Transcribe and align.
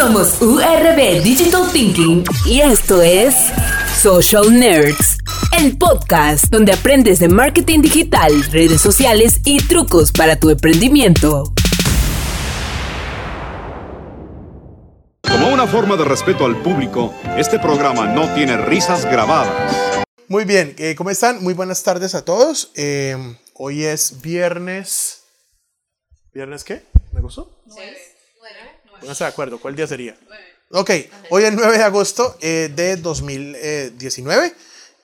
Somos 0.00 0.40
URB 0.40 1.22
Digital 1.22 1.70
Thinking 1.70 2.24
y 2.46 2.62
esto 2.62 3.02
es 3.02 3.34
Social 4.00 4.50
Nerds, 4.50 5.18
el 5.58 5.76
podcast 5.76 6.46
donde 6.46 6.72
aprendes 6.72 7.18
de 7.18 7.28
marketing 7.28 7.82
digital, 7.82 8.32
redes 8.44 8.80
sociales 8.80 9.42
y 9.44 9.58
trucos 9.58 10.10
para 10.10 10.36
tu 10.36 10.48
emprendimiento. 10.48 11.52
Como 15.20 15.52
una 15.52 15.66
forma 15.66 15.98
de 15.98 16.04
respeto 16.06 16.46
al 16.46 16.56
público, 16.62 17.12
este 17.36 17.58
programa 17.58 18.06
no 18.06 18.32
tiene 18.32 18.56
risas 18.56 19.04
grabadas. 19.04 19.76
Muy 20.28 20.46
bien, 20.46 20.74
eh, 20.78 20.94
¿cómo 20.96 21.10
están? 21.10 21.44
Muy 21.44 21.52
buenas 21.52 21.82
tardes 21.82 22.14
a 22.14 22.24
todos. 22.24 22.72
Eh, 22.74 23.36
hoy 23.52 23.84
es 23.84 24.22
viernes. 24.22 25.24
¿Viernes 26.32 26.64
qué? 26.64 26.86
¿Me 27.12 27.20
gustó? 27.20 27.54
Pónganse 29.00 29.24
de 29.24 29.30
acuerdo, 29.30 29.58
¿cuál 29.60 29.76
día 29.76 29.86
sería? 29.86 30.16
Ok, 30.72 30.90
hoy 31.30 31.44
es 31.44 31.52
9 31.52 31.78
de 31.78 31.84
agosto 31.84 32.36
eh, 32.40 32.70
de 32.74 32.96
2019. 32.96 34.54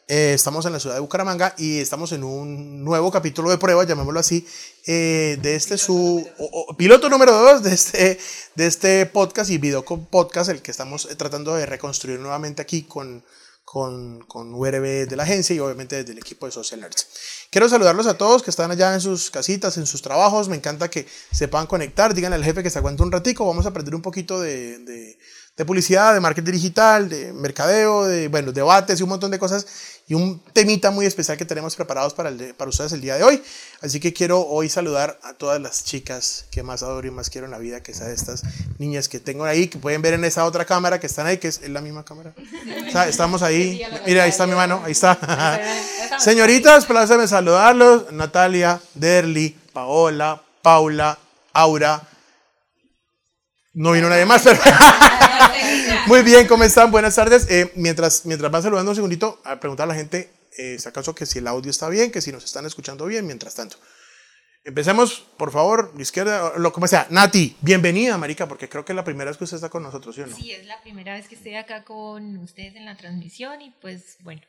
Eh, 0.09 0.33
estamos 0.35 0.65
en 0.67 0.73
la 0.73 0.79
ciudad 0.79 0.95
de 0.95 1.01
Bucaramanga 1.01 1.55
y 1.59 1.81
estamos 1.81 2.13
en 2.13 2.23
un 2.23 2.85
nuevo 2.85 3.11
capítulo 3.11 3.51
de 3.51 3.59
prueba, 3.59 3.83
llamémoslo 3.85 4.21
así, 4.21 4.47
eh, 4.87 5.37
de 5.43 5.57
este 5.57 5.77
su 5.79 6.25
o- 6.39 6.65
o 6.69 6.77
piloto 6.77 7.09
número 7.09 7.33
2 7.33 7.63
de 7.65 7.75
este, 7.75 8.19
de 8.55 8.67
este 8.69 9.07
podcast 9.07 9.51
y 9.51 9.59
video 9.59 9.85
con 9.85 10.07
podcast, 10.07 10.51
el 10.51 10.63
que 10.63 10.71
estamos 10.71 11.09
tratando 11.17 11.55
de 11.57 11.67
reconstruir 11.67 12.21
nuevamente 12.21 12.63
aquí 12.63 12.83
con, 12.83 13.25
con, 13.67 14.21
con 14.29 14.55
URB 14.55 15.09
de 15.09 15.17
la 15.17 15.25
agencia 15.25 15.55
y 15.55 15.59
obviamente 15.59 15.97
desde 15.97 16.13
el 16.13 16.19
equipo 16.19 16.47
de 16.47 16.53
Social 16.53 16.81
Nerds. 16.81 17.09
Quiero 17.51 17.69
saludarlos 17.69 18.07
a 18.07 18.17
todos 18.17 18.45
que 18.45 18.51
están 18.51 18.71
allá 18.71 18.95
en 18.95 19.01
sus 19.01 19.29
casitas, 19.31 19.77
en 19.77 19.87
sus 19.87 20.03
trabajos. 20.03 20.49
Me 20.49 20.55
encanta 20.55 20.89
que 20.89 21.05
se 21.33 21.49
puedan 21.49 21.67
conectar. 21.67 22.15
Díganle 22.15 22.37
al 22.37 22.45
jefe 22.45 22.63
que 22.63 22.71
se 22.71 22.79
aguante 22.79 23.03
un 23.03 23.11
ratico. 23.11 23.45
Vamos 23.45 23.67
a 23.67 23.71
aprender 23.71 23.97
un 23.97 24.03
poquito 24.03 24.41
de, 24.41 24.79
de- 24.79 25.19
de 25.57 25.65
publicidad, 25.65 26.13
de 26.13 26.21
marketing 26.21 26.53
digital, 26.53 27.09
de 27.09 27.33
mercadeo, 27.33 28.05
de 28.05 28.29
bueno, 28.29 28.53
debates 28.53 29.01
y 29.01 29.03
un 29.03 29.09
montón 29.09 29.31
de 29.31 29.39
cosas. 29.39 29.67
Y 30.09 30.15
un 30.15 30.39
temita 30.53 30.93
muy 30.93 31.05
especial 31.05 31.37
que 31.37 31.45
tenemos 31.45 31.75
preparados 31.75 32.15
para, 32.15 32.29
el 32.29 32.39
de- 32.39 32.55
para 32.55 32.69
ustedes 32.69 32.93
el 32.93 33.01
día 33.01 33.17
de 33.17 33.25
hoy. 33.25 33.43
Así 33.81 33.99
que 33.99 34.13
quiero 34.13 34.41
hoy 34.47 34.69
saludar 34.69 35.19
a 35.25 35.33
todas 35.33 35.61
las 35.61 35.83
chicas 35.83 36.45
que 36.53 36.63
más 36.63 36.85
adoro 36.85 37.09
y 37.09 37.11
más 37.11 37.29
quiero 37.29 37.47
en 37.47 37.51
la 37.51 37.59
vida, 37.59 37.83
que 37.83 37.93
de 37.93 38.15
estas 38.15 38.43
niñas 38.79 39.09
que 39.09 39.19
tengo 39.19 39.45
ahí, 39.47 39.67
que 39.67 39.79
pueden 39.79 40.03
ver 40.03 40.15
en 40.15 40.25
esa 40.25 40.45
otra 40.45 40.65
cámara 40.65 41.01
que 41.01 41.09
están 41.09 41.27
ahí, 41.27 41.39
que 41.39 41.49
es, 41.49 41.61
es 41.61 41.71
la 41.71 41.81
misma 41.81 42.05
cámara. 42.05 42.35
O 42.87 42.91
sea, 42.93 43.09
estamos 43.09 43.43
ahí. 43.43 43.83
Mira, 44.07 44.23
ahí 44.25 44.31
está 44.31 44.47
mi 44.47 44.55
mano, 44.55 44.81
ahí 44.85 44.93
está. 44.93 45.19
Señoritas, 46.21 46.87
pláceme 46.87 47.27
saludarlos. 47.27 48.13
Natalia, 48.13 48.81
Derly, 48.95 49.57
Paola, 49.73 50.41
Paula, 50.63 51.19
Aura. 51.53 52.01
No 53.77 53.93
vino 53.93 54.09
nadie 54.09 54.25
más, 54.25 54.43
pero... 54.43 54.59
Muy 56.07 56.23
bien, 56.23 56.47
¿cómo 56.47 56.65
están? 56.65 56.91
Buenas 56.91 57.15
tardes. 57.15 57.47
Eh, 57.51 57.71
mientras, 57.75 58.25
mientras 58.25 58.51
van 58.51 58.63
saludando 58.63 58.91
un 58.91 58.95
segundito, 58.95 59.39
a 59.45 59.61
preguntar 59.61 59.85
a 59.85 59.89
la 59.89 59.95
gente, 59.95 60.31
eh, 60.57 60.79
si 60.79 60.89
acaso 60.89 61.15
que 61.15 61.27
si 61.27 61.41
el 61.41 61.47
audio 61.47 61.71
está 61.71 61.91
bien, 61.91 62.11
que 62.11 62.23
si 62.23 62.33
nos 62.33 62.43
están 62.43 62.65
escuchando 62.65 63.05
bien, 63.05 63.27
mientras 63.27 63.55
tanto. 63.55 63.77
Empecemos, 64.65 65.27
por 65.37 65.53
favor, 65.53 65.93
izquierda, 65.99 66.57
lo 66.57 66.73
como 66.73 66.87
sea. 66.87 67.07
Nati, 67.11 67.55
bienvenida, 67.61 68.17
marica, 68.17 68.49
porque 68.49 68.67
creo 68.67 68.83
que 68.83 68.93
es 68.93 68.97
la 68.97 69.05
primera 69.05 69.31
vez 69.31 69.37
que 69.37 69.45
usted 69.45 69.57
está 69.57 69.69
con 69.69 69.83
nosotros, 69.83 70.15
¿sí 70.15 70.23
o 70.23 70.27
no? 70.27 70.35
Sí, 70.35 70.53
es 70.53 70.65
la 70.65 70.81
primera 70.81 71.13
vez 71.13 71.29
que 71.29 71.35
estoy 71.35 71.57
acá 71.57 71.85
con 71.85 72.39
ustedes 72.39 72.77
en 72.77 72.87
la 72.87 72.97
transmisión 72.97 73.61
y 73.61 73.75
pues 73.83 74.17
bueno, 74.21 74.41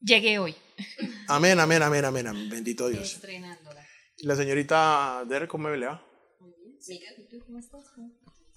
llegué 0.00 0.38
hoy. 0.38 0.54
Amén, 1.26 1.58
amén, 1.58 1.82
amén, 1.82 2.04
amén, 2.04 2.28
amén. 2.28 2.48
Bendito 2.48 2.86
Dios. 2.88 3.14
Estrenándola. 3.14 3.84
La 4.18 4.36
señorita 4.36 5.24
Der, 5.28 5.48
¿cómo 5.48 5.70
me 5.70 5.76
va? 5.84 6.00
¿Tú 7.28 7.40
cómo 7.44 7.58
estás? 7.58 7.82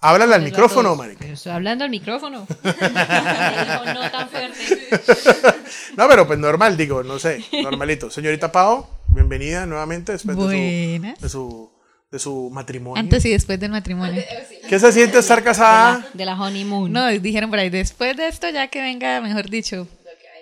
Háblale 0.02 0.34
al 0.34 0.42
micrófono, 0.42 0.96
marica. 0.96 1.26
Estoy 1.26 1.52
hablando 1.52 1.84
al 1.84 1.90
micrófono. 1.90 2.46
No 2.62 4.10
tan 4.10 4.28
fuerte. 4.28 4.88
No, 5.96 6.08
pero 6.08 6.26
pues 6.26 6.38
normal, 6.38 6.76
digo, 6.76 7.02
no 7.02 7.18
sé, 7.18 7.44
normalito. 7.62 8.10
Señorita 8.10 8.50
Pau, 8.50 8.86
bienvenida 9.08 9.66
nuevamente 9.66 10.12
después 10.12 10.36
de 10.36 10.42
su, 10.42 11.22
de 11.22 11.28
su, 11.28 11.70
de 12.10 12.18
su 12.18 12.50
matrimonio. 12.52 12.98
Antes 13.00 13.24
y 13.24 13.30
después 13.30 13.58
del 13.60 13.70
matrimonio. 13.72 14.22
¿Qué 14.68 14.78
se 14.78 14.92
siente 14.92 15.18
estar 15.18 15.42
casada? 15.42 16.06
De 16.14 16.24
la 16.24 16.34
honeymoon. 16.40 16.92
No, 16.92 17.06
dijeron 17.08 17.50
por 17.50 17.58
ahí, 17.58 17.70
después 17.70 18.16
de 18.16 18.28
esto 18.28 18.48
ya 18.50 18.68
que 18.68 18.80
venga, 18.80 19.20
mejor 19.20 19.48
dicho. 19.50 19.86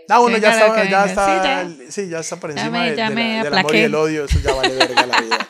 Ah, 0.09 0.19
bueno, 0.21 0.39
ya 0.39 0.53
está, 0.53 0.83
que 0.83 0.91
ya 0.91 1.05
está, 1.05 1.67
Sí, 1.67 1.87
sí, 1.91 2.09
ya 2.09 2.21
está 2.21 2.37
por 2.37 2.55
Ya 2.55 2.63
encima 2.63 2.79
me- 2.85 2.91
de- 2.91 2.97
ya 2.97 3.11
de 3.11 3.15
la- 3.15 3.45
del 3.45 3.59
amor 3.59 3.75
y 3.75 3.79
el 3.81 3.95
odio, 3.95 4.25
eso 4.25 4.39
ya 4.41 4.55
vale 4.55 4.75
verga 4.75 5.07
la 5.07 5.21
vida. 5.21 5.49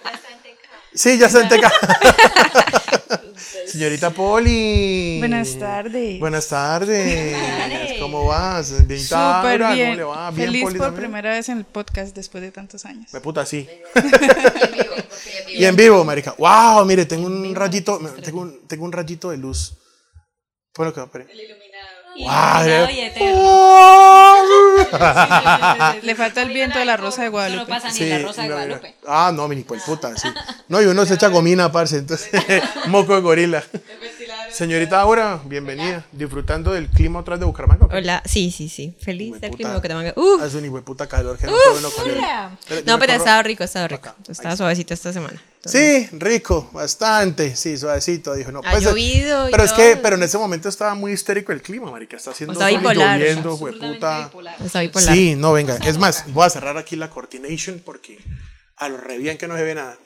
Sí, 0.94 1.16
ya 1.18 1.26
está 1.26 1.42
en 1.42 1.48
teca. 1.48 1.72
Señorita 3.38 4.10
Poli. 4.10 5.18
Buenas 5.18 5.58
tardes. 5.58 6.18
Buenas 6.18 6.48
tardes. 6.48 7.36
¿Cómo 8.00 8.26
vas? 8.26 8.86
Bien, 8.86 9.00
Súper 9.00 9.58
bien. 9.72 9.90
¿Cómo 9.90 9.96
le 9.96 10.04
va? 10.04 10.30
Bien, 10.30 10.48
Feliz 10.48 10.62
Poli 10.64 10.78
por 10.78 10.86
también? 10.88 11.02
primera 11.04 11.30
vez 11.30 11.48
en 11.48 11.58
el 11.58 11.64
podcast 11.64 12.14
después 12.14 12.42
de 12.42 12.50
tantos 12.50 12.84
años. 12.84 13.12
Me 13.12 13.20
puta, 13.20 13.46
sí. 13.46 13.68
Y 15.48 15.64
en 15.64 15.76
vivo, 15.76 16.04
marica. 16.04 16.34
Wow, 16.38 16.84
mire, 16.84 17.06
tengo 17.06 17.26
un 17.26 17.54
rayito, 17.54 17.98
tengo 18.22 18.40
un, 18.42 18.66
tengo 18.66 18.84
un 18.84 18.92
rayito 18.92 19.30
de 19.30 19.38
luz. 19.38 19.74
Bueno, 20.76 20.92
que 20.94 21.00
va 21.00 21.10
y. 22.18 22.26
Le 26.02 26.14
falta 26.14 26.42
el 26.42 26.48
viento 26.48 26.78
de 26.78 26.84
la 26.84 26.96
rosa 26.96 27.22
de 27.22 27.28
Guadalupe. 27.28 27.62
no 27.62 27.68
pasa 27.68 27.90
ni 27.92 28.08
la 28.08 28.18
Rosa 28.18 28.42
de 28.42 28.48
no, 28.48 28.54
Guadalupe. 28.54 28.94
Ah, 29.06 29.32
no, 29.34 29.48
mi 29.48 29.56
pues 29.62 29.82
puta, 29.82 30.16
sí. 30.16 30.28
No, 30.68 30.80
y 30.82 30.86
uno 30.86 31.04
se 31.06 31.14
echa 31.14 31.28
gomina, 31.28 31.70
parce, 31.70 31.98
entonces, 31.98 32.30
moco 32.86 33.14
de 33.14 33.20
gorila. 33.20 33.62
Señorita 34.52 35.00
Aura, 35.00 35.40
bienvenida. 35.44 36.04
Disfrutando 36.12 36.72
del 36.72 36.88
clima 36.88 37.20
otra 37.20 37.34
vez 37.34 37.40
de 37.40 37.46
Bucaramanga. 37.46 37.86
Hola, 37.90 38.22
sí, 38.24 38.50
sí, 38.50 38.68
sí. 38.68 38.94
Feliz 39.00 39.28
Hijueputa. 39.28 39.46
del 39.46 39.56
clima 39.56 39.70
de 39.70 39.76
Bucaramanga. 39.76 40.12
Uh, 40.16 40.40
Hace 40.40 40.56
un 40.58 40.64
hijo 40.64 40.76
de 40.76 40.82
puta 40.82 41.06
calor 41.06 41.38
no 41.42 41.48
él. 41.48 41.54
hola. 41.54 41.88
Espera, 42.58 42.80
yo 42.80 42.82
no, 42.86 42.98
pero 42.98 43.12
ha 43.12 43.16
estado 43.16 43.42
rico, 43.42 43.62
ha 43.62 43.66
estado 43.66 43.88
rico. 43.88 44.08
Acá, 44.08 44.16
ahí 44.18 44.24
Estaba 44.32 44.56
suavecito 44.56 44.94
esta 44.94 45.12
semana. 45.12 45.40
Sí, 45.64 46.08
rico, 46.12 46.70
bastante, 46.72 47.54
sí, 47.56 47.76
suavecito, 47.76 48.34
dijo, 48.34 48.50
no, 48.52 48.60
Ha 48.64 48.70
pues, 48.70 48.84
llovido 48.84 49.48
y 49.48 49.50
pero 49.50 49.64
es 49.64 49.70
todo. 49.74 49.80
que, 49.80 49.96
pero 49.96 50.16
en 50.16 50.22
ese 50.22 50.38
momento 50.38 50.68
estaba 50.68 50.94
muy 50.94 51.12
histérico 51.12 51.52
el 51.52 51.60
clima, 51.60 51.90
marica, 51.90 52.16
está 52.16 52.30
haciendo 52.30 52.52
Está 52.54 52.68
bipolar. 52.68 53.18
lloviendo, 53.18 53.54
hueputa. 53.56 54.30
Está 54.64 54.80
bipolar. 54.80 55.14
Sí, 55.14 55.34
no, 55.36 55.52
venga, 55.52 55.76
es 55.84 55.98
más, 55.98 56.24
voy 56.32 56.46
a 56.46 56.50
cerrar 56.50 56.78
aquí 56.78 56.96
la 56.96 57.10
coordination 57.10 57.82
porque 57.84 58.18
a 58.76 58.88
lo 58.88 58.96
re 58.98 59.18
bien 59.18 59.36
que 59.36 59.46
no 59.48 59.56
se 59.56 59.62
ve 59.62 59.74
nada. 59.74 59.96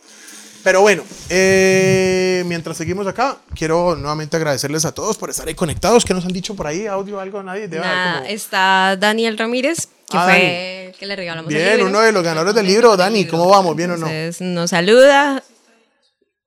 Pero 0.65 0.81
bueno, 0.81 1.03
eh, 1.29 2.45
mientras 2.47 2.77
seguimos 2.77 3.07
acá, 3.07 3.37
quiero 3.55 3.97
nuevamente 3.97 4.37
agradecerles 4.37 4.85
a 4.85 4.93
todos 4.93 5.17
por 5.17 5.29
estar 5.31 5.47
ahí 5.49 5.55
conectados. 5.55 6.05
¿Qué 6.05 6.15
nos 6.15 6.25
han 6.25 6.33
dicho 6.33 6.55
por 6.55 6.67
ahí? 6.67 6.87
¿Audio, 6.87 7.19
algo? 7.19 7.43
¿Nadie? 7.43 7.67
Debe 7.69 7.83
como- 7.83 8.27
está 8.27 8.97
Daniel 8.97 9.37
Ramírez, 9.39 9.89
que 10.09 10.17
Ah, 10.17 10.25
fue 10.25 10.87
el 10.87 10.93
que 10.93 11.07
le 11.07 11.17
regalamos 11.17 11.51
el 11.51 11.57
Bien, 11.59 11.71
libro. 11.79 11.87
uno 11.91 12.01
de 12.01 12.13
los 12.13 12.23
ganadores 12.23 12.55
del 12.55 12.67
libro. 12.67 12.97
Dani, 12.97 13.27
¿cómo 13.27 13.49
vamos? 13.49 13.75
¿Bien 13.75 13.91
o 13.93 13.97
no? 13.97 14.07
Nos 14.41 14.71
saluda, 14.71 15.43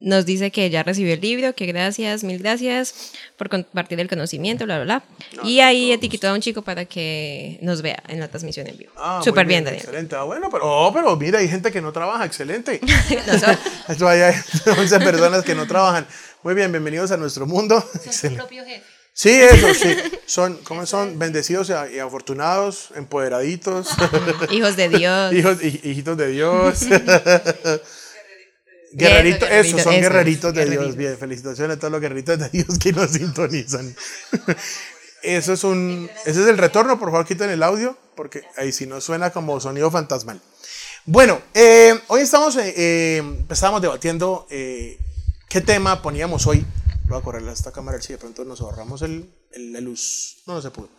nos 0.01 0.25
dice 0.25 0.51
que 0.51 0.69
ya 0.69 0.83
recibió 0.83 1.13
el 1.13 1.21
libro, 1.21 1.55
que 1.55 1.65
gracias, 1.65 2.23
mil 2.23 2.37
gracias 2.39 3.13
por 3.37 3.49
compartir 3.49 3.99
el 3.99 4.07
conocimiento, 4.09 4.65
bla, 4.65 4.83
bla, 4.83 5.03
bla. 5.31 5.43
y 5.47 5.61
ahí 5.61 5.91
etiquetó 5.91 6.27
a 6.27 6.33
un 6.33 6.41
chico 6.41 6.61
para 6.61 6.85
que 6.85 7.57
nos 7.61 7.81
vea 7.81 8.03
en 8.09 8.19
la 8.19 8.27
transmisión 8.27 8.67
en 8.67 8.77
vivo. 8.77 8.91
Ah, 8.97 9.21
Súper 9.23 9.45
bien, 9.45 9.63
Daniel. 9.63 9.81
Excelente. 9.83 10.15
Ah, 10.15 10.23
bueno, 10.23 10.49
pero, 10.51 10.63
oh, 10.65 10.93
pero 10.93 11.15
mira, 11.15 11.39
hay 11.39 11.47
gente 11.47 11.71
que 11.71 11.81
no 11.81 11.91
trabaja. 11.93 12.25
Excelente. 12.25 12.79
Esto 13.87 14.07
hay 14.07 14.21
11 14.77 14.99
personas 14.99 15.43
que 15.43 15.55
no 15.55 15.65
trabajan. 15.65 16.05
Muy 16.43 16.53
bien, 16.53 16.71
bienvenidos 16.71 17.11
a 17.11 17.17
nuestro 17.17 17.45
mundo. 17.47 17.83
Son 18.03 18.13
su 18.13 18.35
propio 18.35 18.63
jefe. 18.65 18.83
Sí, 19.17 19.29
eso 19.31 19.73
sí. 19.73 19.95
Son, 20.25 20.57
¿cómo 20.65 20.85
son? 20.85 21.17
Bendecidos 21.17 21.71
y 21.93 21.99
afortunados, 21.99 22.89
empoderaditos, 22.97 23.87
Hijos 24.51 24.75
de 24.75 24.89
Dios. 24.89 25.33
hijos, 25.33 25.61
hij- 25.61 25.79
hijitos 25.83 26.17
de 26.17 26.27
Dios. 26.27 26.79
Guerreritos, 28.97 29.49
eso, 29.51 29.77
son 29.79 29.93
guerreritos 30.01 30.53
de 30.53 30.65
Dios. 30.69 30.95
Bien, 30.95 31.17
felicitaciones 31.17 31.77
a 31.77 31.79
todos 31.79 31.91
los 31.91 32.01
guerreritos 32.01 32.39
de 32.39 32.49
Dios 32.49 32.79
que 32.79 32.91
nos 32.93 33.11
sintonizan. 33.11 33.95
Eso 35.23 35.53
es 35.53 35.63
un, 35.63 36.07
ese 36.25 36.41
es 36.43 36.47
el 36.47 36.57
retorno, 36.57 36.99
por 36.99 37.09
favor 37.09 37.25
quiten 37.25 37.49
el 37.49 37.63
audio, 37.63 37.97
porque 38.15 38.43
ahí 38.57 38.71
sí 38.71 38.85
no 38.85 39.01
suena 39.01 39.31
como 39.31 39.59
sonido 39.59 39.89
fantasmal. 39.89 40.39
Bueno, 41.05 41.41
eh, 41.55 41.99
hoy 42.07 42.21
estamos, 42.21 42.55
eh, 42.57 42.73
eh, 42.77 43.23
estábamos 43.49 43.81
debatiendo 43.81 44.45
eh, 44.51 44.99
qué 45.49 45.61
tema 45.61 46.03
poníamos 46.03 46.45
hoy. 46.45 46.63
Voy 47.07 47.17
a 47.17 47.21
correr 47.23 47.47
a 47.49 47.51
esta 47.53 47.71
cámara, 47.71 47.99
si 48.03 48.13
de 48.13 48.19
pronto 48.19 48.45
nos 48.45 48.61
ahorramos 48.61 49.01
el, 49.01 49.27
el- 49.53 49.73
la 49.73 49.81
luz. 49.81 50.37
No, 50.45 50.53
no 50.53 50.61
se 50.61 50.69
pudo. 50.69 50.89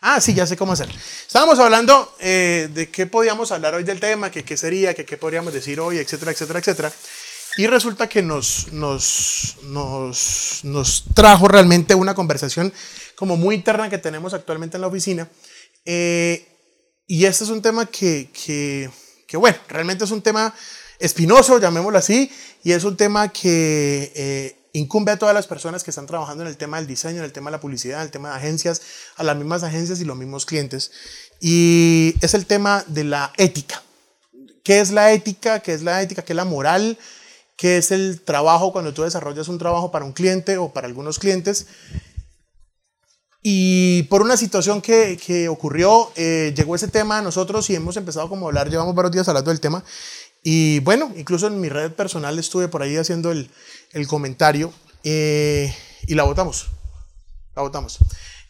Ah, 0.00 0.20
sí, 0.20 0.32
ya 0.32 0.46
sé 0.46 0.56
cómo 0.56 0.72
hacer. 0.74 0.88
Estábamos 1.26 1.58
hablando 1.58 2.14
eh, 2.20 2.68
de 2.72 2.88
qué 2.88 3.06
podíamos 3.06 3.50
hablar 3.50 3.74
hoy 3.74 3.82
del 3.82 3.98
tema, 3.98 4.30
que 4.30 4.44
qué 4.44 4.56
sería, 4.56 4.94
que 4.94 5.04
qué 5.04 5.16
podríamos 5.16 5.52
decir 5.52 5.80
hoy, 5.80 5.98
etcétera, 5.98 6.30
etcétera, 6.30 6.58
etcétera. 6.60 6.92
Y 7.56 7.66
resulta 7.66 8.08
que 8.08 8.22
nos, 8.22 8.72
nos, 8.72 9.56
nos, 9.64 10.60
nos 10.62 11.04
trajo 11.14 11.48
realmente 11.48 11.94
una 11.94 12.14
conversación 12.14 12.72
como 13.14 13.36
muy 13.36 13.54
interna 13.54 13.90
que 13.90 13.98
tenemos 13.98 14.32
actualmente 14.32 14.78
en 14.78 14.80
la 14.80 14.86
oficina. 14.86 15.28
Eh, 15.84 16.46
y 17.06 17.26
este 17.26 17.44
es 17.44 17.50
un 17.50 17.60
tema 17.60 17.86
que, 17.86 18.30
que, 18.32 18.90
que, 19.26 19.36
bueno, 19.36 19.58
realmente 19.68 20.04
es 20.04 20.10
un 20.10 20.22
tema 20.22 20.54
espinoso, 20.98 21.58
llamémoslo 21.58 21.98
así, 21.98 22.30
y 22.64 22.72
es 22.72 22.84
un 22.84 22.96
tema 22.96 23.28
que 23.28 24.12
eh, 24.14 24.56
incumbe 24.72 25.12
a 25.12 25.18
todas 25.18 25.34
las 25.34 25.46
personas 25.46 25.84
que 25.84 25.90
están 25.90 26.06
trabajando 26.06 26.44
en 26.44 26.48
el 26.48 26.56
tema 26.56 26.78
del 26.78 26.86
diseño, 26.86 27.18
en 27.18 27.24
el 27.24 27.32
tema 27.32 27.50
de 27.50 27.56
la 27.56 27.60
publicidad, 27.60 27.98
en 28.00 28.06
el 28.06 28.10
tema 28.10 28.30
de 28.30 28.36
agencias, 28.36 28.80
a 29.16 29.24
las 29.24 29.36
mismas 29.36 29.62
agencias 29.62 30.00
y 30.00 30.06
los 30.06 30.16
mismos 30.16 30.46
clientes. 30.46 30.90
Y 31.38 32.14
es 32.22 32.32
el 32.32 32.46
tema 32.46 32.82
de 32.86 33.04
la 33.04 33.32
ética. 33.36 33.82
¿Qué 34.64 34.80
es 34.80 34.90
la 34.90 35.12
ética? 35.12 35.60
¿Qué 35.60 35.74
es 35.74 35.82
la 35.82 36.00
ética? 36.00 36.22
¿Qué 36.22 36.32
es 36.32 36.36
la 36.36 36.44
moral? 36.44 36.96
¿Qué 37.56 37.78
es 37.78 37.90
el 37.90 38.20
trabajo 38.20 38.72
cuando 38.72 38.92
tú 38.92 39.02
desarrollas 39.02 39.48
un 39.48 39.58
trabajo 39.58 39.90
para 39.90 40.04
un 40.04 40.12
cliente 40.12 40.58
o 40.58 40.72
para 40.72 40.86
algunos 40.86 41.18
clientes? 41.18 41.66
Y 43.42 44.04
por 44.04 44.22
una 44.22 44.36
situación 44.36 44.80
que, 44.80 45.18
que 45.24 45.48
ocurrió, 45.48 46.12
eh, 46.14 46.54
llegó 46.56 46.76
ese 46.76 46.88
tema 46.88 47.18
a 47.18 47.22
nosotros 47.22 47.68
y 47.70 47.74
hemos 47.74 47.96
empezado 47.96 48.28
como 48.28 48.46
a 48.46 48.48
hablar, 48.48 48.70
llevamos 48.70 48.94
varios 48.94 49.12
días 49.12 49.28
hablando 49.28 49.50
del 49.50 49.60
tema. 49.60 49.84
Y 50.44 50.80
bueno, 50.80 51.12
incluso 51.16 51.46
en 51.48 51.60
mi 51.60 51.68
red 51.68 51.92
personal 51.92 52.38
estuve 52.38 52.68
por 52.68 52.82
ahí 52.82 52.96
haciendo 52.96 53.32
el, 53.32 53.50
el 53.92 54.06
comentario 54.06 54.72
eh, 55.04 55.74
y 56.06 56.14
la 56.14 56.24
votamos. 56.24 56.66
La 57.54 57.62
votamos. 57.62 57.98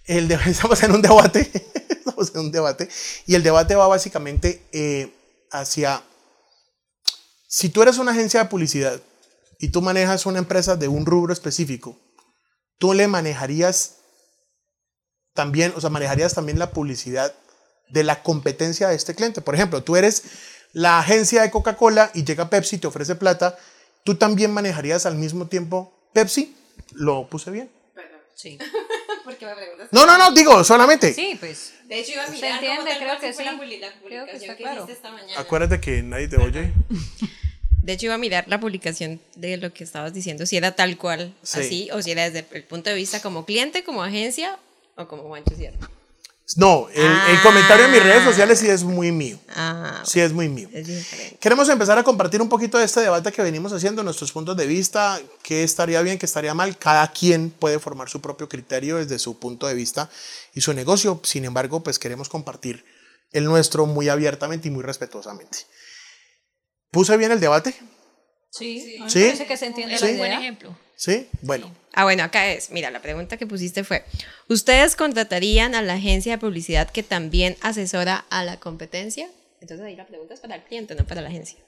El 0.05 0.31
estamos 0.46 0.82
en 0.82 0.93
un 0.93 1.02
debate, 1.02 1.50
estamos 1.88 2.32
en 2.34 2.40
un 2.40 2.52
debate, 2.52 2.88
y 3.26 3.34
el 3.34 3.43
debate 3.43 3.75
va 3.75 3.87
básicamente 3.87 4.62
eh, 4.72 5.12
hacia, 5.50 6.02
si 7.52 7.69
tú 7.69 7.82
eres 7.82 7.99
una 7.99 8.12
agencia 8.12 8.43
de 8.43 8.49
publicidad 8.49 8.99
y 9.58 9.69
tú 9.69 9.82
manejas 9.82 10.25
una 10.25 10.38
empresa 10.38 10.75
de 10.75 10.88
un 10.88 11.04
rubro 11.04 11.34
específico, 11.34 11.99
tú 12.78 12.94
le 12.94 13.06
manejarías 13.08 13.99
también, 15.34 15.75
o 15.76 15.81
sea, 15.82 15.90
manejarías 15.90 16.32
también 16.32 16.58
la 16.58 16.70
publicidad 16.70 17.34
de 17.90 18.04
la 18.04 18.22
competencia 18.22 18.88
de 18.88 18.94
este 18.94 19.14
cliente. 19.14 19.43
Por 19.43 19.54
ejemplo, 19.54 19.82
tú 19.82 19.96
eres 19.96 20.22
la 20.72 20.99
agencia 20.99 21.43
de 21.43 21.50
Coca-Cola 21.50 22.10
y 22.14 22.25
llega 22.25 22.49
Pepsi 22.49 22.76
y 22.76 22.78
te 22.78 22.87
ofrece 22.87 23.16
plata, 23.16 23.58
tú 24.02 24.14
también 24.14 24.50
manejarías 24.50 25.05
al 25.05 25.16
mismo 25.16 25.46
tiempo 25.46 25.93
Pepsi. 26.14 26.56
¿Lo 26.93 27.28
puse 27.28 27.50
bien? 27.50 27.70
Sí. 28.34 28.58
¿Por 29.25 29.37
qué 29.37 29.44
me 29.44 29.55
preguntas? 29.55 29.88
No, 29.93 30.06
no, 30.06 30.16
no, 30.16 30.32
digo, 30.32 30.64
solamente. 30.64 31.12
Sí, 31.12 31.37
pues. 31.38 31.75
De 31.92 32.00
hecho, 32.00 32.12
iba 32.12 32.24
a 32.24 32.30
mirar 32.30 32.52
entiende, 32.54 32.76
cómo 32.76 32.88
tal 32.88 32.96
creo 32.96 33.08
cual 33.08 33.20
que 33.20 33.32
fue 33.34 33.44
sí. 33.44 33.50
la 33.50 33.56
Creo 34.06 34.24
que 34.24 34.32
publicación 34.32 34.40
está 34.42 34.56
que 34.56 34.62
claro. 34.62 34.76
hiciste 34.84 34.92
esta 34.94 35.10
mañana. 35.10 35.40
Acuérdate 35.40 35.80
que 35.80 36.02
nadie 36.02 36.28
te 36.28 36.36
oye. 36.38 36.72
De 37.82 37.92
hecho, 37.92 38.06
iba 38.06 38.14
a 38.14 38.18
mirar 38.18 38.44
la 38.48 38.60
publicación 38.60 39.20
de 39.34 39.56
lo 39.58 39.74
que 39.74 39.84
estabas 39.84 40.14
diciendo, 40.14 40.46
si 40.46 40.56
era 40.56 40.72
tal 40.72 40.96
cual, 40.96 41.34
Sí. 41.42 41.60
así, 41.60 41.90
o 41.92 42.00
si 42.00 42.12
era 42.12 42.30
desde 42.30 42.46
el 42.56 42.62
punto 42.64 42.88
de 42.90 42.96
vista 42.96 43.20
como 43.20 43.44
cliente, 43.44 43.82
como 43.84 44.02
agencia, 44.04 44.56
o 44.94 45.06
como 45.08 45.24
Juancho 45.24 45.54
Sierra. 45.56 45.76
No, 46.56 46.88
el, 46.93 47.04
el 47.04 47.40
comentario 47.43 47.87
en 47.87 47.93
mis 47.93 48.02
redes 48.02 48.25
sociales 48.25 48.58
sí 48.58 48.69
es 48.69 48.84
muy 48.84 49.12
mío. 49.12 49.38
Ah, 49.54 50.02
Sí 50.04 50.20
es 50.20 50.32
muy 50.32 50.49
mío. 50.49 50.69
es. 50.72 51.06
Queremos 51.40 51.69
empezar 51.69 51.99
a 51.99 52.02
compartir 52.02 52.43
un 52.43 52.49
poquito 52.49 52.78
de 52.78 52.84
este 52.84 53.00
debate 53.00 53.32
que 53.32 53.43
venimos 53.43 53.72
haciendo, 53.72 54.02
nuestros 54.02 54.32
puntos 54.32 54.56
de 54.56 54.66
vista, 54.66 55.20
qué 55.43 55.62
estaría 55.62 56.02
bien, 56.02 56.19
qué 56.19 56.26
estaría 56.26 56.54
mal. 56.54 56.76
Cada 56.78 57.10
quien 57.12 57.50
puede 57.50 57.78
formar 57.78 58.08
su 58.08 58.20
propio 58.20 58.49
criterio 58.49 58.96
desde 58.96 59.19
su 59.19 59.38
punto 59.38 59.66
de 59.66 59.75
vista 59.75 60.10
y 60.54 60.60
su 60.60 60.72
negocio. 60.75 61.20
Sin 61.22 61.44
embargo, 61.44 61.82
pues 61.82 61.99
queremos 61.99 62.28
compartir 62.28 62.84
el 63.31 63.44
nuestro 63.44 63.87
muy 63.87 64.08
abiertamente 64.08 64.69
y 64.69 64.70
muy 64.70 64.82
respetuosamente. 64.82 65.58
¿Puse 66.90 67.16
bien 67.16 67.32
el 67.32 67.40
debate? 67.40 67.75
Sí, 68.52 68.99
Sí. 69.08 69.20
parece 69.25 69.46
que 69.46 69.56
se 69.56 69.66
entiende 69.66 69.94
Es 69.94 70.02
la 70.02 70.10
un 70.10 70.19
buen 70.19 70.32
ejemplo. 70.32 70.76
Sí. 70.96 71.26
Bueno, 71.40 71.75
Ah, 71.94 72.04
bueno, 72.04 72.22
acá 72.22 72.50
es. 72.50 72.70
Mira, 72.70 72.90
la 72.90 73.02
pregunta 73.02 73.37
que 73.37 73.46
pusiste 73.46 73.82
fue: 73.84 74.04
¿Ustedes 74.49 74.96
contratarían 74.96 75.75
a 75.75 75.82
la 75.82 75.94
agencia 75.94 76.32
de 76.32 76.38
publicidad 76.38 76.88
que 76.90 77.02
también 77.02 77.56
asesora 77.60 78.25
a 78.31 78.44
la 78.44 78.58
competencia? 78.60 79.28
Entonces 79.60 79.84
ahí 79.87 79.94
la 79.96 80.06
pregunta 80.06 80.32
es 80.34 80.40
para 80.40 80.54
el 80.56 80.62
cliente, 80.62 80.94
no 80.94 81.06
para 81.06 81.20
la 81.22 81.28
agencia. 81.28 81.58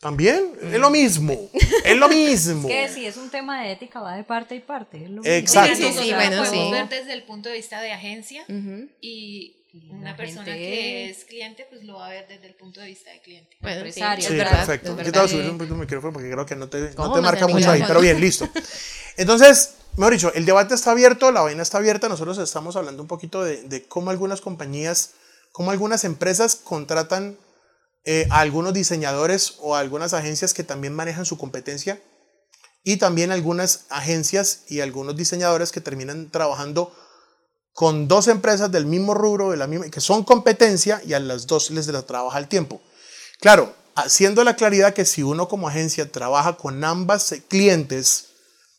también 0.00 0.52
es 0.62 0.80
lo 0.80 0.90
mismo. 0.90 1.50
Es 1.84 1.96
lo 1.96 2.08
mismo. 2.08 2.66
Que 2.68 2.88
si 2.88 3.06
es 3.06 3.16
un 3.16 3.30
tema 3.30 3.62
de 3.62 3.72
ética 3.72 4.00
va 4.00 4.16
de 4.16 4.24
parte 4.24 4.54
y 4.56 4.60
parte. 4.60 4.96
es 5.04 5.10
lo 5.10 5.22
mismo. 5.22 5.32
Exacto. 5.32 5.76
Sí, 5.76 5.92
sí, 5.92 6.12
bueno, 6.12 6.42
podemos 6.42 6.48
sí. 6.50 6.70
ver 6.72 6.88
desde 6.88 7.12
el 7.12 7.22
punto 7.24 7.48
de 7.50 7.54
vista 7.56 7.80
de 7.80 7.92
agencia 7.92 8.44
y 9.00 9.61
una 9.90 10.16
persona 10.16 10.44
gente- 10.44 10.58
que 10.58 11.10
es 11.10 11.24
cliente 11.24 11.66
pues 11.70 11.82
lo 11.84 11.94
va 11.94 12.06
a 12.06 12.10
ver 12.10 12.28
desde 12.28 12.46
el 12.46 12.54
punto 12.54 12.80
de 12.80 12.86
vista 12.86 13.10
de 13.10 13.20
cliente. 13.22 13.56
Bueno, 13.60 13.76
sí, 13.82 13.86
Empresario. 13.88 14.22
es 14.24 14.30
Sí, 14.30 14.36
verdad, 14.36 14.66
perfecto. 14.66 14.90
es 14.90 14.96
verdad. 14.96 15.12
te 15.12 15.18
voy 15.18 15.26
a 15.26 15.30
subir 15.30 15.50
un 15.50 15.58
poquito 15.58 15.74
el 15.74 15.80
micrófono 15.80 16.12
porque 16.12 16.30
creo 16.30 16.46
que 16.46 16.56
no 16.56 16.68
te, 16.68 16.80
no 16.80 16.94
¿Cómo 16.94 17.14
te 17.14 17.20
marca 17.22 17.46
mucho 17.48 17.70
ahí, 17.70 17.82
pero 17.86 18.00
bien, 18.00 18.20
listo. 18.20 18.48
Entonces, 19.16 19.74
mejor 19.96 20.12
dicho, 20.12 20.32
el 20.34 20.44
debate 20.44 20.74
está 20.74 20.90
abierto, 20.92 21.30
la 21.32 21.40
vaina 21.42 21.62
está 21.62 21.78
abierta. 21.78 22.08
Nosotros 22.08 22.38
estamos 22.38 22.76
hablando 22.76 23.02
un 23.02 23.08
poquito 23.08 23.42
de, 23.44 23.62
de 23.62 23.86
cómo 23.86 24.10
algunas 24.10 24.40
compañías, 24.40 25.12
cómo 25.52 25.70
algunas 25.70 26.04
empresas 26.04 26.56
contratan 26.56 27.38
eh, 28.04 28.26
a 28.30 28.40
algunos 28.40 28.74
diseñadores 28.74 29.56
o 29.60 29.76
a 29.76 29.80
algunas 29.80 30.12
agencias 30.14 30.54
que 30.54 30.64
también 30.64 30.92
manejan 30.94 31.24
su 31.24 31.38
competencia 31.38 32.00
y 32.84 32.96
también 32.96 33.30
algunas 33.30 33.84
agencias 33.90 34.64
y 34.68 34.80
algunos 34.80 35.16
diseñadores 35.16 35.70
que 35.70 35.80
terminan 35.80 36.30
trabajando 36.30 36.92
con 37.72 38.06
dos 38.08 38.28
empresas 38.28 38.70
del 38.70 38.86
mismo 38.86 39.14
rubro, 39.14 39.50
de 39.50 39.56
la 39.56 39.66
misma, 39.66 39.88
que 39.88 40.00
son 40.00 40.24
competencia 40.24 41.00
y 41.06 41.14
a 41.14 41.20
las 41.20 41.46
dos 41.46 41.70
les 41.70 41.86
la 41.86 42.02
trabaja 42.02 42.36
al 42.38 42.48
tiempo. 42.48 42.80
Claro, 43.40 43.74
haciendo 43.94 44.44
la 44.44 44.56
claridad 44.56 44.94
que 44.94 45.04
si 45.04 45.22
uno 45.22 45.48
como 45.48 45.68
agencia 45.68 46.10
trabaja 46.10 46.56
con 46.56 46.84
ambas 46.84 47.32
eh, 47.32 47.42
clientes 47.46 48.28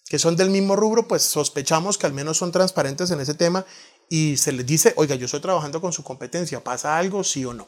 que 0.08 0.20
son 0.20 0.36
del 0.36 0.50
mismo 0.50 0.76
rubro, 0.76 1.08
pues 1.08 1.24
sospechamos 1.24 1.98
que 1.98 2.06
al 2.06 2.14
menos 2.14 2.38
son 2.38 2.52
transparentes 2.52 3.10
en 3.10 3.20
ese 3.20 3.34
tema 3.34 3.66
y 4.10 4.38
se 4.38 4.52
les 4.52 4.66
dice, 4.66 4.94
oiga, 4.96 5.16
yo 5.16 5.26
estoy 5.26 5.40
trabajando 5.40 5.82
con 5.82 5.92
su 5.92 6.04
competencia, 6.04 6.64
¿pasa 6.64 6.98
algo, 6.98 7.24
sí 7.24 7.46
o 7.46 7.54
no? 7.54 7.68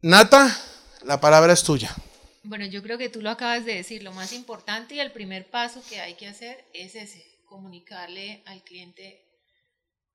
Nata, 0.00 0.56
la 1.02 1.20
palabra 1.20 1.52
es 1.52 1.62
tuya. 1.62 1.94
Bueno, 2.42 2.64
yo 2.66 2.82
creo 2.82 2.96
que 2.96 3.08
tú 3.08 3.20
lo 3.22 3.30
acabas 3.30 3.64
de 3.64 3.74
decir, 3.74 4.02
lo 4.02 4.12
más 4.12 4.32
importante 4.32 4.94
y 4.94 5.00
el 5.00 5.12
primer 5.12 5.50
paso 5.50 5.82
que 5.88 6.00
hay 6.00 6.14
que 6.14 6.28
hacer 6.28 6.64
es 6.72 6.94
ese, 6.94 7.24
comunicarle 7.54 8.42
al 8.46 8.64
cliente 8.64 9.22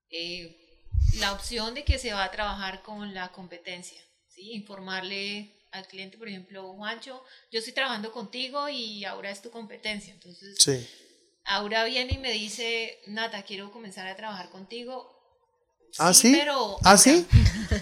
eh, 0.09 0.57
la 1.19 1.31
opción 1.31 1.73
de 1.73 1.85
que 1.85 1.97
se 1.97 2.11
va 2.11 2.25
a 2.25 2.31
trabajar 2.31 2.81
con 2.81 3.13
la 3.13 3.29
competencia, 3.29 4.01
¿sí? 4.27 4.51
informarle 4.51 5.55
al 5.71 5.87
cliente, 5.87 6.17
por 6.17 6.27
ejemplo, 6.27 6.73
Juancho, 6.73 7.23
yo 7.49 7.59
estoy 7.59 7.71
trabajando 7.71 8.11
contigo 8.11 8.67
y 8.67 9.05
ahora 9.05 9.31
es 9.31 9.41
tu 9.41 9.51
competencia, 9.51 10.11
entonces 10.13 10.57
Sí. 10.59 10.85
Aura 11.45 11.85
viene 11.85 12.15
y 12.15 12.17
me 12.17 12.33
dice, 12.33 12.99
Nata, 13.07 13.43
quiero 13.43 13.71
comenzar 13.71 14.05
a 14.07 14.17
trabajar 14.17 14.49
contigo. 14.49 15.15
¿Ah, 15.97 16.13
sí? 16.13 16.35
Pero, 16.37 16.77
¿Ah, 16.83 16.97
sí? 16.97 17.25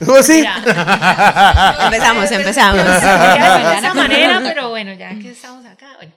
¿Cómo 0.05 0.21
sí? 0.21 0.45
Empezamos, 0.45 2.31
empezamos. 2.31 2.85
de 2.85 3.77
esa 3.79 3.93
manera, 3.95 4.39
pero 4.43 4.69
bueno, 4.69 4.93
ya 4.93 5.17
que 5.19 5.31
estamos 5.31 5.65
acá, 5.65 5.95
bueno. 5.97 6.13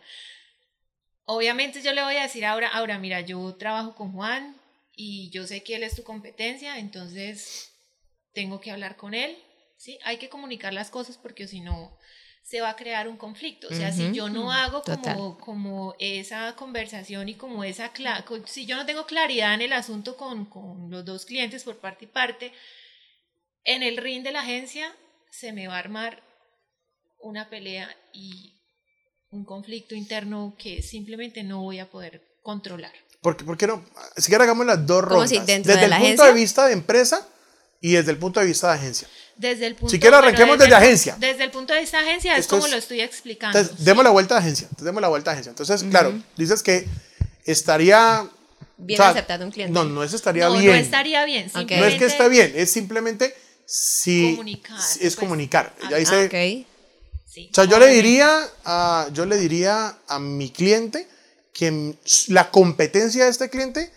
Obviamente 1.32 1.80
yo 1.80 1.92
le 1.92 2.02
voy 2.02 2.16
a 2.16 2.22
decir 2.22 2.44
ahora, 2.44 2.66
ahora, 2.66 2.98
mira, 2.98 3.20
yo 3.20 3.54
trabajo 3.54 3.94
con 3.94 4.10
Juan 4.10 4.56
y 4.96 5.30
yo 5.30 5.46
sé 5.46 5.62
que 5.62 5.76
él 5.76 5.84
es 5.84 5.94
tu 5.94 6.02
competencia, 6.02 6.76
entonces 6.78 7.72
tengo 8.34 8.60
que 8.60 8.72
hablar 8.72 8.96
con 8.96 9.14
él, 9.14 9.38
¿sí? 9.76 10.00
Hay 10.02 10.16
que 10.16 10.28
comunicar 10.28 10.72
las 10.74 10.90
cosas 10.90 11.18
porque 11.18 11.46
si 11.46 11.60
no 11.60 11.96
se 12.42 12.60
va 12.60 12.70
a 12.70 12.76
crear 12.76 13.06
un 13.06 13.16
conflicto. 13.16 13.68
O 13.68 13.70
sea, 13.72 13.92
si 13.92 14.10
yo 14.12 14.28
no 14.28 14.50
hago 14.50 14.82
como, 14.82 14.96
Total. 14.96 15.36
como 15.38 15.94
esa 16.00 16.56
conversación 16.56 17.28
y 17.28 17.34
como 17.34 17.62
esa, 17.62 17.92
si 18.46 18.66
yo 18.66 18.74
no 18.74 18.84
tengo 18.84 19.06
claridad 19.06 19.54
en 19.54 19.62
el 19.62 19.72
asunto 19.72 20.16
con, 20.16 20.46
con 20.46 20.90
los 20.90 21.04
dos 21.04 21.26
clientes 21.26 21.62
por 21.62 21.78
parte 21.78 22.06
y 22.06 22.08
parte, 22.08 22.52
en 23.62 23.84
el 23.84 23.98
ring 23.98 24.24
de 24.24 24.32
la 24.32 24.40
agencia 24.40 24.92
se 25.30 25.52
me 25.52 25.68
va 25.68 25.76
a 25.76 25.78
armar 25.78 26.24
una 27.20 27.48
pelea 27.48 27.88
y 28.12 28.59
un 29.32 29.44
conflicto 29.44 29.94
interno 29.94 30.54
que 30.58 30.82
simplemente 30.82 31.42
no 31.42 31.62
voy 31.62 31.78
a 31.78 31.88
poder 31.88 32.22
controlar. 32.42 32.92
¿Por 33.20 33.36
qué, 33.36 33.44
por 33.44 33.56
qué 33.56 33.66
no? 33.66 33.84
Si 34.16 34.28
quiere 34.28 34.44
hagamos 34.44 34.66
las 34.66 34.84
dos 34.86 35.02
¿Cómo 35.04 35.10
rondas. 35.20 35.30
si 35.30 35.38
desde 35.38 35.62
de 35.76 35.84
el 35.84 35.90
punto 35.90 35.94
agencia? 35.94 36.24
de 36.26 36.32
vista 36.32 36.66
de 36.66 36.72
empresa 36.72 37.28
y 37.80 37.92
desde 37.92 38.10
el 38.10 38.18
punto 38.18 38.40
de 38.40 38.46
vista 38.46 38.68
de 38.68 38.74
agencia. 38.78 39.08
Desde 39.36 39.66
el 39.66 39.74
punto, 39.74 39.90
Si 39.90 39.98
quiere, 40.00 40.16
bueno, 40.16 40.28
arranquemos 40.28 40.58
desde 40.58 40.74
agencia. 40.74 41.16
Desde 41.18 41.44
el 41.44 41.50
punto 41.50 41.72
de 41.72 41.80
vista 41.80 42.02
de 42.02 42.08
agencia 42.08 42.32
es 42.34 42.40
Esto 42.40 42.56
como 42.56 42.66
es- 42.66 42.72
lo 42.72 42.78
estoy 42.78 43.00
explicando. 43.00 43.58
Entonces, 43.58 43.84
demos 43.84 44.04
la 44.04 44.10
vuelta 44.10 44.36
a 44.36 44.38
agencia. 44.38 44.64
Entonces, 44.64 44.84
demos 44.84 45.00
la 45.00 45.08
vuelta 45.08 45.30
a 45.30 45.32
agencia. 45.34 45.50
Entonces, 45.50 45.82
claro, 45.84 46.12
dices 46.36 46.62
que 46.62 46.86
estaría... 47.44 48.28
Bien 48.76 48.98
o 49.00 49.02
sea, 49.02 49.10
aceptado 49.12 49.44
un 49.44 49.50
cliente. 49.50 49.72
No, 49.72 49.84
no 49.84 50.02
es 50.02 50.12
estaría 50.14 50.46
no, 50.48 50.54
bien. 50.58 50.66
no 50.72 50.74
estaría 50.74 51.24
bien. 51.26 51.50
Ok. 51.54 51.70
No 51.72 51.84
es 51.84 51.98
que 51.98 52.06
está 52.06 52.28
bien, 52.28 52.52
es 52.56 52.70
simplemente 52.70 53.34
si 53.66 54.30
Comunicar, 54.32 54.78
es 54.78 54.98
pues. 55.00 55.16
comunicar. 55.16 55.74
Ya 55.90 55.96
Ah, 55.96 55.98
dice, 55.98 56.24
ok. 56.26 56.66
Sí, 57.30 57.48
o 57.50 57.54
sea, 57.54 57.64
yo 57.64 57.78
le 57.78 57.86
diría 57.88 58.48
a 58.64 59.08
yo 59.12 59.24
le 59.24 59.36
diría 59.36 59.98
a 60.08 60.18
mi 60.18 60.50
cliente 60.50 61.08
que 61.52 61.96
la 62.28 62.50
competencia 62.50 63.24
de 63.24 63.30
este 63.30 63.50
cliente 63.50 63.92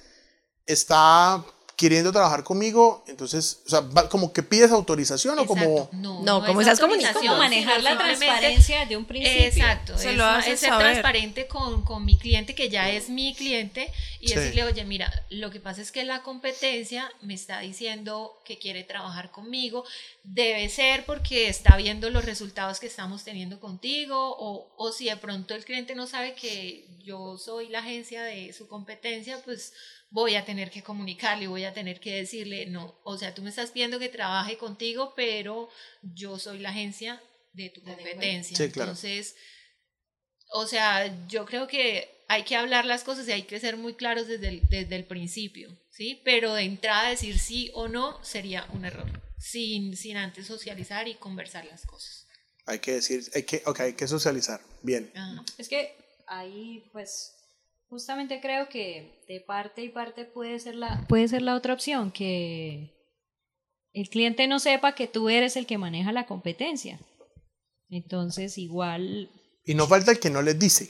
está 0.65 1.43
queriendo 1.83 2.11
trabajar 2.11 2.43
conmigo, 2.43 3.03
entonces, 3.07 3.61
o 3.65 3.69
sea, 3.69 3.81
va- 3.81 4.09
como 4.09 4.33
que 4.33 4.41
pides 4.41 4.71
autorización 4.71 5.37
o 5.39 5.45
como... 5.45 5.61
Exacto. 5.63 5.89
No, 5.97 6.21
No, 6.23 6.39
no 6.39 6.45
como 6.47 6.61
es 6.61 6.67
esas 6.67 6.79
autorización, 6.81 7.13
comunicaciones. 7.27 7.37
Manejar 7.65 7.83
la 7.83 7.97
transparencia 7.97 8.85
de 8.85 8.97
un 8.97 9.05
principio. 9.05 9.43
Exacto, 9.45 9.97
Se 9.97 10.11
es, 10.11 10.17
lo 10.17 10.37
es 10.39 10.45
ser 10.45 10.57
saber. 10.57 10.87
transparente 10.87 11.47
con, 11.47 11.83
con 11.83 12.03
mi 12.05 12.17
cliente, 12.17 12.55
que 12.55 12.69
ya 12.69 12.89
es 12.89 13.09
mi 13.09 13.35
cliente, 13.35 13.91
y 14.19 14.29
Sí. 14.29 14.35
decirle, 14.35 14.63
oye, 14.63 14.83
mira, 14.85 15.11
lo 15.29 15.51
que 15.51 15.59
pasa 15.59 15.81
es 15.81 15.91
que 15.91 16.03
la 16.05 16.23
competencia 16.23 17.11
me 17.21 17.33
está 17.33 17.59
diciendo 17.59 18.39
que 18.45 18.57
quiere 18.57 18.83
trabajar 18.83 19.29
conmigo, 19.31 19.83
debe 20.23 20.69
ser 20.69 21.05
porque 21.05 21.49
está 21.49 21.75
viendo 21.77 22.09
los 22.09 22.23
resultados 22.25 22.79
que 22.79 22.87
estamos 22.87 23.23
teniendo 23.23 23.59
contigo, 23.59 24.15
o, 24.39 24.67
o 24.77 24.91
si 24.93 25.05
de 25.05 25.17
pronto 25.17 25.53
el 25.53 25.65
cliente 25.65 25.93
no 25.95 26.07
sabe 26.07 26.33
que 26.35 26.87
yo 27.03 27.37
soy 27.37 27.67
la 27.67 27.79
agencia 27.79 28.23
de 28.23 28.53
su 28.53 28.67
competencia, 28.69 29.41
pues 29.43 29.73
voy 30.13 30.35
a 30.35 30.45
tener 30.45 30.69
que 30.69 30.83
comunicarle, 30.83 31.47
voy 31.47 31.63
a 31.63 31.73
tener 31.73 31.99
que 31.99 32.13
decirle, 32.13 32.67
no, 32.67 32.95
o 33.03 33.17
sea, 33.17 33.33
tú 33.33 33.41
me 33.41 33.49
estás 33.49 33.71
pidiendo 33.71 33.97
que 33.97 34.09
trabaje 34.09 34.57
contigo, 34.57 35.13
pero 35.15 35.69
yo 36.03 36.37
soy 36.37 36.59
la 36.59 36.69
agencia 36.69 37.19
de 37.53 37.71
tu 37.71 37.81
competencia. 37.81 38.55
Sí, 38.55 38.71
claro. 38.71 38.91
Entonces, 38.91 39.35
o 40.51 40.67
sea, 40.67 41.27
yo 41.27 41.45
creo 41.47 41.67
que 41.67 42.25
hay 42.27 42.43
que 42.43 42.55
hablar 42.55 42.85
las 42.85 43.03
cosas 43.03 43.27
y 43.27 43.31
hay 43.31 43.43
que 43.43 43.59
ser 43.59 43.75
muy 43.75 43.95
claros 43.95 44.27
desde 44.27 44.49
el, 44.49 44.61
desde 44.69 44.95
el 44.95 45.05
principio, 45.05 45.75
¿sí? 45.89 46.21
Pero 46.23 46.53
de 46.53 46.61
entrada 46.61 47.09
decir 47.09 47.39
sí 47.39 47.71
o 47.73 47.87
no 47.87 48.23
sería 48.23 48.67
un 48.71 48.85
error, 48.85 49.09
sin, 49.39 49.97
sin 49.97 50.17
antes 50.17 50.45
socializar 50.45 51.07
y 51.07 51.15
conversar 51.15 51.65
las 51.65 51.87
cosas. 51.87 52.27
Hay 52.67 52.77
que 52.77 52.93
decir, 52.93 53.23
hay 53.33 53.43
que, 53.43 53.63
ok, 53.65 53.79
hay 53.79 53.93
que 53.93 54.07
socializar. 54.07 54.61
Bien. 54.83 55.11
Ajá. 55.15 55.43
Es 55.57 55.67
que 55.67 55.95
ahí, 56.27 56.87
pues, 56.91 57.33
justamente 57.93 58.41
creo 58.41 58.69
que 58.69 59.23
de 59.27 59.39
parte 59.39 59.83
y 59.83 59.89
parte 59.89 60.25
puede 60.25 60.59
ser 60.59 60.73
la, 60.73 61.05
puede 61.07 61.27
ser 61.27 61.43
la 61.43 61.53
otra 61.53 61.75
opción, 61.75 62.11
que 62.11 62.91
el 63.93 64.09
cliente 64.09 64.47
no 64.47 64.57
sepa 64.57 64.95
que 64.95 65.05
tú 65.05 65.29
eres 65.29 65.55
el 65.57 65.67
que 65.67 65.77
maneja 65.77 66.11
la 66.11 66.25
competencia. 66.25 66.99
Entonces, 67.91 68.57
igual... 68.57 69.29
Y 69.63 69.75
no 69.75 69.85
falta 69.85 70.09
el 70.09 70.19
que 70.19 70.31
no 70.31 70.41
les 70.41 70.57
dice. 70.57 70.89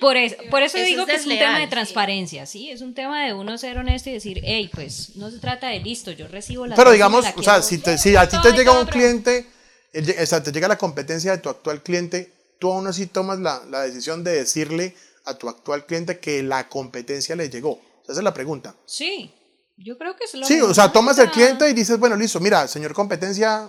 Por 0.00 0.16
eso, 0.16 0.34
por 0.50 0.64
eso 0.64 0.76
Eso 0.76 0.86
digo 0.86 1.02
es 1.02 1.06
que 1.06 1.14
es 1.14 1.26
un 1.26 1.38
tema 1.38 1.60
de 1.60 1.68
transparencia, 1.68 2.44
¿sí? 2.44 2.70
Es 2.70 2.80
un 2.80 2.92
tema 2.92 3.24
de 3.24 3.32
uno 3.32 3.56
ser 3.58 3.78
honesto 3.78 4.10
y 4.10 4.14
decir, 4.14 4.40
hey, 4.42 4.68
pues 4.74 5.14
no 5.14 5.30
se 5.30 5.38
trata 5.38 5.68
de 5.68 5.78
listo, 5.78 6.10
yo 6.10 6.26
recibo 6.26 6.66
la 6.66 6.74
Pero 6.74 6.90
digamos, 6.90 7.22
la 7.22 7.32
o 7.34 7.42
sea, 7.44 7.62
si, 7.62 7.78
te, 7.78 7.96
si 7.96 8.16
a 8.16 8.28
ti 8.28 8.36
te 8.42 8.50
llega 8.52 8.72
un 8.72 8.86
cliente, 8.86 9.46
el 9.92 10.10
o 10.20 10.26
sea, 10.26 10.42
te 10.42 10.50
llega 10.50 10.66
la 10.66 10.76
competencia 10.76 11.30
de 11.30 11.38
tu 11.38 11.48
actual 11.48 11.84
cliente, 11.84 12.35
tú 12.58 12.72
aún 12.72 12.86
así 12.86 13.06
tomas 13.06 13.38
la, 13.38 13.64
la 13.70 13.82
decisión 13.82 14.24
de 14.24 14.32
decirle 14.32 14.94
a 15.24 15.34
tu 15.34 15.48
actual 15.48 15.86
cliente 15.86 16.18
que 16.18 16.42
la 16.42 16.68
competencia 16.68 17.36
le 17.36 17.50
llegó. 17.50 17.80
Esa 18.04 18.20
es 18.20 18.24
la 18.24 18.34
pregunta. 18.34 18.74
Sí, 18.86 19.32
yo 19.76 19.98
creo 19.98 20.16
que 20.16 20.24
es 20.24 20.34
lo 20.34 20.46
Sí, 20.46 20.60
o 20.60 20.72
sea, 20.72 20.92
tomas 20.92 21.18
el 21.18 21.30
cliente 21.30 21.68
y 21.68 21.74
dices, 21.74 21.98
bueno, 21.98 22.16
listo, 22.16 22.40
mira, 22.40 22.66
señor 22.68 22.94
competencia, 22.94 23.68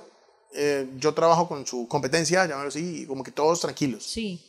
eh, 0.55 0.87
yo 0.97 1.13
trabajo 1.13 1.47
con 1.47 1.65
su 1.65 1.87
competencia, 1.87 2.45
llámalo 2.45 2.69
así, 2.69 3.01
y 3.01 3.05
como 3.05 3.23
que 3.23 3.31
todos 3.31 3.59
tranquilos. 3.59 4.03
Sí. 4.03 4.43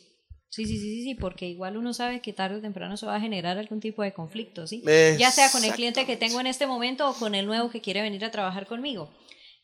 Sí, 0.51 0.65
sí, 0.65 0.79
sí, 0.79 0.79
sí, 0.79 1.03
sí, 1.03 1.15
porque 1.15 1.47
igual 1.47 1.77
uno 1.77 1.93
sabe 1.93 2.21
que 2.21 2.33
tarde 2.33 2.55
o 2.57 2.61
temprano 2.61 2.97
se 2.97 3.05
va 3.05 3.15
a 3.15 3.19
generar 3.19 3.59
algún 3.59 3.79
tipo 3.79 4.01
de 4.01 4.13
conflicto, 4.13 4.65
¿sí? 4.65 4.81
Ya 5.19 5.29
sea 5.29 5.51
con 5.51 5.63
el 5.63 5.73
cliente 5.73 6.07
que 6.07 6.17
tengo 6.17 6.39
en 6.39 6.47
este 6.47 6.65
momento 6.65 7.07
o 7.07 7.13
con 7.13 7.35
el 7.35 7.45
nuevo 7.45 7.69
que 7.69 7.81
quiere 7.81 8.01
venir 8.01 8.25
a 8.25 8.31
trabajar 8.31 8.65
conmigo. 8.65 9.11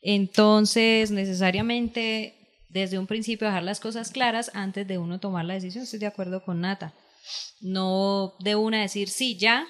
Entonces, 0.00 1.10
necesariamente, 1.10 2.35
desde 2.68 2.98
un 2.98 3.06
principio, 3.06 3.46
dejar 3.46 3.62
las 3.62 3.80
cosas 3.80 4.10
claras 4.10 4.50
antes 4.54 4.86
de 4.86 4.98
uno 4.98 5.20
tomar 5.20 5.44
la 5.44 5.54
decisión. 5.54 5.84
Estoy 5.84 5.98
de 6.00 6.06
acuerdo 6.06 6.42
con 6.44 6.60
Nata. 6.60 6.92
No 7.60 8.34
de 8.40 8.54
una 8.56 8.80
decir, 8.80 9.08
sí, 9.08 9.36
ya, 9.36 9.66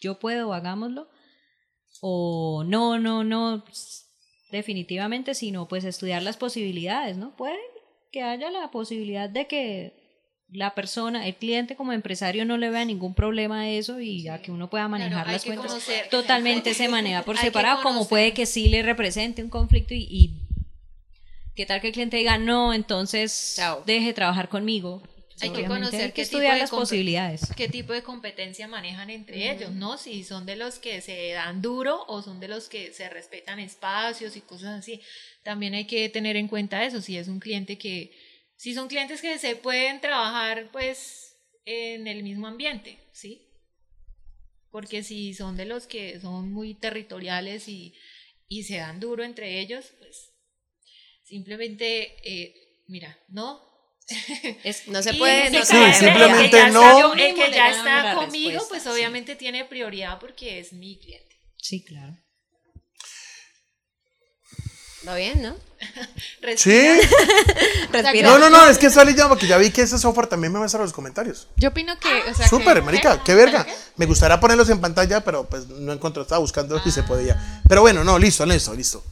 yo 0.00 0.18
puedo, 0.18 0.52
hagámoslo. 0.54 1.08
O 2.00 2.64
no, 2.66 2.98
no, 2.98 3.24
no, 3.24 3.64
definitivamente, 4.50 5.34
sino 5.34 5.68
pues 5.68 5.84
estudiar 5.84 6.22
las 6.22 6.36
posibilidades, 6.36 7.16
¿no? 7.16 7.34
Puede 7.36 7.56
que 8.12 8.22
haya 8.22 8.50
la 8.50 8.70
posibilidad 8.70 9.28
de 9.28 9.46
que 9.46 9.98
la 10.50 10.74
persona, 10.74 11.26
el 11.26 11.34
cliente 11.34 11.76
como 11.76 11.92
empresario 11.92 12.46
no 12.46 12.56
le 12.56 12.70
vea 12.70 12.84
ningún 12.86 13.14
problema 13.14 13.60
a 13.62 13.68
eso 13.68 14.00
y 14.00 14.28
a 14.28 14.40
que 14.40 14.50
uno 14.50 14.70
pueda 14.70 14.88
manejar 14.88 15.26
hay 15.26 15.34
las 15.34 15.44
cuentas. 15.44 15.72
conocer- 15.72 16.08
Totalmente 16.08 16.72
se 16.72 16.88
maneja 16.88 17.22
por 17.24 17.36
separado, 17.36 17.82
como 17.82 18.08
puede 18.08 18.32
que 18.32 18.46
sí 18.46 18.68
le 18.68 18.82
represente 18.82 19.42
un 19.42 19.50
conflicto 19.50 19.92
y, 19.92 20.06
y 20.08 20.47
qué 21.58 21.66
tal 21.66 21.80
que 21.80 21.88
el 21.88 21.92
cliente 21.92 22.16
diga 22.16 22.38
no, 22.38 22.72
entonces 22.72 23.54
Chao. 23.56 23.82
deje 23.84 24.12
trabajar 24.12 24.48
conmigo. 24.48 25.02
Hay 25.40 25.50
que 25.50 25.64
conocer 25.64 26.00
hay 26.00 26.06
que 26.08 26.12
qué 26.12 26.22
tipo 26.22 26.36
estudiar 26.36 26.54
de 26.54 26.60
las 26.60 26.70
posibilidades. 26.70 27.40
qué 27.56 27.68
tipo 27.68 27.92
de 27.92 28.04
competencia 28.04 28.68
manejan 28.68 29.10
entre 29.10 29.50
ellos, 29.50 29.72
¿no? 29.72 29.98
Si 29.98 30.22
son 30.22 30.46
de 30.46 30.54
los 30.54 30.78
que 30.78 31.00
se 31.00 31.32
dan 31.32 31.60
duro 31.60 32.04
o 32.06 32.22
son 32.22 32.38
de 32.38 32.46
los 32.46 32.68
que 32.68 32.92
se 32.92 33.08
respetan 33.08 33.58
espacios 33.58 34.36
y 34.36 34.40
cosas 34.40 34.78
así. 34.78 35.00
También 35.42 35.74
hay 35.74 35.86
que 35.86 36.08
tener 36.08 36.36
en 36.36 36.46
cuenta 36.46 36.84
eso, 36.84 37.00
si 37.00 37.16
es 37.16 37.26
un 37.26 37.40
cliente 37.40 37.76
que, 37.76 38.12
si 38.54 38.72
son 38.72 38.86
clientes 38.86 39.20
que 39.20 39.36
se 39.40 39.56
pueden 39.56 40.00
trabajar 40.00 40.68
pues 40.70 41.36
en 41.64 42.06
el 42.06 42.22
mismo 42.22 42.46
ambiente, 42.46 42.98
¿sí? 43.10 43.42
Porque 44.70 45.02
si 45.02 45.34
son 45.34 45.56
de 45.56 45.64
los 45.64 45.88
que 45.88 46.20
son 46.20 46.52
muy 46.52 46.74
territoriales 46.74 47.66
y, 47.66 47.94
y 48.46 48.62
se 48.62 48.76
dan 48.76 49.00
duro 49.00 49.24
entre 49.24 49.58
ellos, 49.58 49.86
pues 49.98 50.37
simplemente, 51.28 52.16
eh, 52.24 52.54
mira, 52.88 53.18
no, 53.28 53.60
Es- 54.64 54.88
no 54.88 55.02
se 55.02 55.14
puede, 55.14 55.50
no 55.50 55.58
se 55.64 55.66
Sí, 55.66 55.78
caso, 55.78 56.00
simplemente 56.00 56.44
el 56.44 56.50
que 56.50 56.56
ya 56.56 56.70
no. 56.70 57.12
el 57.14 57.34
que 57.34 57.50
ya 57.52 57.70
está 57.70 58.14
conmigo, 58.14 58.50
respuesta, 58.52 58.68
pues 58.68 58.82
sí. 58.84 58.88
obviamente 58.88 59.36
tiene 59.36 59.64
prioridad 59.66 60.18
porque 60.18 60.58
es 60.60 60.72
mi 60.72 60.98
cliente. 60.98 61.36
Sí, 61.58 61.84
claro. 61.84 62.16
¿Va 65.06 65.14
bien, 65.14 65.40
no? 65.42 65.56
Sí. 66.56 66.80
Respira. 67.92 68.28
No, 68.30 68.38
no, 68.38 68.50
no, 68.50 68.66
es 68.68 68.78
que 68.78 68.90
salí 68.90 69.14
ya 69.14 69.28
porque 69.28 69.46
ya 69.46 69.56
vi 69.58 69.70
que 69.70 69.82
ese 69.82 69.96
software 69.98 70.26
también 70.26 70.52
me 70.52 70.58
muestra 70.58 70.80
los 70.80 70.92
comentarios. 70.92 71.48
Yo 71.56 71.68
opino 71.68 71.98
que, 72.00 72.08
o 72.30 72.34
sea, 72.34 72.48
Súper, 72.48 72.76
que- 72.78 72.82
marica, 72.82 73.22
qué 73.22 73.34
verga. 73.34 73.66
Me 73.96 74.06
gustaría 74.06 74.40
ponerlos 74.40 74.68
en 74.70 74.80
pantalla, 74.80 75.22
pero 75.22 75.48
pues 75.48 75.68
no 75.68 75.92
encontré, 75.92 76.22
estaba 76.22 76.40
buscando 76.40 76.82
si 76.82 76.90
se 76.90 77.02
podía. 77.04 77.62
Pero 77.68 77.82
bueno, 77.82 78.02
no, 78.04 78.18
listo, 78.18 78.44
listo, 78.44 78.74
listo. 78.74 79.04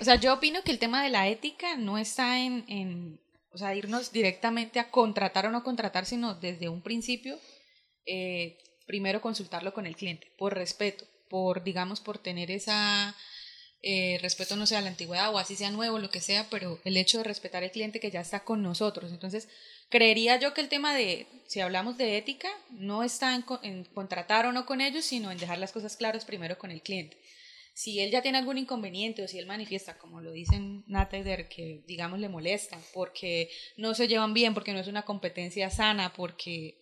O 0.00 0.04
sea, 0.04 0.16
yo 0.16 0.32
opino 0.32 0.62
que 0.62 0.72
el 0.72 0.78
tema 0.78 1.02
de 1.02 1.10
la 1.10 1.28
ética 1.28 1.76
no 1.76 1.98
está 1.98 2.40
en, 2.40 2.64
en, 2.68 3.20
o 3.52 3.58
sea, 3.58 3.74
irnos 3.74 4.12
directamente 4.12 4.80
a 4.80 4.90
contratar 4.90 5.46
o 5.46 5.50
no 5.50 5.62
contratar, 5.62 6.06
sino 6.06 6.34
desde 6.34 6.68
un 6.68 6.80
principio, 6.80 7.38
eh, 8.06 8.58
primero 8.86 9.20
consultarlo 9.20 9.74
con 9.74 9.86
el 9.86 9.96
cliente, 9.96 10.32
por 10.38 10.54
respeto, 10.54 11.06
por, 11.28 11.62
digamos, 11.62 12.00
por 12.00 12.18
tener 12.18 12.50
esa 12.50 13.14
eh, 13.82 14.18
respeto, 14.22 14.56
no 14.56 14.66
sé, 14.66 14.76
a 14.76 14.80
la 14.80 14.88
antigüedad 14.88 15.32
o 15.34 15.38
así 15.38 15.54
sea 15.54 15.70
nuevo, 15.70 15.98
lo 15.98 16.10
que 16.10 16.20
sea, 16.20 16.46
pero 16.50 16.80
el 16.84 16.96
hecho 16.96 17.18
de 17.18 17.24
respetar 17.24 17.62
al 17.62 17.72
cliente 17.72 18.00
que 18.00 18.10
ya 18.10 18.20
está 18.20 18.44
con 18.44 18.62
nosotros. 18.62 19.12
Entonces, 19.12 19.48
creería 19.90 20.38
yo 20.38 20.54
que 20.54 20.62
el 20.62 20.68
tema 20.68 20.94
de, 20.94 21.26
si 21.46 21.60
hablamos 21.60 21.98
de 21.98 22.16
ética, 22.16 22.48
no 22.70 23.02
está 23.02 23.34
en 23.34 23.84
contratar 23.92 24.46
o 24.46 24.52
no 24.52 24.64
con 24.64 24.80
ellos, 24.80 25.04
sino 25.04 25.30
en 25.30 25.38
dejar 25.38 25.58
las 25.58 25.72
cosas 25.72 25.96
claras 25.96 26.24
primero 26.24 26.56
con 26.58 26.70
el 26.70 26.80
cliente 26.80 27.21
si 27.74 28.00
él 28.00 28.10
ya 28.10 28.22
tiene 28.22 28.38
algún 28.38 28.58
inconveniente 28.58 29.22
o 29.22 29.28
si 29.28 29.38
él 29.38 29.46
manifiesta, 29.46 29.98
como 29.98 30.20
lo 30.20 30.32
dicen 30.32 30.84
Nata 30.86 31.16
y 31.16 31.22
Der, 31.22 31.48
que 31.48 31.82
digamos 31.86 32.18
le 32.18 32.28
molesta 32.28 32.78
porque 32.92 33.50
no 33.76 33.94
se 33.94 34.08
llevan 34.08 34.34
bien, 34.34 34.54
porque 34.54 34.72
no 34.72 34.80
es 34.80 34.88
una 34.88 35.04
competencia 35.04 35.70
sana, 35.70 36.12
porque 36.12 36.78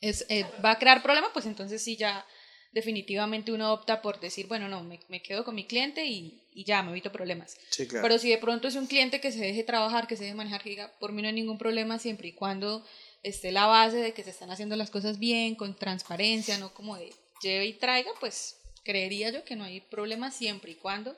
es, 0.00 0.24
eh, 0.28 0.46
va 0.64 0.72
a 0.72 0.78
crear 0.78 1.02
problemas, 1.02 1.30
pues 1.32 1.46
entonces 1.46 1.82
sí 1.82 1.96
ya 1.96 2.24
definitivamente 2.72 3.52
uno 3.52 3.72
opta 3.72 4.02
por 4.02 4.20
decir, 4.20 4.46
bueno, 4.46 4.68
no, 4.68 4.82
me, 4.82 5.00
me 5.08 5.22
quedo 5.22 5.44
con 5.44 5.54
mi 5.54 5.66
cliente 5.66 6.06
y, 6.06 6.48
y 6.52 6.64
ya, 6.64 6.82
me 6.82 6.90
evito 6.90 7.12
problemas. 7.12 7.56
Sí, 7.70 7.86
claro. 7.86 8.02
Pero 8.02 8.18
si 8.18 8.30
de 8.30 8.38
pronto 8.38 8.68
es 8.68 8.74
un 8.74 8.86
cliente 8.86 9.20
que 9.20 9.32
se 9.32 9.40
deje 9.40 9.62
trabajar, 9.62 10.06
que 10.06 10.16
se 10.16 10.24
deje 10.24 10.34
manejar, 10.34 10.62
que 10.62 10.70
diga, 10.70 10.92
por 10.98 11.12
mí 11.12 11.22
no 11.22 11.28
hay 11.28 11.34
ningún 11.34 11.58
problema 11.58 11.98
siempre 11.98 12.28
y 12.28 12.32
cuando 12.32 12.84
esté 13.22 13.52
la 13.52 13.66
base 13.66 13.96
de 13.96 14.12
que 14.12 14.24
se 14.24 14.30
están 14.30 14.50
haciendo 14.50 14.76
las 14.76 14.90
cosas 14.90 15.18
bien, 15.18 15.54
con 15.54 15.76
transparencia, 15.76 16.58
no 16.58 16.74
como 16.74 16.96
de 16.96 17.12
lleve 17.42 17.66
y 17.66 17.74
traiga, 17.74 18.10
pues 18.20 18.60
creería 18.84 19.30
yo 19.30 19.44
que 19.44 19.56
no 19.56 19.64
hay 19.64 19.80
problema 19.80 20.30
siempre 20.30 20.72
y 20.72 20.76
cuando 20.76 21.16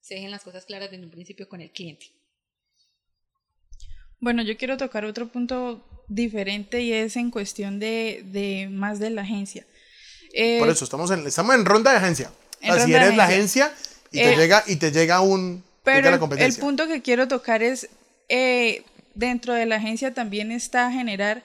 se 0.00 0.14
dejen 0.14 0.30
las 0.32 0.42
cosas 0.42 0.64
claras 0.64 0.90
desde 0.90 1.04
un 1.04 1.10
principio 1.10 1.48
con 1.48 1.60
el 1.60 1.70
cliente. 1.70 2.06
Bueno, 4.20 4.42
yo 4.42 4.56
quiero 4.56 4.76
tocar 4.76 5.04
otro 5.04 5.28
punto 5.28 5.84
diferente 6.08 6.80
y 6.82 6.92
es 6.92 7.16
en 7.16 7.30
cuestión 7.30 7.80
de, 7.80 8.22
de 8.26 8.68
más 8.70 8.98
de 8.98 9.10
la 9.10 9.22
agencia. 9.22 9.66
Eh, 10.32 10.58
Por 10.58 10.68
eso 10.68 10.84
estamos 10.84 11.10
en, 11.10 11.26
estamos 11.26 11.54
en 11.54 11.64
ronda 11.64 11.90
de 11.92 11.98
agencia. 11.98 12.32
O 12.66 12.72
En 12.72 12.74
sea, 12.74 12.86
si 12.86 12.92
ronda 12.92 13.00
de 13.00 13.06
eres 13.06 13.16
la 13.16 13.24
agencia. 13.24 13.74
y 14.12 14.20
te 14.20 14.32
Eh, 14.32 14.36
llega 14.36 14.62
y 14.66 14.76
te 14.76 14.92
llega 14.92 15.20
un 15.20 15.64
Pero 15.82 15.96
llega 15.96 16.10
la 16.10 16.16
el, 16.16 16.20
competencia. 16.20 16.46
el 16.46 16.54
punto 16.56 16.86
que 16.86 17.02
quiero 17.02 17.28
tocar 17.28 17.62
es, 17.62 17.88
eh, 18.28 18.84
dentro 19.14 19.54
de 19.54 19.66
la 19.66 19.76
agencia 19.76 20.14
también 20.14 20.52
está 20.52 20.90
generar, 20.92 21.42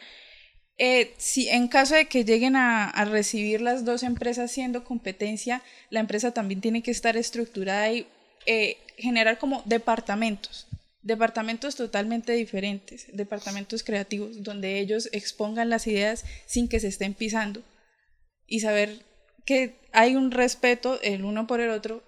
eh, 0.77 1.15
si 1.17 1.49
en 1.49 1.67
caso 1.67 1.95
de 1.95 2.05
que 2.05 2.23
lleguen 2.23 2.55
a, 2.55 2.91
recibir 3.05 3.61
las 3.61 3.83
dos 3.83 4.03
empresas 4.03 4.51
siendo 4.51 4.83
competencia, 4.83 5.63
la 5.89 5.99
empresa 5.99 6.31
también 6.31 6.61
tiene 6.61 6.83
que 6.83 6.91
estar 6.91 7.17
estructurada 7.17 7.91
y 7.91 8.07
eh, 8.45 8.77
generar 8.97 9.39
como 9.39 9.63
departamentos, 9.65 10.67
departamentos 11.01 11.75
totalmente 11.75 12.33
diferentes, 12.33 13.07
departamentos 13.11 13.81
creativos, 13.81 14.43
donde 14.43 14.79
ellos 14.79 15.09
expongan 15.13 15.69
las 15.69 15.87
ideas 15.87 16.25
sin 16.45 16.67
que 16.67 16.79
se 16.79 16.89
estén 16.89 17.15
pisando 17.15 17.63
y 18.45 18.59
saber 18.59 18.99
que 19.45 19.79
hay 19.93 20.15
un 20.15 20.29
respeto 20.29 21.01
el 21.01 21.25
uno 21.25 21.47
por 21.47 21.59
el 21.59 21.71
otro 21.71 22.03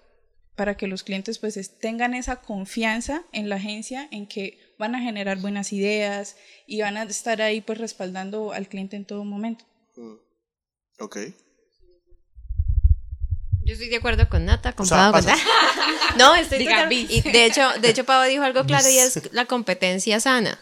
para 0.54 0.76
que 0.76 0.86
los 0.86 1.02
clientes 1.02 1.38
pues 1.38 1.78
tengan 1.80 2.14
esa 2.14 2.36
confianza 2.36 3.24
en 3.32 3.48
la 3.48 3.56
agencia, 3.56 4.06
en 4.12 4.26
que 4.26 4.59
van 4.80 4.94
a 4.94 5.00
generar 5.00 5.38
buenas 5.38 5.72
ideas 5.72 6.36
y 6.66 6.80
van 6.80 6.96
a 6.96 7.04
estar 7.04 7.42
ahí 7.42 7.60
pues 7.60 7.78
respaldando 7.78 8.52
al 8.52 8.66
cliente 8.66 8.96
en 8.96 9.04
todo 9.04 9.22
momento. 9.24 9.64
Mm. 9.94 10.14
Ok. 10.98 11.18
Yo 13.62 13.74
estoy 13.74 13.90
de 13.90 13.96
acuerdo 13.96 14.28
con 14.28 14.46
Nata, 14.46 14.72
con 14.72 14.88
Pau. 14.88 15.12
no, 16.18 16.34
estoy 16.34 16.66
y 17.08 17.20
de 17.20 17.44
hecho, 17.44 17.68
de 17.80 17.90
hecho 17.90 18.04
Pau 18.04 18.26
dijo 18.26 18.42
algo 18.42 18.64
claro 18.64 18.88
y 18.88 18.98
es 18.98 19.32
la 19.32 19.44
competencia 19.44 20.18
sana. 20.18 20.58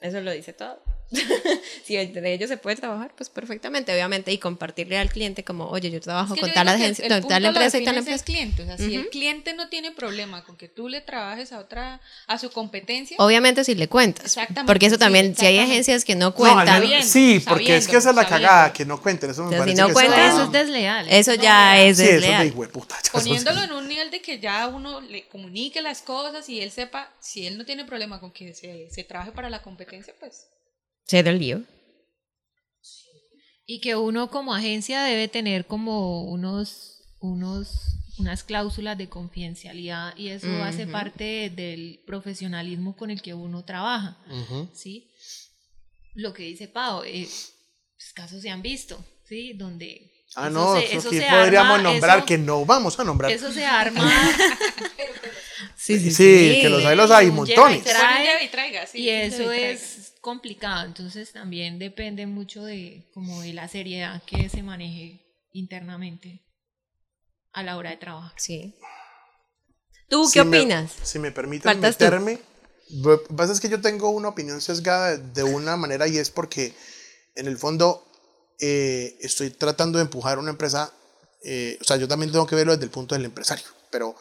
Eso 0.00 0.20
lo 0.22 0.32
dice 0.32 0.54
todo. 0.54 0.82
si 1.84 1.96
entre 1.96 2.32
ellos 2.32 2.48
se 2.48 2.56
puede 2.56 2.76
trabajar, 2.76 3.12
pues 3.16 3.28
perfectamente, 3.28 3.92
obviamente, 3.92 4.32
y 4.32 4.38
compartirle 4.38 4.98
al 4.98 5.10
cliente 5.10 5.44
como, 5.44 5.68
oye, 5.68 5.90
yo 5.90 6.00
trabajo 6.00 6.36
con 6.36 6.52
tal 6.52 6.68
agencia, 6.68 7.08
tal 7.22 7.44
empresa 7.44 7.78
y 7.78 7.84
tal 7.84 7.98
empresa. 7.98 8.24
Cliente. 8.24 8.62
O 8.62 8.66
sea, 8.66 8.78
si 8.78 8.94
el 8.94 9.08
cliente 9.10 9.54
no 9.54 9.68
tiene 9.68 9.92
problema 9.92 10.44
con 10.44 10.56
que 10.56 10.68
tú 10.68 10.88
le 10.88 11.00
trabajes 11.00 11.52
a 11.52 11.58
otra, 11.58 12.00
a 12.26 12.38
su 12.38 12.50
competencia. 12.50 13.16
Obviamente 13.18 13.64
si 13.64 13.74
le 13.74 13.88
cuentas. 13.88 14.26
Exactamente. 14.26 14.66
Porque 14.66 14.86
eso 14.86 14.98
también, 14.98 15.36
si 15.36 15.46
hay 15.46 15.58
agencias 15.58 16.04
que 16.04 16.14
no 16.14 16.34
cuentan. 16.34 16.82
sí, 17.02 17.42
porque 17.46 17.76
es 17.76 17.88
que 17.88 17.96
esa 17.96 18.10
es 18.10 18.16
la 18.16 18.26
cagada, 18.26 18.72
que 18.72 18.84
no 18.84 19.00
cuenten. 19.00 19.30
Eso 19.30 19.44
me 19.44 19.56
parece 19.56 19.76
si 19.76 19.82
no 19.82 19.92
cuentan, 19.92 20.30
eso 20.30 20.42
es 20.44 20.52
desleal. 20.52 21.06
Eso 21.08 21.34
ya 21.34 21.80
es 21.80 21.98
desleal. 21.98 22.46
Eso 22.46 22.68
puta, 22.68 22.96
Poniéndolo 23.12 23.62
en 23.62 23.72
un 23.72 23.88
nivel 23.88 24.10
de 24.10 24.20
que 24.20 24.38
ya 24.38 24.66
uno 24.68 25.00
le 25.00 25.26
comunique 25.28 25.82
las 25.82 26.02
cosas 26.02 26.48
y 26.48 26.60
él 26.60 26.70
sepa, 26.70 27.10
si 27.20 27.46
él 27.46 27.58
no 27.58 27.64
tiene 27.64 27.84
problema 27.84 28.20
con 28.20 28.32
que 28.32 28.54
se, 28.54 28.88
se 28.90 29.04
trabaje 29.04 29.32
para 29.32 29.50
la 29.50 29.62
competencia, 29.62 30.14
pues 30.18 30.48
se 31.04 31.22
del 31.22 31.38
lío. 31.38 31.62
Y 33.66 33.80
que 33.80 33.96
uno 33.96 34.30
como 34.30 34.54
agencia 34.54 35.02
debe 35.02 35.28
tener 35.28 35.66
como 35.66 36.24
unos, 36.24 37.02
unos, 37.20 37.70
unas 38.18 38.44
cláusulas 38.44 38.98
de 38.98 39.08
confidencialidad 39.08 40.14
y 40.16 40.28
eso 40.28 40.48
hace 40.62 40.86
parte 40.86 41.50
del 41.50 42.02
profesionalismo 42.06 42.94
con 42.94 43.10
el 43.10 43.22
que 43.22 43.32
uno 43.32 43.64
trabaja. 43.64 44.18
¿sí? 44.74 45.10
Lo 46.14 46.34
que 46.34 46.42
dice 46.42 46.68
Pau, 46.68 47.02
eh, 47.04 47.26
pues, 47.96 48.12
casos 48.14 48.42
se 48.42 48.50
han 48.50 48.60
visto, 48.60 49.02
¿sí? 49.26 49.54
Donde 49.54 50.14
Ah, 50.36 50.50
no, 50.50 50.76
eso, 50.76 51.10
sí 51.10 51.20
podríamos 51.30 51.80
nombrar, 51.80 52.24
que 52.24 52.36
no 52.36 52.64
vamos 52.64 52.98
a 52.98 53.04
nombrar. 53.04 53.30
Eso 53.30 53.52
se 53.52 53.64
arma. 53.64 54.02
sí, 55.76 55.98
sí, 56.00 56.10
sí, 56.10 56.58
que 56.60 56.68
los 56.68 56.84
hay, 56.84 56.96
los 56.96 57.10
hay 57.10 57.30
montones. 57.30 57.84
y 58.94 59.08
eso 59.08 59.52
es 59.52 59.93
complicado, 60.24 60.86
entonces 60.86 61.32
también 61.32 61.78
depende 61.78 62.26
mucho 62.26 62.64
de 62.64 63.06
como 63.12 63.42
de 63.42 63.52
la 63.52 63.68
seriedad 63.68 64.22
que 64.24 64.48
se 64.48 64.62
maneje 64.62 65.20
internamente 65.52 66.42
a 67.52 67.62
la 67.62 67.76
hora 67.76 67.90
de 67.90 67.98
trabajar. 67.98 68.32
Sí. 68.38 68.74
¿Tú 70.08 70.26
qué 70.32 70.40
opinas? 70.40 70.90
si 71.02 71.18
me 71.18 71.30
permiten 71.30 71.78
meterme, 71.78 72.40
lo 72.90 73.22
que 73.22 73.34
pasa 73.34 73.52
es 73.52 73.60
que 73.60 73.68
yo 73.68 73.82
tengo 73.82 74.08
una 74.08 74.28
opinión 74.28 74.62
sesgada 74.62 75.18
de 75.18 75.42
una 75.42 75.76
manera 75.76 76.08
y 76.08 76.16
es 76.16 76.30
porque 76.30 76.74
en 77.34 77.46
el 77.46 77.58
fondo 77.58 78.10
eh, 78.60 79.18
estoy 79.20 79.50
tratando 79.50 79.98
de 79.98 80.04
empujar 80.04 80.38
una 80.38 80.50
empresa, 80.50 80.90
eh, 81.42 81.76
o 81.82 81.84
sea, 81.84 81.98
yo 81.98 82.08
también 82.08 82.32
tengo 82.32 82.46
que 82.46 82.56
verlo 82.56 82.72
desde 82.72 82.86
el 82.86 82.90
punto 82.90 83.14
del 83.14 83.26
empresario, 83.26 83.66
pero 83.90 84.16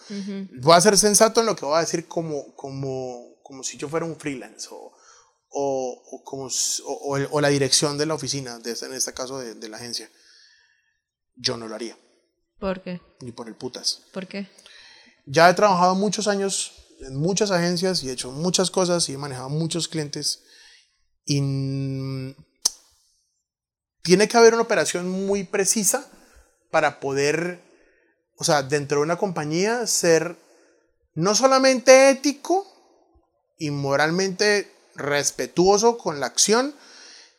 voy 0.59 0.75
a 0.75 0.81
ser 0.81 0.97
sensato 0.97 1.39
en 1.39 1.45
lo 1.45 1.55
que 1.55 1.63
voy 1.63 1.77
a 1.77 1.81
decir 1.81 2.09
como, 2.09 2.53
como, 2.55 3.37
como 3.41 3.63
si 3.63 3.77
yo 3.77 3.87
fuera 3.87 4.05
un 4.05 4.17
freelance 4.17 4.67
o, 4.69 4.92
o, 5.53 6.21
como, 6.23 6.49
o, 6.85 7.41
la 7.41 7.47
dirección 7.49 7.97
de 7.97 8.05
la 8.05 8.15
oficina, 8.15 8.59
de, 8.59 8.71
en 8.81 8.93
este 8.93 9.13
caso 9.13 9.39
de, 9.39 9.55
de, 9.55 9.69
la 9.69 9.77
agencia, 9.77 10.09
yo 11.35 11.57
no 11.57 11.67
lo 11.67 11.75
haría. 11.75 11.97
¿Por 12.59 12.81
qué? 12.81 13.01
Ni 13.21 13.31
por 13.31 13.47
el 13.47 13.55
putas. 13.55 14.01
¿Por 14.11 14.27
qué? 14.27 14.49
Ya 15.25 15.49
he 15.49 15.53
trabajado 15.53 15.95
muchos 15.95 16.27
años 16.27 16.71
en 17.01 17.15
muchas 17.15 17.51
agencias 17.51 18.03
y 18.03 18.09
he 18.09 18.13
hecho 18.13 18.31
muchas 18.31 18.71
cosas 18.71 19.07
y 19.09 19.13
he 19.13 19.17
manejado 19.17 19.49
muchos 19.49 19.87
clientes 19.87 20.43
y 21.25 22.35
tiene 24.01 24.27
que 24.27 24.37
haber 24.37 24.53
una 24.53 24.63
operación 24.63 25.09
muy 25.09 25.43
precisa 25.43 26.09
para 26.71 26.99
poder, 26.99 27.61
o 28.37 28.43
sea, 28.43 28.63
dentro 28.63 28.97
de 28.97 29.03
una 29.03 29.17
compañía 29.17 29.87
ser 29.87 30.35
no 31.13 31.35
solamente 31.35 32.09
ético 32.09 32.67
y 33.57 33.71
moralmente 33.71 34.72
respetuoso 34.95 35.97
con 35.97 36.19
la 36.19 36.27
acción, 36.27 36.75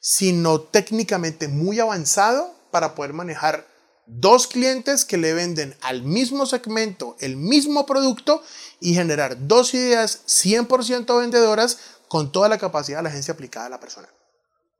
sino 0.00 0.60
técnicamente 0.60 1.48
muy 1.48 1.80
avanzado 1.80 2.54
para 2.70 2.94
poder 2.94 3.12
manejar 3.12 3.66
dos 4.06 4.46
clientes 4.46 5.04
que 5.04 5.16
le 5.16 5.32
venden 5.32 5.76
al 5.80 6.02
mismo 6.02 6.44
segmento 6.46 7.16
el 7.20 7.36
mismo 7.36 7.86
producto 7.86 8.42
y 8.80 8.94
generar 8.94 9.46
dos 9.46 9.72
ideas 9.74 10.20
100% 10.26 11.18
vendedoras 11.18 11.78
con 12.08 12.30
toda 12.30 12.48
la 12.48 12.58
capacidad 12.58 12.98
de 12.98 13.04
la 13.04 13.08
agencia 13.08 13.32
aplicada 13.34 13.66
a 13.66 13.70
la 13.70 13.80
persona. 13.80 14.08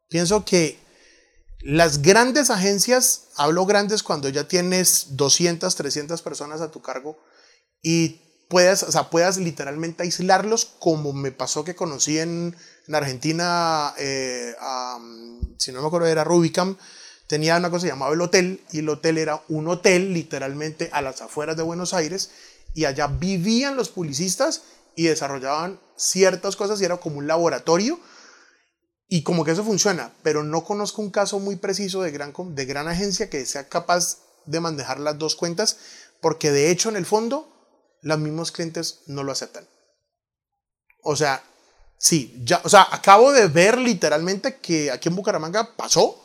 Pienso 0.08 0.44
que 0.44 0.78
las 1.60 2.02
grandes 2.02 2.50
agencias, 2.50 3.28
hablo 3.36 3.64
grandes 3.64 4.02
cuando 4.02 4.28
ya 4.28 4.46
tienes 4.46 5.16
200, 5.16 5.74
300 5.74 6.20
personas 6.20 6.60
a 6.60 6.70
tu 6.70 6.82
cargo 6.82 7.18
y 7.82 8.20
puedas, 8.50 8.82
o 8.82 8.92
sea, 8.92 9.08
puedas 9.08 9.38
literalmente 9.38 10.02
aislarlos, 10.02 10.66
como 10.78 11.14
me 11.14 11.32
pasó 11.32 11.64
que 11.64 11.74
conocí 11.74 12.18
en, 12.18 12.54
en 12.86 12.94
Argentina, 12.94 13.94
eh, 13.98 14.54
si 15.58 15.72
no 15.72 15.80
me 15.80 15.86
acuerdo, 15.86 16.06
era 16.06 16.24
Rubicam, 16.24 16.76
tenía 17.26 17.56
una 17.56 17.70
cosa 17.70 17.86
llamada 17.86 18.12
el 18.12 18.20
hotel, 18.20 18.60
y 18.72 18.80
el 18.80 18.88
hotel 18.88 19.18
era 19.18 19.42
un 19.48 19.68
hotel 19.68 20.12
literalmente 20.12 20.90
a 20.92 21.00
las 21.00 21.22
afueras 21.22 21.56
de 21.56 21.62
Buenos 21.62 21.94
Aires, 21.94 22.30
y 22.74 22.84
allá 22.84 23.06
vivían 23.06 23.76
los 23.76 23.88
publicistas 23.88 24.62
y 24.96 25.04
desarrollaban 25.04 25.80
ciertas 25.96 26.56
cosas, 26.56 26.80
y 26.80 26.84
era 26.84 26.98
como 26.98 27.18
un 27.18 27.26
laboratorio, 27.26 27.98
y 29.08 29.22
como 29.22 29.44
que 29.44 29.52
eso 29.52 29.64
funciona, 29.64 30.12
pero 30.22 30.42
no 30.42 30.64
conozco 30.64 31.02
un 31.02 31.10
caso 31.10 31.38
muy 31.38 31.56
preciso 31.56 32.02
de 32.02 32.10
gran, 32.10 32.32
de 32.36 32.64
gran 32.64 32.88
agencia 32.88 33.30
que 33.30 33.44
sea 33.46 33.68
capaz 33.68 34.18
de 34.46 34.60
manejar 34.60 35.00
las 35.00 35.18
dos 35.18 35.36
cuentas, 35.36 35.78
porque 36.20 36.50
de 36.50 36.70
hecho 36.70 36.88
en 36.88 36.96
el 36.96 37.06
fondo 37.06 37.50
los 38.02 38.18
mismos 38.18 38.52
clientes 38.52 39.00
no 39.06 39.22
lo 39.22 39.32
aceptan. 39.32 39.68
O 41.02 41.16
sea, 41.16 41.42
sí, 42.04 42.38
ya, 42.44 42.60
o 42.64 42.68
sea, 42.68 42.86
acabo 42.90 43.32
de 43.32 43.48
ver 43.48 43.78
literalmente 43.78 44.56
que 44.56 44.90
aquí 44.90 45.08
en 45.08 45.16
Bucaramanga 45.16 45.74
pasó 45.74 46.22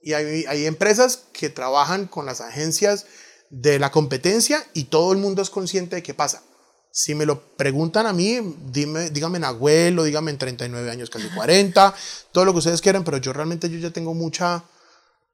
y 0.00 0.12
hay, 0.12 0.44
hay 0.46 0.66
empresas 0.66 1.24
que 1.32 1.50
trabajan 1.50 2.06
con 2.06 2.26
las 2.26 2.40
agencias 2.40 3.06
de 3.50 3.80
la 3.80 3.90
competencia 3.90 4.64
y 4.72 4.84
todo 4.84 5.10
el 5.10 5.18
mundo 5.18 5.42
es 5.42 5.50
consciente 5.50 5.96
de 5.96 6.04
qué 6.04 6.14
pasa. 6.14 6.44
Si 6.92 7.16
me 7.16 7.26
lo 7.26 7.56
preguntan 7.56 8.06
a 8.06 8.12
mí, 8.12 8.38
dime, 8.70 9.10
díganme 9.10 9.38
en 9.38 9.44
abuelo, 9.44 10.04
díganme 10.04 10.30
en 10.30 10.38
39 10.38 10.88
años, 10.92 11.10
casi 11.10 11.28
40, 11.28 11.92
todo 12.30 12.44
lo 12.44 12.52
que 12.52 12.58
ustedes 12.58 12.80
quieran, 12.80 13.02
pero 13.02 13.16
yo 13.16 13.32
realmente 13.32 13.68
yo 13.68 13.80
ya 13.80 13.90
tengo 13.90 14.14
mucha, 14.14 14.62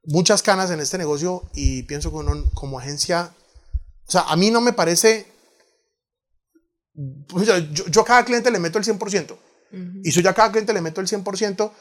muchas 0.05 0.43
canas 0.43 0.71
en 0.71 0.81
este 0.81 0.97
negocio 0.97 1.45
y 1.53 1.83
pienso 1.83 2.11
que 2.11 2.25
como 2.55 2.79
agencia, 2.79 3.35
o 4.09 4.11
sea, 4.11 4.23
a 4.23 4.37
mí 4.37 4.51
no 4.51 4.63
me 4.63 4.73
parece 4.73 5.31
pues, 7.29 7.47
yo, 7.73 8.01
a 8.01 8.05
cada 8.07 8.25
cliente 8.25 8.51
le 8.51 8.59
meto 8.59 8.79
el 8.79 8.85
100%. 8.85 9.37
Y 10.03 10.13
si 10.13 10.23
yo 10.23 10.31
a 10.31 10.35
cada 10.35 10.51
cliente 10.51 10.73
le 10.73 10.81
meto 10.81 11.01
el 11.01 11.07
100%, 11.07 11.73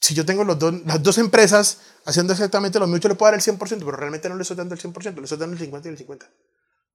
si 0.00 0.14
yo 0.14 0.26
tengo 0.26 0.44
los 0.44 0.58
las 0.84 1.02
dos 1.02 1.18
empresas 1.18 1.78
haciendo 2.04 2.32
exactamente 2.32 2.78
lo 2.78 2.86
mismo, 2.86 3.00
yo 3.00 3.08
le 3.08 3.14
puedo 3.14 3.32
dar 3.32 3.40
el 3.40 3.44
100%, 3.44 3.58
pero 3.58 3.92
realmente 3.92 4.28
no 4.28 4.36
le 4.36 4.42
estoy 4.42 4.56
dando 4.56 4.74
el 4.74 4.80
100%, 4.80 5.14
le 5.14 5.22
estoy 5.22 5.38
dando 5.38 5.54
el 5.54 5.60
50 5.60 5.88
y 5.88 5.92
el 5.92 5.98
50. 5.98 6.30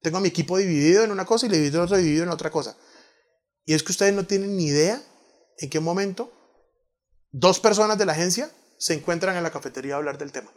Tengo 0.02 0.18
a 0.18 0.22
mi 0.22 0.28
equipo 0.28 0.58
dividido 0.58 1.04
en 1.04 1.12
una 1.12 1.26
cosa 1.26 1.46
y 1.46 1.50
le 1.50 1.58
divido 1.58 1.82
otro 1.82 1.98
dividido 1.98 2.24
en 2.24 2.30
otra 2.30 2.52
cosa. 2.52 2.78
Y 3.66 3.74
es 3.74 3.84
que 3.84 3.92
ustedes 3.92 4.14
no 4.14 4.26
tienen 4.26 4.56
ni 4.56 4.66
idea 4.66 5.02
en 5.58 5.70
qué 5.70 5.80
momento 5.80 6.32
dos 7.32 7.60
personas 7.60 7.98
de 7.98 8.06
la 8.06 8.14
agencia 8.14 8.52
se 8.78 8.94
encuentran 8.94 9.36
en 9.36 9.44
la 9.44 9.52
cafetería 9.52 9.96
a 9.96 9.98
hablar 9.98 10.18
del 10.18 10.32
tema. 10.32 10.52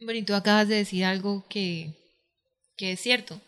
Bueno, 0.00 0.18
y 0.20 0.24
tú 0.24 0.34
acabas 0.34 0.68
de 0.68 0.76
decir 0.76 1.04
algo 1.04 1.46
que, 1.48 1.96
que 2.76 2.92
es 2.92 3.00
cierto 3.00 3.40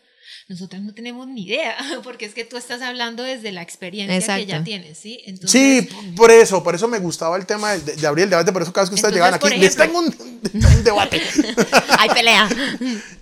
nosotros 0.47 0.81
no 0.81 0.93
tenemos 0.93 1.27
ni 1.27 1.45
idea, 1.45 1.75
porque 2.03 2.25
es 2.25 2.33
que 2.33 2.45
tú 2.45 2.57
estás 2.57 2.81
hablando 2.81 3.23
desde 3.23 3.51
la 3.51 3.61
experiencia 3.61 4.37
que 4.37 4.45
ya 4.45 4.63
tienes, 4.63 4.97
¿sí? 4.97 5.23
sí, 5.45 5.87
por 6.15 6.31
eso, 6.31 6.63
por 6.63 6.75
eso 6.75 6.87
me 6.87 6.99
gustaba 6.99 7.37
el 7.37 7.45
tema 7.45 7.73
de, 7.73 8.07
abrir 8.07 8.25
el 8.25 8.29
debate, 8.29 8.51
por 8.51 8.61
eso 8.61 8.73
cada 8.73 8.83
vez 8.83 8.89
que 8.89 8.95
ustedes 8.95 9.13
llegan 9.13 9.33
aquí, 9.33 9.49
les 9.57 9.75
tengo 9.75 9.99
un, 9.99 10.41
debate. 10.83 11.21
Hay 11.99 12.09
pelea. 12.09 12.49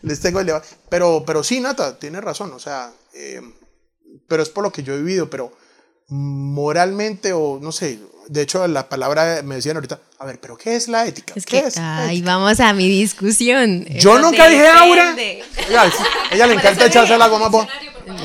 les 0.02 0.20
tengo 0.20 0.40
el 0.40 0.46
debate. 0.46 0.68
Pero, 0.90 1.24
pero 1.26 1.44
sí, 1.44 1.60
Nata, 1.60 1.98
tienes 2.00 2.22
razón, 2.22 2.52
o 2.54 2.60
sea, 2.60 2.92
eh, 3.14 3.42
pero 4.28 4.44
es 4.44 4.50
por 4.50 4.64
lo 4.64 4.72
que 4.72 4.84
yo 4.84 4.94
he 4.94 4.98
vivido, 4.98 5.30
pero 5.30 5.52
moralmente 6.08 7.34
o 7.34 7.60
no 7.62 7.72
sé, 7.72 8.00
de 8.30 8.44
hecho 8.44 8.66
la 8.68 8.88
palabra 8.88 9.42
me 9.44 9.56
decían 9.56 9.76
ahorita, 9.76 10.00
a 10.20 10.26
ver, 10.26 10.40
pero 10.40 10.56
¿qué 10.56 10.76
es 10.76 10.88
la 10.88 11.06
ética? 11.06 11.34
Es 11.36 11.46
que, 11.46 11.64
ahí 11.78 12.22
vamos 12.22 12.60
a 12.60 12.74
mi 12.74 12.88
discusión. 12.88 13.86
Yo 13.86 14.20
nunca 14.20 14.48
dije 14.48 14.68
Aura. 14.68 15.16
Ella, 15.18 15.92
ella 16.32 16.48
le 16.48 16.54
encanta 16.54 16.86
echarse 16.86 17.18
la 17.18 17.28
goma 17.28 17.50
por... 17.50 17.68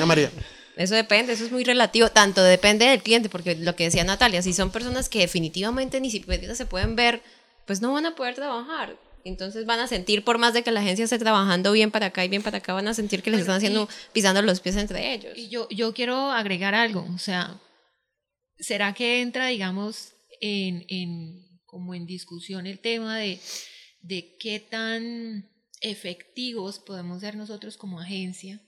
María. 0.05 0.31
Eso 0.77 0.93
depende, 0.93 1.33
eso 1.33 1.45
es 1.45 1.51
muy 1.51 1.63
relativo, 1.63 2.09
tanto 2.09 2.43
depende 2.43 2.85
del 2.85 3.01
cliente, 3.01 3.29
porque 3.29 3.55
lo 3.55 3.75
que 3.75 3.85
decía 3.85 4.03
Natalia, 4.03 4.41
si 4.41 4.53
son 4.53 4.71
personas 4.71 5.09
que 5.09 5.19
definitivamente 5.19 5.99
ni 5.99 6.11
siquiera 6.11 6.53
se 6.53 6.65
pueden 6.65 6.95
ver, 6.95 7.21
pues 7.65 7.81
no 7.81 7.93
van 7.93 8.05
a 8.05 8.15
poder 8.15 8.35
trabajar. 8.35 8.95
Entonces 9.23 9.65
van 9.65 9.79
a 9.79 9.87
sentir, 9.87 10.23
por 10.23 10.37
más 10.37 10.53
de 10.53 10.63
que 10.63 10.71
la 10.71 10.81
agencia 10.81 11.03
esté 11.03 11.17
trabajando 11.17 11.71
bien 11.71 11.89
para 11.89 12.07
acá 12.07 12.23
y 12.23 12.29
bien 12.29 12.43
para 12.43 12.59
acá, 12.59 12.73
van 12.73 12.87
a 12.87 12.93
sentir 12.93 13.23
que 13.23 13.31
les 13.31 13.41
están 13.41 13.55
haciendo, 13.55 13.89
pisando 14.13 14.41
los 14.43 14.59
pies 14.59 14.75
entre 14.75 15.13
ellos. 15.13 15.33
Y 15.35 15.47
yo, 15.47 15.67
yo 15.69 15.93
quiero 15.93 16.31
agregar 16.31 16.75
algo, 16.75 17.07
o 17.15 17.17
sea, 17.17 17.55
¿será 18.59 18.93
que 18.93 19.21
entra, 19.21 19.47
digamos, 19.47 20.13
en, 20.41 20.85
en 20.89 21.59
como 21.65 21.93
en 21.93 22.05
discusión 22.05 22.67
el 22.67 22.79
tema 22.79 23.17
de, 23.17 23.39
de 24.01 24.37
qué 24.39 24.59
tan 24.59 25.49
efectivos 25.81 26.79
podemos 26.79 27.21
ser 27.21 27.35
nosotros 27.35 27.77
como 27.77 27.99
agencia, 27.99 28.61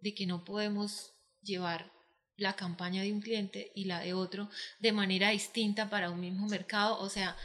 de 0.00 0.14
que 0.14 0.26
no 0.26 0.44
podemos 0.44 1.12
llevar 1.42 1.92
la 2.36 2.56
campaña 2.56 3.02
de 3.02 3.12
un 3.12 3.20
cliente 3.20 3.70
y 3.74 3.84
la 3.84 4.00
de 4.00 4.14
otro 4.14 4.48
de 4.80 4.92
manera 4.92 5.30
distinta 5.30 5.90
para 5.90 6.10
un 6.10 6.20
mismo 6.20 6.46
mercado, 6.48 6.98
o 6.98 7.08
sea, 7.08 7.36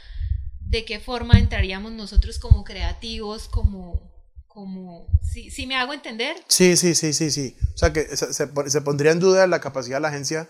de 0.60 0.84
qué 0.84 1.00
forma 1.00 1.38
entraríamos 1.38 1.92
nosotros 1.92 2.38
como 2.38 2.64
creativos, 2.64 3.48
como, 3.48 4.10
como, 4.46 5.06
¿sí, 5.22 5.50
¿sí 5.50 5.66
me 5.66 5.76
hago 5.76 5.92
entender? 5.92 6.36
Sí, 6.48 6.76
sí, 6.76 6.94
sí, 6.94 7.12
sí, 7.12 7.30
sí. 7.30 7.56
O 7.74 7.78
sea, 7.78 7.92
que 7.92 8.16
se, 8.16 8.32
se, 8.32 8.80
pondría 8.80 9.12
en 9.12 9.20
duda 9.20 9.46
la 9.46 9.60
capacidad 9.60 9.96
de 9.96 10.02
la 10.02 10.08
agencia 10.08 10.48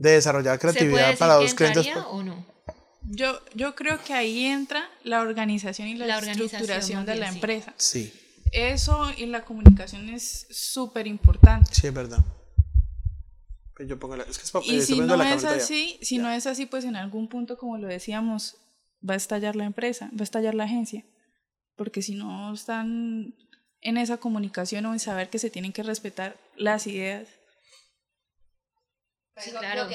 de 0.00 0.12
desarrollar 0.12 0.58
creatividad 0.58 1.16
para 1.18 1.34
dos 1.34 1.54
clientes. 1.54 1.86
o 2.08 2.22
no? 2.22 2.44
Yo, 3.02 3.38
yo 3.54 3.74
creo 3.74 4.02
que 4.02 4.14
ahí 4.14 4.46
entra 4.46 4.88
la 5.04 5.20
organización 5.20 5.88
y 5.88 5.94
la, 5.94 6.18
estructuración 6.18 7.06
de 7.06 7.16
la 7.16 7.28
empresa. 7.28 7.74
Sí. 7.76 8.12
Eso 8.52 9.10
y 9.16 9.26
la 9.26 9.44
comunicación 9.44 10.08
es 10.08 10.46
súper 10.50 11.06
importante. 11.06 11.72
Sí, 11.72 11.86
es 11.86 11.94
verdad. 11.94 12.24
Yo 13.86 13.98
pongo 13.98 14.16
la, 14.16 14.24
es 14.24 14.36
que 14.36 14.44
es, 14.44 14.66
y 14.66 14.76
eh, 14.76 14.82
si 14.82 15.00
no 15.00 15.22
es 15.22 15.44
así, 15.44 15.98
si 16.02 16.18
no 16.18 16.30
es 16.30 16.46
así, 16.46 16.66
pues 16.66 16.84
en 16.84 16.96
algún 16.96 17.28
punto, 17.28 17.56
como 17.56 17.78
lo 17.78 17.86
decíamos, 17.86 18.56
va 19.08 19.14
a 19.14 19.16
estallar 19.16 19.56
la 19.56 19.64
empresa, 19.64 20.10
va 20.12 20.20
a 20.20 20.24
estallar 20.24 20.54
la 20.54 20.64
agencia. 20.64 21.04
Porque 21.76 22.02
si 22.02 22.14
no 22.14 22.52
están 22.52 23.34
en 23.80 23.96
esa 23.96 24.18
comunicación 24.18 24.84
o 24.86 24.92
en 24.92 24.98
saber 24.98 25.30
que 25.30 25.38
se 25.38 25.50
tienen 25.50 25.72
que 25.72 25.82
respetar 25.82 26.36
las 26.56 26.86
ideas. 26.86 27.28
Sí, 29.42 29.50
claro. 29.50 29.88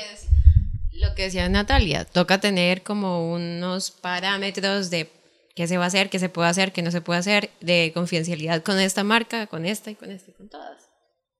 Lo 0.93 1.13
que 1.13 1.23
decía 1.23 1.49
Natalia, 1.49 2.05
toca 2.05 2.39
tener 2.39 2.81
como 2.81 3.31
unos 3.31 3.91
parámetros 3.91 4.89
de 4.89 5.11
qué 5.53 5.67
se 5.67 5.77
va 5.77 5.85
a 5.85 5.87
hacer, 5.87 6.09
qué 6.09 6.19
se 6.19 6.29
puede 6.29 6.49
hacer, 6.49 6.71
qué 6.71 6.81
no 6.81 6.91
se 6.91 7.01
puede 7.01 7.19
hacer, 7.19 7.49
de 7.59 7.91
confidencialidad 7.93 8.63
con 8.63 8.79
esta 8.79 9.03
marca, 9.03 9.47
con 9.47 9.65
esta 9.65 9.91
y 9.91 9.95
con 9.95 10.11
esta 10.11 10.31
y 10.31 10.33
con 10.33 10.47
todas. 10.47 10.94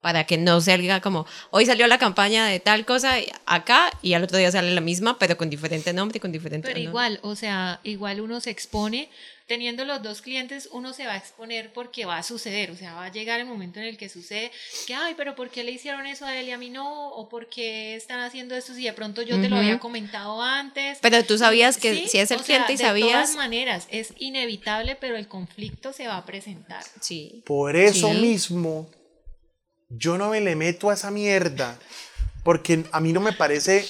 Para 0.06 0.26
que 0.26 0.38
no 0.38 0.62
salga 0.62 1.02
como, 1.02 1.26
hoy 1.50 1.66
salió 1.66 1.88
la 1.88 1.98
campaña 1.98 2.46
de 2.46 2.60
tal 2.60 2.86
cosa 2.86 3.16
acá 3.48 3.90
y 4.04 4.14
al 4.14 4.24
otro 4.24 4.38
día 4.38 4.52
sale 4.52 4.70
la 4.70 4.80
misma, 4.80 5.18
pero 5.18 5.36
con 5.36 5.50
diferente 5.50 5.94
nombre 5.94 6.18
y 6.18 6.20
con 6.20 6.32
diferente... 6.32 6.68
Pero 6.68 6.80
igual, 6.80 7.18
o 7.24 7.36
sea, 7.36 7.80
igual 7.84 8.22
uno 8.22 8.40
se 8.40 8.52
expone 8.52 9.10
teniendo 9.48 9.84
los 9.84 10.04
dos 10.04 10.22
clientes, 10.22 10.70
uno 10.72 10.94
se 10.94 11.08
va 11.08 11.14
a 11.14 11.18
exponer 11.18 11.74
porque 11.74 12.06
va 12.06 12.18
a 12.18 12.24
suceder, 12.24 12.70
o 12.70 12.76
sea, 12.76 12.94
va 12.94 13.06
a 13.06 13.12
llegar 13.12 13.40
el 13.40 13.48
momento 13.48 13.80
en 13.80 13.88
el 13.88 13.98
que 13.98 14.08
sucede 14.08 14.52
que, 14.86 14.94
ay, 14.94 15.16
pero 15.18 15.34
¿por 15.34 15.50
qué 15.50 15.64
le 15.64 15.72
hicieron 15.72 16.06
eso 16.06 16.26
a 16.26 16.38
él 16.38 16.50
y 16.50 16.52
a 16.52 16.60
mí 16.60 16.70
no? 16.70 17.10
¿O 17.10 17.28
por 17.28 17.50
qué 17.50 17.96
están 17.96 18.20
haciendo 18.20 18.56
esto 18.56 18.76
si 18.76 18.84
de 18.84 18.94
pronto 18.94 19.24
yo 19.24 19.42
te 19.42 19.50
lo 19.50 19.56
había 19.56 19.80
comentado 19.80 20.40
antes? 20.40 21.00
Pero 21.02 21.24
tú 21.24 21.40
sabías 21.40 21.78
que 21.78 22.08
si 22.08 22.20
es 22.20 22.30
el 22.30 22.42
cliente 22.42 22.74
y 22.74 22.78
sabías... 22.78 23.08
De 23.08 23.14
todas 23.14 23.36
maneras, 23.36 23.88
es 23.90 24.14
inevitable, 24.20 24.96
pero 24.96 25.16
el 25.16 25.28
conflicto 25.28 25.94
se 25.94 26.08
va 26.08 26.18
a 26.18 26.26
presentar. 26.26 26.84
Sí. 27.02 27.42
Por 27.44 27.76
eso 27.76 28.14
mismo, 28.14 28.88
yo 29.98 30.18
no 30.18 30.30
me 30.30 30.42
le 30.42 30.56
meto 30.56 30.90
a 30.90 30.94
esa 30.94 31.12
mierda, 31.12 31.78
porque 32.44 32.86
a 32.92 33.00
mí 33.00 33.14
no 33.14 33.22
me 33.22 33.34
parece 33.34 33.86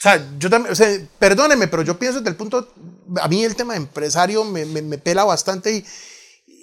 o 0.00 0.02
sea, 0.02 0.26
yo 0.38 0.48
también, 0.48 0.72
o 0.72 0.74
sea, 0.74 0.98
perdóneme, 1.18 1.68
pero 1.68 1.82
yo 1.82 1.98
pienso 1.98 2.20
desde 2.20 2.30
el 2.30 2.36
punto, 2.36 2.72
a 3.20 3.28
mí 3.28 3.44
el 3.44 3.54
tema 3.54 3.74
de 3.74 3.80
empresario 3.80 4.44
me, 4.44 4.64
me, 4.64 4.96
pela 4.96 5.24
bastante 5.24 5.74
y, 5.74 5.84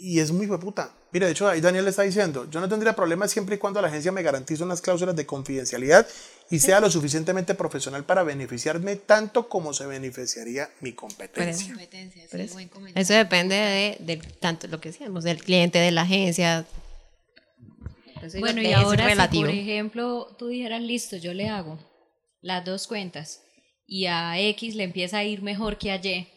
y 0.01 0.19
es 0.19 0.31
muy 0.31 0.47
puta. 0.47 0.91
Mira, 1.11 1.27
de 1.27 1.33
hecho, 1.33 1.47
ahí 1.47 1.61
Daniel 1.61 1.83
le 1.83 1.91
está 1.91 2.01
diciendo, 2.01 2.49
yo 2.49 2.59
no 2.59 2.67
tendría 2.67 2.95
problema 2.95 3.27
siempre 3.27 3.55
y 3.55 3.59
cuando 3.59 3.79
la 3.79 3.89
agencia 3.89 4.11
me 4.11 4.23
garantice 4.23 4.63
unas 4.63 4.81
cláusulas 4.81 5.15
de 5.15 5.27
confidencialidad 5.27 6.07
y 6.49 6.57
sea 6.57 6.79
lo 6.79 6.89
suficientemente 6.89 7.53
profesional 7.53 8.03
para 8.05 8.23
beneficiarme 8.23 8.95
tanto 8.95 9.47
como 9.47 9.71
se 9.71 9.85
beneficiaría 9.85 10.71
mi 10.81 10.93
competencia. 10.93 11.75
eso 12.95 13.13
depende 13.13 13.55
de, 13.55 13.97
de, 13.99 14.17
tanto 14.17 14.65
lo 14.65 14.81
que 14.81 14.89
decíamos, 14.89 15.23
del 15.23 15.43
cliente, 15.43 15.77
de 15.77 15.91
la 15.91 16.01
agencia. 16.01 16.65
Bueno, 18.39 18.61
y 18.61 18.71
ahora 18.73 19.09
si, 19.29 19.39
por 19.39 19.49
ejemplo, 19.49 20.35
tú 20.37 20.47
dijeras, 20.47 20.81
listo, 20.81 21.17
yo 21.17 21.33
le 21.33 21.49
hago 21.49 21.79
las 22.41 22.63
dos 22.63 22.87
cuentas 22.87 23.43
y 23.85 24.05
a 24.05 24.39
X 24.39 24.75
le 24.75 24.83
empieza 24.83 25.19
a 25.19 25.23
ir 25.23 25.41
mejor 25.41 25.77
que 25.77 25.91
a 25.91 25.95
Y, 25.95 26.27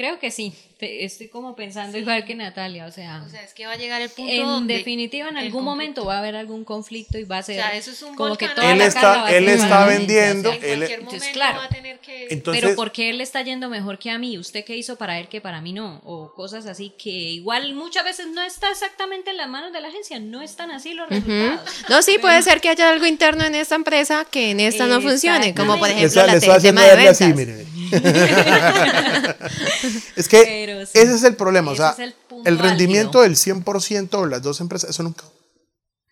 Creo 0.00 0.18
que 0.18 0.30
sí, 0.30 0.54
estoy 0.80 1.28
como 1.28 1.54
pensando 1.54 1.98
igual 1.98 2.24
que 2.24 2.34
Natalia, 2.34 2.86
o 2.86 2.90
sea, 2.90 3.22
o 3.26 3.28
sea, 3.28 3.42
es 3.42 3.52
que 3.52 3.66
va 3.66 3.72
a 3.72 3.76
llegar 3.76 4.00
el 4.00 4.08
punto 4.08 4.32
en 4.32 4.66
definitiva 4.66 5.28
en 5.28 5.36
algún 5.36 5.62
momento 5.62 6.06
va 6.06 6.14
a 6.14 6.18
haber 6.20 6.36
algún 6.36 6.64
conflicto 6.64 7.18
y 7.18 7.24
va 7.24 7.36
a 7.36 7.42
ser 7.42 7.58
o 7.58 7.62
sea, 7.62 7.76
eso 7.76 7.90
es 7.90 8.00
un 8.00 8.14
como 8.14 8.34
que 8.36 8.48
toda 8.48 8.72
él 8.72 8.78
la 8.78 8.86
está 8.86 9.30
él 9.30 9.46
está 9.46 9.84
vendiendo, 9.84 10.54
en 10.54 10.64
él 10.64 10.82
entonces, 10.84 11.28
claro, 11.34 11.58
va 11.58 11.64
a 11.66 11.68
tener 11.68 11.98
que 11.98 12.28
Entonces, 12.30 12.62
pero 12.62 12.74
¿por 12.76 12.92
qué 12.92 13.10
él 13.10 13.20
está 13.20 13.42
yendo 13.42 13.68
mejor 13.68 13.98
que 13.98 14.10
a 14.10 14.16
mí? 14.16 14.38
¿Usted 14.38 14.64
qué 14.64 14.74
hizo 14.74 14.96
para 14.96 15.18
él 15.18 15.28
que 15.28 15.42
para 15.42 15.60
mí 15.60 15.74
no? 15.74 16.00
O 16.06 16.32
cosas 16.32 16.64
así 16.64 16.94
que 16.96 17.10
igual 17.10 17.74
muchas 17.74 18.02
veces 18.02 18.28
no 18.28 18.42
está 18.42 18.70
exactamente 18.70 19.32
en 19.32 19.36
las 19.36 19.50
manos 19.50 19.70
de 19.70 19.82
la 19.82 19.88
agencia, 19.88 20.18
no 20.18 20.40
están 20.40 20.70
así 20.70 20.94
los 20.94 21.10
resultados. 21.10 21.60
No, 21.90 22.00
sí, 22.00 22.16
puede 22.18 22.40
ser 22.40 22.62
que 22.62 22.70
haya 22.70 22.88
algo 22.88 23.04
interno 23.04 23.44
en 23.44 23.54
esta 23.54 23.74
empresa 23.74 24.24
que 24.24 24.52
en 24.52 24.60
esta 24.60 24.86
no 24.86 25.02
funcione, 25.02 25.54
como 25.54 25.78
por 25.78 25.90
ejemplo 25.90 26.24
la 26.24 26.40
tema 26.40 26.84
de 26.84 26.96
ventas. 26.96 27.20
Así, 27.20 27.34
mire. 27.34 27.66
es 30.16 30.28
que 30.28 30.82
ese 30.92 31.14
es 31.14 31.22
el 31.24 31.36
problema. 31.36 31.72
o 31.72 31.76
sea, 31.76 31.96
el, 32.44 32.58
rendimiento 32.58 33.22
del 33.22 33.36
100% 33.36 34.22
de 34.22 34.30
las 34.30 34.42
dos 34.42 34.60
empresas, 34.60 34.90
eso 34.90 35.02
nunca, 35.02 35.24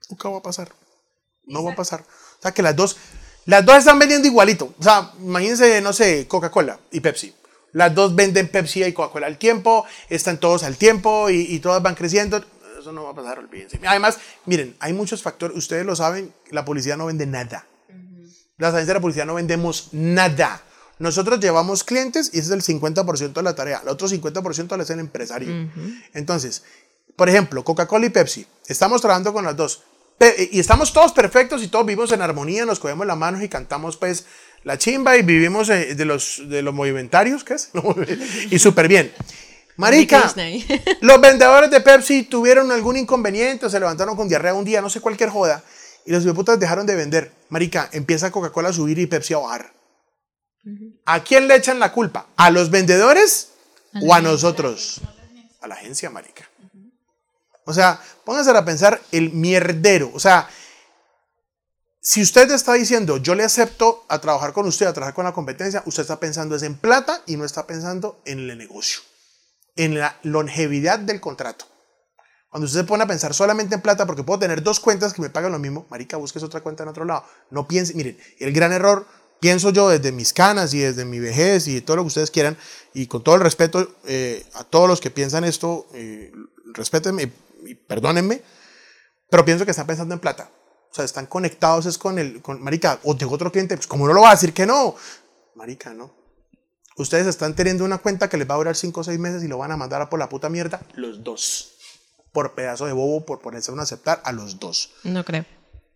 nunca 0.09 0.29
va 0.29 0.39
a 0.39 0.43
pasar. 0.43 0.73
No 1.45 1.65
va 1.65 1.73
a 1.73 1.77
pasar. 1.77 2.01
O 2.39 2.43
sea, 2.43 2.53
que 2.53 2.63
las 2.63 2.77
dos, 2.77 2.97
las 3.47 3.65
dos 3.65 3.77
están 3.77 3.99
vendiendo 3.99 4.29
igualito. 4.29 4.75
O 4.79 4.83
sea, 4.83 5.13
imagínense, 5.21 5.81
no 5.81 5.93
sé, 5.93 6.27
Coca-Cola 6.29 6.79
y 6.93 7.01
Pepsi. 7.01 7.35
Las 7.73 7.95
dos 7.95 8.15
venden 8.15 8.49
Pepsi 8.49 8.85
y 8.85 8.93
Coca-Cola 8.93 9.27
al 9.27 9.39
tiempo, 9.39 9.85
están 10.09 10.39
todos 10.39 10.63
al 10.63 10.77
tiempo 10.77 11.31
y, 11.31 11.59
todas 11.61 11.83
van 11.83 11.95
creciendo. 11.95 12.43
Eso 12.79 12.93
no 12.93 13.05
va 13.05 13.11
a 13.11 13.15
pasar, 13.15 13.39
olvídense. 13.39 13.81
Además, 13.87 14.19
miren, 14.47 14.77
hay 14.81 14.93
muchos 14.93 15.23
factores, 15.23 15.57
ustedes 15.57 15.85
lo 15.85 15.97
saben, 15.97 16.33
la 16.51 16.65
policía 16.65 16.97
no 16.97 17.07
vende 17.07 17.27
nada. 17.27 17.67
Las 18.57 18.71
agencias 18.71 18.89
de 18.89 18.95
la 18.95 19.01
policía 19.01 19.25
no 19.25 19.35
vendemos 19.35 19.89
nada. 19.93 20.63
Nosotros 20.99 21.39
llevamos 21.41 21.85
clientes 21.85 22.31
y 22.33 22.39
ese 22.39 22.55
es 22.57 22.69
el 22.69 22.81
50% 22.81 23.33
de 23.33 23.43
la 23.43 23.55
tarea. 23.55 23.81
El 23.83 23.89
otro 23.89 24.09
50% 24.09 24.77
lo 24.77 24.83
hace 24.83 24.95
el 24.95 25.01
empresario. 25.01 25.71
Entonces, 26.13 26.65
por 27.17 27.29
ejemplo, 27.29 27.65
Coca-Cola 27.65 28.07
y 28.07 28.11
Pepsi. 28.11 28.47
Estamos 28.67 29.01
trabajando 29.01 29.33
con 29.33 29.45
las 29.45 29.57
dos. 29.57 29.83
y 30.51 30.59
estamos 30.59 30.93
todos 30.93 31.13
perfectos 31.13 31.63
y 31.63 31.69
todos 31.69 31.87
vivimos 31.87 32.11
en 32.13 32.23
armonía, 32.23 32.65
nos 32.65 32.81
cogemos 32.81 33.07
las 33.07 33.17
manos 33.17 33.43
y 33.43 33.49
cantamos 33.49 33.97
pues 33.97 34.25
la 34.65 34.77
chimba 34.77 35.17
y 35.17 35.23
vivimos 35.23 35.69
eh, 35.69 35.95
de 35.95 36.05
los, 36.05 36.43
de 36.47 36.63
los 36.63 36.75
movimentarios, 36.75 37.45
¿qué 37.45 37.55
es? 37.55 37.71
y 38.51 38.59
súper 38.59 38.89
bien. 38.89 39.13
Marica, 39.77 40.35
los 41.01 41.21
vendedores 41.21 41.71
de 41.71 41.81
Pepsi 41.81 42.25
tuvieron 42.25 42.73
algún 42.73 42.97
inconveniente, 42.97 43.71
se 43.71 43.79
levantaron 43.79 44.17
con 44.17 44.29
diarrea 44.29 44.55
un 44.55 44.65
día, 44.65 44.81
no 44.81 44.91
sé 44.91 45.01
cualquier 45.01 45.31
joda, 45.31 45.63
y 46.05 46.11
los 46.11 46.25
putas 46.35 46.59
dejaron 46.59 46.85
de 46.85 46.97
vender. 46.97 47.33
Marica, 47.49 47.89
empieza 47.93 48.33
Coca-Cola 48.33 48.71
a 48.71 48.73
subir 48.73 48.99
y 48.99 49.07
Pepsi 49.07 49.35
a 49.35 49.39
bajar. 49.39 49.78
¿A 51.05 51.23
quién 51.23 51.49
le 51.49 51.57
echan 51.57 51.79
la 51.79 51.93
culpa? 51.93 52.27
¿A 52.37 52.51
los 52.51 52.71
vendedores 52.71 53.53
o 54.03 54.15
a 54.15 54.21
nosotros? 54.21 55.01
A 55.61 55.69
la 55.69 55.75
agencia, 55.75 56.11
marica. 56.11 56.49
O 57.65 57.73
sea, 57.73 58.01
pónganse 58.25 58.51
a 58.51 58.65
pensar 58.65 59.01
el 59.13 59.33
mierdero. 59.33 60.11
O 60.15 60.21
sea, 60.21 60.49
si 62.01 62.23
usted 62.23 62.51
está 62.51 62.73
diciendo, 62.73 63.19
yo 63.19 63.35
le 63.35 63.45
acepto 63.45 64.07
a 64.09 64.19
trabajar 64.21 64.55
con 64.55 64.67
usted, 64.67 64.87
a 64.87 64.95
trabajar 64.95 65.15
con 65.15 65.27
la 65.27 65.35
competencia, 65.35 65.83
usted 65.85 66.01
está 66.03 66.19
pensando 66.19 66.57
es 66.57 66.63
en 66.63 66.77
plata 66.79 67.23
y 67.27 67.37
no 67.37 67.45
está 67.45 67.67
pensando 67.67 68.23
en 68.25 68.39
el 68.49 68.57
negocio, 68.57 69.01
en 69.77 69.99
la 69.99 70.17
longevidad 70.23 70.99
del 70.99 71.21
contrato. 71.21 71.67
Cuando 72.49 72.65
usted 72.65 72.81
se 72.81 72.87
pone 72.87 73.05
a 73.05 73.07
pensar 73.07 73.35
solamente 73.35 73.75
en 73.75 73.83
plata, 73.83 74.07
porque 74.07 74.23
puedo 74.23 74.39
tener 74.39 74.63
dos 74.63 74.81
cuentas 74.81 75.13
que 75.13 75.21
me 75.21 75.29
pagan 75.29 75.53
lo 75.53 75.59
mismo, 75.59 75.87
marica, 75.91 76.17
busques 76.17 76.43
otra 76.43 76.63
cuenta 76.63 76.83
en 76.83 76.89
otro 76.89 77.05
lado. 77.05 77.25
No 77.51 77.69
piense, 77.69 77.93
miren, 77.93 78.19
el 78.39 78.55
gran 78.55 78.73
error 78.73 79.07
pienso 79.41 79.71
yo 79.71 79.89
desde 79.89 80.13
mis 80.13 80.33
canas 80.33 80.75
y 80.75 80.81
desde 80.81 81.05
mi 81.05 81.19
vejez 81.19 81.69
y 81.69 81.81
todo 81.81 81.97
lo 81.97 82.03
que 82.03 82.09
ustedes 82.09 82.31
quieran, 82.31 82.57
y 82.95 83.07
con 83.07 83.23
todo 83.23 83.37
el 83.37 83.41
respeto 83.41 83.97
eh, 84.07 84.45
a 84.55 84.65
todos 84.65 84.89
los 84.89 85.01
que 85.01 85.11
piensan 85.11 85.45
esto, 85.45 85.87
eh, 85.95 86.33
respétenme 86.75 87.31
y 87.65 87.75
perdónenme, 87.75 88.43
pero 89.31 89.45
pienso 89.45 89.65
que 89.65 89.71
están 89.71 89.87
pensando 89.87 90.15
en 90.15 90.21
plata. 90.21 90.51
O 90.91 90.95
sea, 90.95 91.05
están 91.05 91.27
conectados 91.27 91.87
es 91.87 91.99
con 91.99 92.19
el, 92.19 92.41
con, 92.41 92.63
marica, 92.63 92.99
o 93.05 93.17
tengo 93.17 93.35
otro 93.35 93.53
cliente, 93.53 93.77
pues 93.77 93.87
como 93.87 94.07
no 94.07 94.15
lo 94.15 94.23
va 94.23 94.31
a 94.31 94.35
decir 94.35 94.53
que 94.53 94.67
no, 94.67 94.95
marica, 95.55 95.93
no. 95.93 96.17
Ustedes 96.97 97.27
están 97.29 97.55
teniendo 97.55 97.85
una 97.85 97.99
cuenta 97.99 98.29
que 98.29 98.37
les 98.37 98.49
va 98.49 98.55
a 98.55 98.59
durar 98.59 98.75
5 98.75 99.01
o 99.01 99.05
6 99.05 99.19
meses 99.21 99.45
y 99.45 99.49
lo 99.49 99.59
van 99.59 99.71
a 99.71 99.77
mandar 99.77 100.03
a 100.03 100.11
por 100.11 100.19
la 100.19 100.29
puta 100.29 100.49
mierda 100.49 100.81
los 100.95 101.23
dos. 101.23 101.75
Por 102.33 102.55
pedazo 102.55 102.87
de 102.87 102.93
bobo, 102.93 103.25
por 103.25 103.41
ponerse 103.41 103.71
a 103.71 103.81
aceptar 103.81 104.21
a 104.25 104.33
los 104.33 104.59
dos. 104.59 104.93
No 105.05 105.25
creo. 105.25 105.47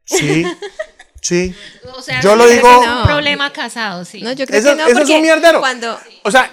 Sí. 0.05 0.45
Sí. 1.23 1.55
O 1.97 2.03
sea, 2.03 2.21
yo 2.21 2.35
lo 2.37 2.47
digo. 2.47 2.69
un 2.81 3.05
problema 3.05 3.53
casado, 3.53 4.05
sí. 4.05 4.21
No, 4.21 4.33
yo 4.33 4.45
creo 4.45 4.63
que 4.63 4.75
no, 4.75 4.87
eso 4.89 5.03
es 5.03 5.09
un 5.09 5.23
mierdero. 5.23 5.61
Cuando... 5.61 5.99
O 6.25 6.31
sea, 6.31 6.51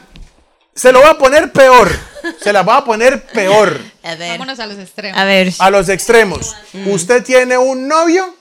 se 0.76 0.92
lo 0.92 1.02
va 1.02 1.10
a 1.10 1.18
poner 1.18 1.52
peor. 1.52 1.92
Se 2.40 2.54
las 2.54 2.64
voy 2.64 2.76
a 2.78 2.86
poner 2.86 3.26
peor. 3.28 3.82
A 4.04 4.16
ver. 4.16 4.32
Vámonos 4.32 4.60
a 4.60 4.66
los 4.66 4.78
extremos. 4.78 5.20
A 5.20 5.26
ver. 5.26 5.54
A 5.60 5.70
los 5.70 5.90
extremos. 5.90 6.56
Usted 6.86 7.24
tiene 7.24 7.58
un 7.58 7.88
novio 7.88 8.34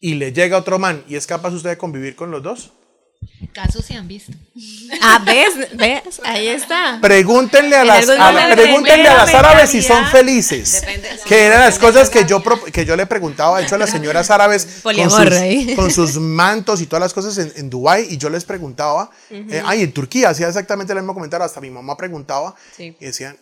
y 0.00 0.14
le 0.14 0.32
llega 0.32 0.56
otro 0.56 0.78
man. 0.78 1.02
¿Y 1.08 1.16
es 1.16 1.26
capaz 1.26 1.52
usted 1.52 1.70
de 1.70 1.78
convivir 1.78 2.14
con 2.14 2.30
los 2.30 2.42
dos? 2.42 2.72
Casos 3.52 3.84
se 3.84 3.94
han 3.94 4.06
visto. 4.06 4.32
Ah, 5.02 5.20
¿ves? 5.24 5.76
¿Ves? 5.76 6.20
Ahí 6.24 6.48
está. 6.48 6.98
Pregúntenle 7.00 7.76
a 7.76 7.84
las, 7.84 8.08
a- 8.08 8.16
momento 8.32 8.54
pregúntenle 8.56 9.08
a 9.08 9.14
las 9.16 9.34
árabes 9.34 9.70
si 9.70 9.82
son 9.82 10.06
felices. 10.06 10.82
Que 11.26 11.46
eran 11.46 11.60
las 11.60 11.78
cosas 11.78 12.08
que 12.10 12.24
yo, 12.24 12.42
que 12.72 12.84
yo 12.84 12.94
le 12.96 13.06
preguntaba, 13.06 13.58
de 13.58 13.64
hecho, 13.64 13.74
a 13.74 13.78
las 13.78 13.90
señoras 13.90 14.30
árabes 14.30 14.80
con 14.82 14.94
sus, 15.10 15.32
ahí. 15.32 15.74
con 15.74 15.90
sus 15.90 16.16
mantos 16.18 16.80
y 16.80 16.86
todas 16.86 17.00
las 17.00 17.14
cosas 17.14 17.36
en, 17.38 17.52
en 17.56 17.70
Dubái. 17.70 18.06
Y 18.10 18.18
yo 18.18 18.28
les 18.30 18.44
preguntaba, 18.44 19.10
eh, 19.30 19.62
ay, 19.64 19.82
en 19.82 19.92
Turquía 19.92 20.30
hacía 20.30 20.48
exactamente 20.48 20.92
el 20.92 20.98
mismo 21.00 21.14
comentario. 21.14 21.44
Hasta 21.44 21.60
mi 21.60 21.70
mamá 21.70 21.96
preguntaba 21.96 22.54
Sí. 22.76 22.96
y 23.00 23.04
decían, 23.06 23.36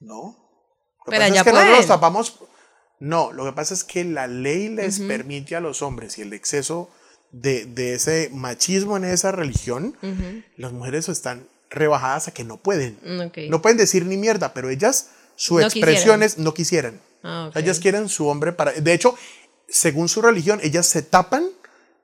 no. 0.00 0.36
Lo 1.06 1.10
Pero 1.10 1.20
pasa 1.22 1.26
es 1.26 1.42
que 1.44 1.52
nosotros 1.52 1.74
pueden. 1.76 1.88
tapamos. 1.88 2.34
No, 3.00 3.32
lo 3.32 3.44
que 3.46 3.52
pasa 3.52 3.74
es 3.74 3.82
que 3.84 4.04
la 4.04 4.26
ley 4.26 4.68
les 4.68 5.00
permite 5.00 5.56
a 5.56 5.60
los 5.60 5.80
hombres 5.82 6.18
y 6.18 6.22
el 6.22 6.32
exceso 6.34 6.90
de, 7.32 7.64
de 7.66 7.94
ese 7.94 8.30
machismo 8.32 8.96
en 8.96 9.04
esa 9.04 9.32
religión, 9.32 9.96
las 10.56 10.72
mujeres 10.72 11.08
están 11.08 11.46
rebajadas 11.70 12.28
a 12.28 12.34
que 12.34 12.44
no 12.44 12.56
pueden. 12.56 12.98
Mm. 13.04 13.50
No 13.50 13.62
pueden 13.62 13.78
decir 13.78 14.04
ni 14.06 14.16
mierda, 14.16 14.52
pero 14.52 14.70
ellas, 14.70 15.10
su 15.36 15.58
No 15.58 15.64
expresión 15.64 16.22
es 16.22 16.38
no 16.38 16.54
quisieran. 16.54 17.00
Ah. 17.22 17.50
Ellas 17.54 17.78
quieren 17.78 18.08
su 18.08 18.26
hombre 18.26 18.52
para... 18.52 18.72
De 18.72 18.92
hecho, 18.92 19.14
según 19.68 20.08
su 20.08 20.22
religión, 20.22 20.60
ellas 20.62 20.86
se 20.86 21.02
tapan 21.02 21.48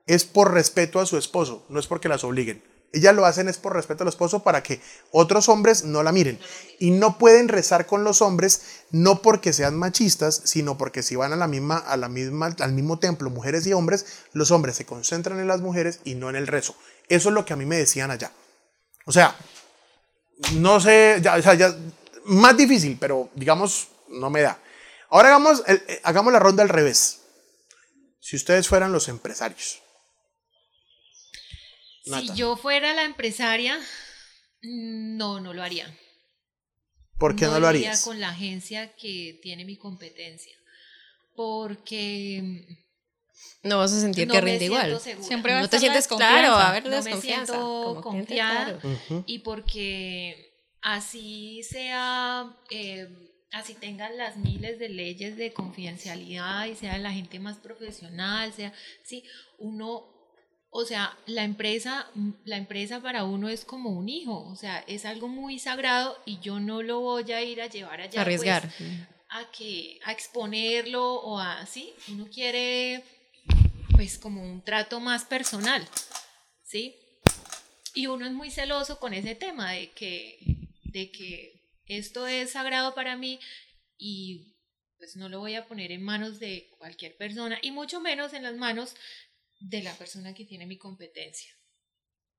es 0.06 0.24
por 0.24 0.52
respeto 0.52 1.00
a 1.00 1.06
su 1.06 1.18
esposo, 1.18 1.64
no 1.68 1.80
es 1.80 1.86
porque 1.86 2.08
las 2.08 2.24
obliguen. 2.24 2.62
Ellas 2.96 3.14
lo 3.14 3.26
hacen 3.26 3.48
es 3.48 3.58
por 3.58 3.74
respeto 3.74 4.04
al 4.04 4.08
esposo 4.08 4.42
para 4.42 4.62
que 4.62 4.80
otros 5.10 5.50
hombres 5.50 5.84
no 5.84 6.02
la 6.02 6.12
miren. 6.12 6.38
Y 6.78 6.92
no 6.92 7.18
pueden 7.18 7.48
rezar 7.48 7.86
con 7.86 8.04
los 8.04 8.22
hombres 8.22 8.62
no 8.90 9.20
porque 9.20 9.52
sean 9.52 9.76
machistas, 9.76 10.40
sino 10.44 10.78
porque 10.78 11.02
si 11.02 11.14
van 11.14 11.34
a 11.34 11.36
la 11.36 11.46
misma, 11.46 11.76
a 11.76 11.98
la 11.98 12.08
misma, 12.08 12.54
al 12.58 12.72
mismo 12.72 12.98
templo, 12.98 13.28
mujeres 13.28 13.66
y 13.66 13.74
hombres, 13.74 14.24
los 14.32 14.50
hombres 14.50 14.76
se 14.76 14.86
concentran 14.86 15.38
en 15.38 15.46
las 15.46 15.60
mujeres 15.60 16.00
y 16.04 16.14
no 16.14 16.30
en 16.30 16.36
el 16.36 16.46
rezo. 16.46 16.74
Eso 17.08 17.28
es 17.28 17.34
lo 17.34 17.44
que 17.44 17.52
a 17.52 17.56
mí 17.56 17.66
me 17.66 17.76
decían 17.76 18.10
allá. 18.10 18.32
O 19.04 19.12
sea, 19.12 19.36
no 20.54 20.80
sé, 20.80 21.20
ya, 21.22 21.36
o 21.36 21.74
más 22.24 22.56
difícil, 22.56 22.96
pero 22.98 23.28
digamos, 23.34 23.88
no 24.08 24.30
me 24.30 24.40
da. 24.40 24.58
Ahora 25.10 25.28
hagamos, 25.28 25.62
eh, 25.66 26.00
hagamos 26.02 26.32
la 26.32 26.38
ronda 26.38 26.62
al 26.62 26.70
revés. 26.70 27.20
Si 28.20 28.36
ustedes 28.36 28.66
fueran 28.66 28.90
los 28.90 29.08
empresarios. 29.08 29.82
Nata. 32.06 32.20
Si 32.22 32.34
yo 32.38 32.56
fuera 32.56 32.94
la 32.94 33.04
empresaria, 33.04 33.78
no, 34.62 35.40
no 35.40 35.52
lo 35.52 35.62
haría. 35.62 35.92
¿Por 37.18 37.34
qué 37.34 37.46
no, 37.46 37.58
lo 37.58 37.66
harías? 37.66 38.04
con 38.04 38.20
la 38.20 38.28
agencia 38.30 38.94
que 38.94 39.38
tiene 39.42 39.64
mi 39.64 39.76
competencia. 39.76 40.54
Porque 41.34 42.64
No 43.62 43.78
vas 43.78 43.92
a 43.92 44.00
sentir 44.00 44.26
no 44.28 44.34
que 44.34 44.40
rinde 44.40 44.58
siento 44.60 44.74
igual. 44.76 45.00
segura. 45.00 45.26
Siempre 45.26 45.52
va 45.52 45.58
a 45.58 45.62
No 45.62 45.68
te 45.68 45.78
sientes 45.78 46.04
desconfianza. 46.04 46.38
claro, 46.38 46.54
a 46.56 46.72
ver, 46.72 46.84
No 46.86 47.02
me 47.02 47.20
siento 47.20 48.00
confiada. 48.02 48.78
claro. 48.78 49.24
Y 49.26 49.38
porque 49.40 50.52
así 50.82 51.62
sea, 51.62 52.54
eh, 52.70 53.08
así 53.52 53.74
tengan 53.74 54.16
las 54.16 54.36
miles 54.36 54.78
de 54.78 54.88
leyes 54.90 55.36
de 55.36 55.52
confidencialidad 55.52 56.66
y 56.66 56.74
sea 56.74 56.98
la 56.98 57.12
gente 57.12 57.38
más 57.38 57.56
profesional, 57.58 58.52
sea, 58.52 58.72
sí, 59.04 59.24
uno, 59.58 60.04
o 60.70 60.84
sea, 60.84 61.16
la 61.26 61.44
empresa, 61.44 62.06
la 62.44 62.56
empresa 62.56 63.00
para 63.00 63.24
uno 63.24 63.48
es 63.48 63.64
como 63.64 63.90
un 63.90 64.08
hijo, 64.08 64.46
o 64.48 64.56
sea, 64.56 64.80
es 64.86 65.04
algo 65.06 65.28
muy 65.28 65.58
sagrado 65.58 66.16
y 66.26 66.38
yo 66.40 66.60
no 66.60 66.82
lo 66.82 67.00
voy 67.00 67.30
a 67.32 67.42
ir 67.42 67.62
a 67.62 67.66
llevar 67.66 68.00
allá. 68.00 68.10
pues, 68.10 68.20
Arriesgar. 68.20 68.70
a 69.28 69.50
que 69.50 69.98
a 70.04 70.12
exponerlo 70.12 71.14
o 71.14 71.38
a 71.38 71.64
sí 71.66 71.92
uno 72.08 72.28
quiere 72.32 73.02
pues 73.92 74.18
como 74.18 74.42
un 74.42 74.62
trato 74.62 75.00
más 75.00 75.24
personal 75.24 75.84
sí 76.62 76.94
y 77.94 78.06
uno 78.06 78.26
es 78.26 78.32
muy 78.32 78.50
celoso 78.50 79.00
con 79.00 79.14
ese 79.14 79.34
tema 79.34 79.72
de 79.72 79.90
que 79.90 80.38
de 80.84 81.10
que 81.10 81.62
esto 81.86 82.26
es 82.26 82.52
sagrado 82.52 82.94
para 82.94 83.16
mí 83.16 83.40
y 83.98 84.54
pues 84.98 85.16
no 85.16 85.28
lo 85.28 85.40
voy 85.40 85.54
a 85.54 85.66
poner 85.66 85.92
en 85.92 86.02
manos 86.02 86.38
de 86.38 86.70
cualquier 86.78 87.16
persona 87.16 87.58
y 87.62 87.70
mucho 87.70 88.00
menos 88.00 88.32
en 88.32 88.42
las 88.42 88.54
manos 88.54 88.94
de 89.60 89.82
la 89.82 89.94
persona 89.94 90.34
que 90.34 90.44
tiene 90.44 90.66
mi 90.66 90.78
competencia 90.78 91.52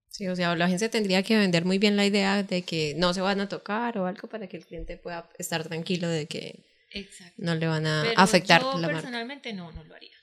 Sí, 0.10 0.27
o 0.27 0.36
sea, 0.36 0.56
la 0.56 0.65
agencia 0.65 0.89
tendría 0.89 1.21
que 1.21 1.38
vender 1.38 1.65
muy 1.65 1.77
bien 1.80 1.95
la 1.97 2.06
idea 2.06 2.41
de 2.41 2.63
que 2.63 2.95
no 2.97 3.13
se 3.13 3.21
van 3.21 3.41
a 3.41 3.49
tocar 3.49 3.97
o 3.97 4.06
algo 4.08 4.27
para 4.30 4.47
que 4.47 4.58
el 4.58 4.65
cliente 4.65 4.97
pueda 4.97 5.30
estar 5.38 5.67
tranquilo 5.67 6.08
de 6.08 6.27
que 6.27 6.65
exacto 6.91 7.36
no 7.38 7.53
le 7.56 7.67
van 7.67 7.86
a 7.86 8.03
pero 8.03 8.19
afectar 8.21 8.62
yo 8.62 8.73
la 8.73 8.88
marca. 8.88 8.93
personalmente 8.93 9.53
no 9.53 9.71
no 9.73 9.84
lo 9.84 9.93
haría 9.93 10.15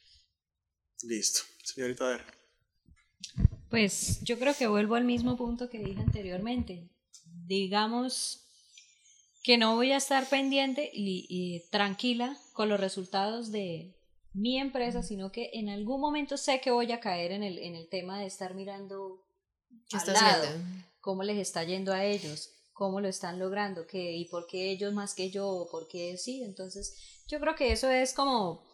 Listo. 1.02 1.40
Señorita, 1.62 2.06
a 2.06 2.10
ver. 2.10 2.24
Pues 3.68 4.22
yo 4.22 4.38
creo 4.38 4.54
que 4.56 4.66
vuelvo 4.66 4.94
al 4.94 5.04
mismo 5.04 5.36
punto 5.36 5.68
que 5.68 5.78
dije 5.78 6.00
anteriormente. 6.00 6.88
Digamos 7.46 8.48
que 9.42 9.58
no 9.58 9.74
voy 9.74 9.92
a 9.92 9.98
estar 9.98 10.28
pendiente 10.28 10.90
y, 10.94 11.26
y 11.28 11.68
tranquila 11.70 12.38
con 12.54 12.68
los 12.70 12.80
resultados 12.80 13.52
de 13.52 13.93
mi 14.34 14.58
empresa, 14.58 15.02
sino 15.02 15.30
que 15.30 15.50
en 15.54 15.68
algún 15.68 16.00
momento 16.00 16.36
sé 16.36 16.60
que 16.60 16.72
voy 16.72 16.90
a 16.92 17.00
caer 17.00 17.32
en 17.32 17.42
el, 17.42 17.58
en 17.58 17.76
el 17.76 17.88
tema 17.88 18.18
de 18.18 18.26
estar 18.26 18.54
mirando 18.54 19.24
¿Qué 19.88 19.96
al 19.96 20.12
lado, 20.12 20.46
cómo 21.00 21.22
les 21.22 21.38
está 21.38 21.62
yendo 21.64 21.92
a 21.92 22.04
ellos, 22.04 22.50
cómo 22.72 23.00
lo 23.00 23.08
están 23.08 23.38
logrando, 23.38 23.86
qué, 23.86 24.16
y 24.16 24.26
por 24.26 24.46
qué 24.46 24.70
ellos 24.70 24.92
más 24.92 25.14
que 25.14 25.30
yo, 25.30 25.68
por 25.70 25.86
qué 25.86 26.16
sí. 26.18 26.42
Entonces, 26.42 27.22
yo 27.28 27.38
creo 27.40 27.54
que 27.54 27.72
eso 27.72 27.88
es 27.88 28.12
como 28.12 28.64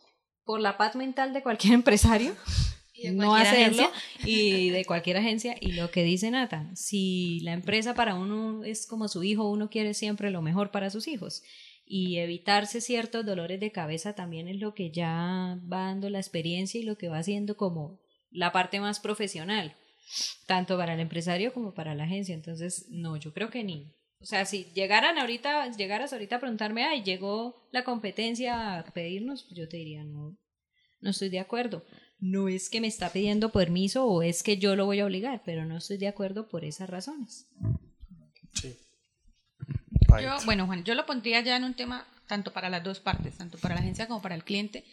por 0.44 0.60
la 0.60 0.78
paz 0.78 0.96
mental 0.96 1.32
de 1.34 1.42
cualquier 1.42 1.74
empresario 1.74 2.34
¿Y 2.94 3.08
de 3.08 3.12
no 3.12 3.34
hacerlo 3.34 3.84
agencia? 3.84 3.90
y 4.24 4.70
de 4.70 4.84
cualquier 4.86 5.18
agencia 5.18 5.56
y 5.60 5.72
lo 5.72 5.90
que 5.90 6.04
dice 6.04 6.30
Nata, 6.30 6.70
si 6.74 7.40
la 7.40 7.52
empresa 7.52 7.94
para 7.94 8.14
uno 8.14 8.64
es 8.64 8.86
como 8.86 9.08
su 9.08 9.22
hijo, 9.22 9.50
uno 9.50 9.68
quiere 9.68 9.92
siempre 9.92 10.30
lo 10.30 10.40
mejor 10.40 10.70
para 10.70 10.90
sus 10.90 11.06
hijos 11.06 11.42
y 11.92 12.18
evitarse 12.18 12.80
ciertos 12.80 13.26
dolores 13.26 13.58
de 13.58 13.72
cabeza 13.72 14.14
también 14.14 14.46
es 14.46 14.60
lo 14.60 14.74
que 14.74 14.92
ya 14.92 15.58
va 15.70 15.86
dando 15.86 16.08
la 16.08 16.20
experiencia 16.20 16.80
y 16.80 16.84
lo 16.84 16.96
que 16.96 17.08
va 17.08 17.18
haciendo 17.18 17.56
como 17.56 17.98
la 18.30 18.52
parte 18.52 18.78
más 18.78 19.00
profesional, 19.00 19.74
tanto 20.46 20.78
para 20.78 20.94
el 20.94 21.00
empresario 21.00 21.52
como 21.52 21.74
para 21.74 21.96
la 21.96 22.04
agencia. 22.04 22.32
Entonces, 22.32 22.86
no, 22.90 23.16
yo 23.16 23.32
creo 23.32 23.50
que 23.50 23.64
ni. 23.64 23.92
O 24.20 24.24
sea, 24.24 24.44
si 24.44 24.66
llegaran 24.72 25.18
ahorita, 25.18 25.68
llegaras 25.72 26.12
ahorita 26.12 26.36
a 26.36 26.38
preguntarme, 26.40 26.84
ay, 26.84 27.02
llegó 27.02 27.68
la 27.72 27.82
competencia 27.82 28.78
a 28.78 28.84
pedirnos, 28.84 29.48
yo 29.50 29.68
te 29.68 29.78
diría, 29.78 30.04
no, 30.04 30.38
no 31.00 31.10
estoy 31.10 31.28
de 31.28 31.40
acuerdo. 31.40 31.84
No 32.20 32.48
es 32.48 32.70
que 32.70 32.80
me 32.80 32.86
está 32.86 33.10
pidiendo 33.10 33.50
permiso 33.50 34.06
o 34.06 34.22
es 34.22 34.44
que 34.44 34.58
yo 34.58 34.76
lo 34.76 34.86
voy 34.86 35.00
a 35.00 35.06
obligar, 35.06 35.42
pero 35.44 35.64
no 35.64 35.78
estoy 35.78 35.96
de 35.96 36.06
acuerdo 36.06 36.48
por 36.48 36.64
esas 36.64 36.88
razones. 36.88 37.48
Sí. 38.52 38.76
Bueno, 40.44 40.66
Juan, 40.66 40.84
yo 40.84 40.94
lo 40.94 41.06
pondría 41.06 41.40
ya 41.40 41.56
en 41.56 41.64
un 41.64 41.74
tema 41.74 42.06
tanto 42.26 42.52
para 42.52 42.70
las 42.70 42.82
dos 42.82 43.00
partes, 43.00 43.36
tanto 43.36 43.58
para 43.58 43.74
la 43.74 43.80
agencia 43.80 44.06
como 44.06 44.22
para 44.22 44.34
el 44.34 44.44
cliente. 44.44 44.84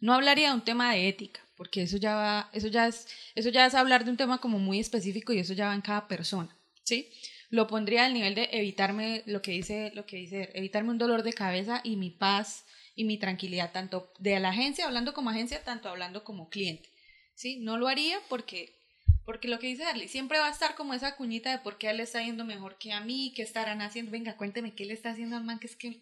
No 0.00 0.14
hablaría 0.14 0.48
de 0.48 0.54
un 0.54 0.64
tema 0.64 0.92
de 0.92 1.08
ética, 1.08 1.40
porque 1.56 1.82
eso 1.82 1.96
ya 1.96 2.14
va, 2.14 2.50
eso 2.52 2.68
ya 2.68 2.86
es, 2.86 3.08
eso 3.34 3.48
ya 3.48 3.66
es 3.66 3.74
hablar 3.74 4.04
de 4.04 4.10
un 4.10 4.16
tema 4.16 4.38
como 4.38 4.58
muy 4.58 4.78
específico 4.78 5.32
y 5.32 5.38
eso 5.38 5.54
ya 5.54 5.68
va 5.68 5.74
en 5.74 5.80
cada 5.80 6.06
persona, 6.06 6.54
¿sí? 6.84 7.10
Lo 7.48 7.66
pondría 7.66 8.04
al 8.04 8.14
nivel 8.14 8.34
de 8.34 8.48
evitarme 8.52 9.22
lo 9.26 9.40
que 9.40 9.52
dice, 9.52 9.90
lo 9.94 10.04
que 10.04 10.16
dice, 10.16 10.50
evitarme 10.54 10.90
un 10.90 10.98
dolor 10.98 11.22
de 11.22 11.32
cabeza 11.32 11.80
y 11.82 11.96
mi 11.96 12.10
paz 12.10 12.64
y 12.94 13.04
mi 13.04 13.18
tranquilidad, 13.18 13.72
tanto 13.72 14.12
de 14.18 14.38
la 14.38 14.50
agencia, 14.50 14.86
hablando 14.86 15.14
como 15.14 15.30
agencia, 15.30 15.62
tanto 15.64 15.88
hablando 15.88 16.24
como 16.24 16.50
cliente, 16.50 16.88
¿sí? 17.34 17.56
No 17.56 17.78
lo 17.78 17.88
haría 17.88 18.18
porque 18.28 18.76
porque 19.26 19.48
lo 19.48 19.58
que 19.58 19.66
dice 19.66 19.82
Darly, 19.82 20.08
siempre 20.08 20.38
va 20.38 20.46
a 20.46 20.52
estar 20.52 20.74
como 20.76 20.94
esa 20.94 21.16
cuñita 21.16 21.50
de 21.50 21.58
por 21.58 21.76
qué 21.76 21.90
él 21.90 21.98
le 21.98 22.04
está 22.04 22.22
yendo 22.22 22.44
mejor 22.44 22.78
que 22.78 22.92
a 22.92 23.00
mí, 23.00 23.32
qué 23.36 23.42
estarán 23.42 23.82
haciendo. 23.82 24.10
Venga, 24.12 24.36
cuénteme 24.38 24.74
qué 24.74 24.86
le 24.86 24.94
está 24.94 25.10
haciendo 25.10 25.36
al 25.36 25.44
man, 25.44 25.58
que 25.58 25.66
es 25.66 25.76
que 25.76 26.00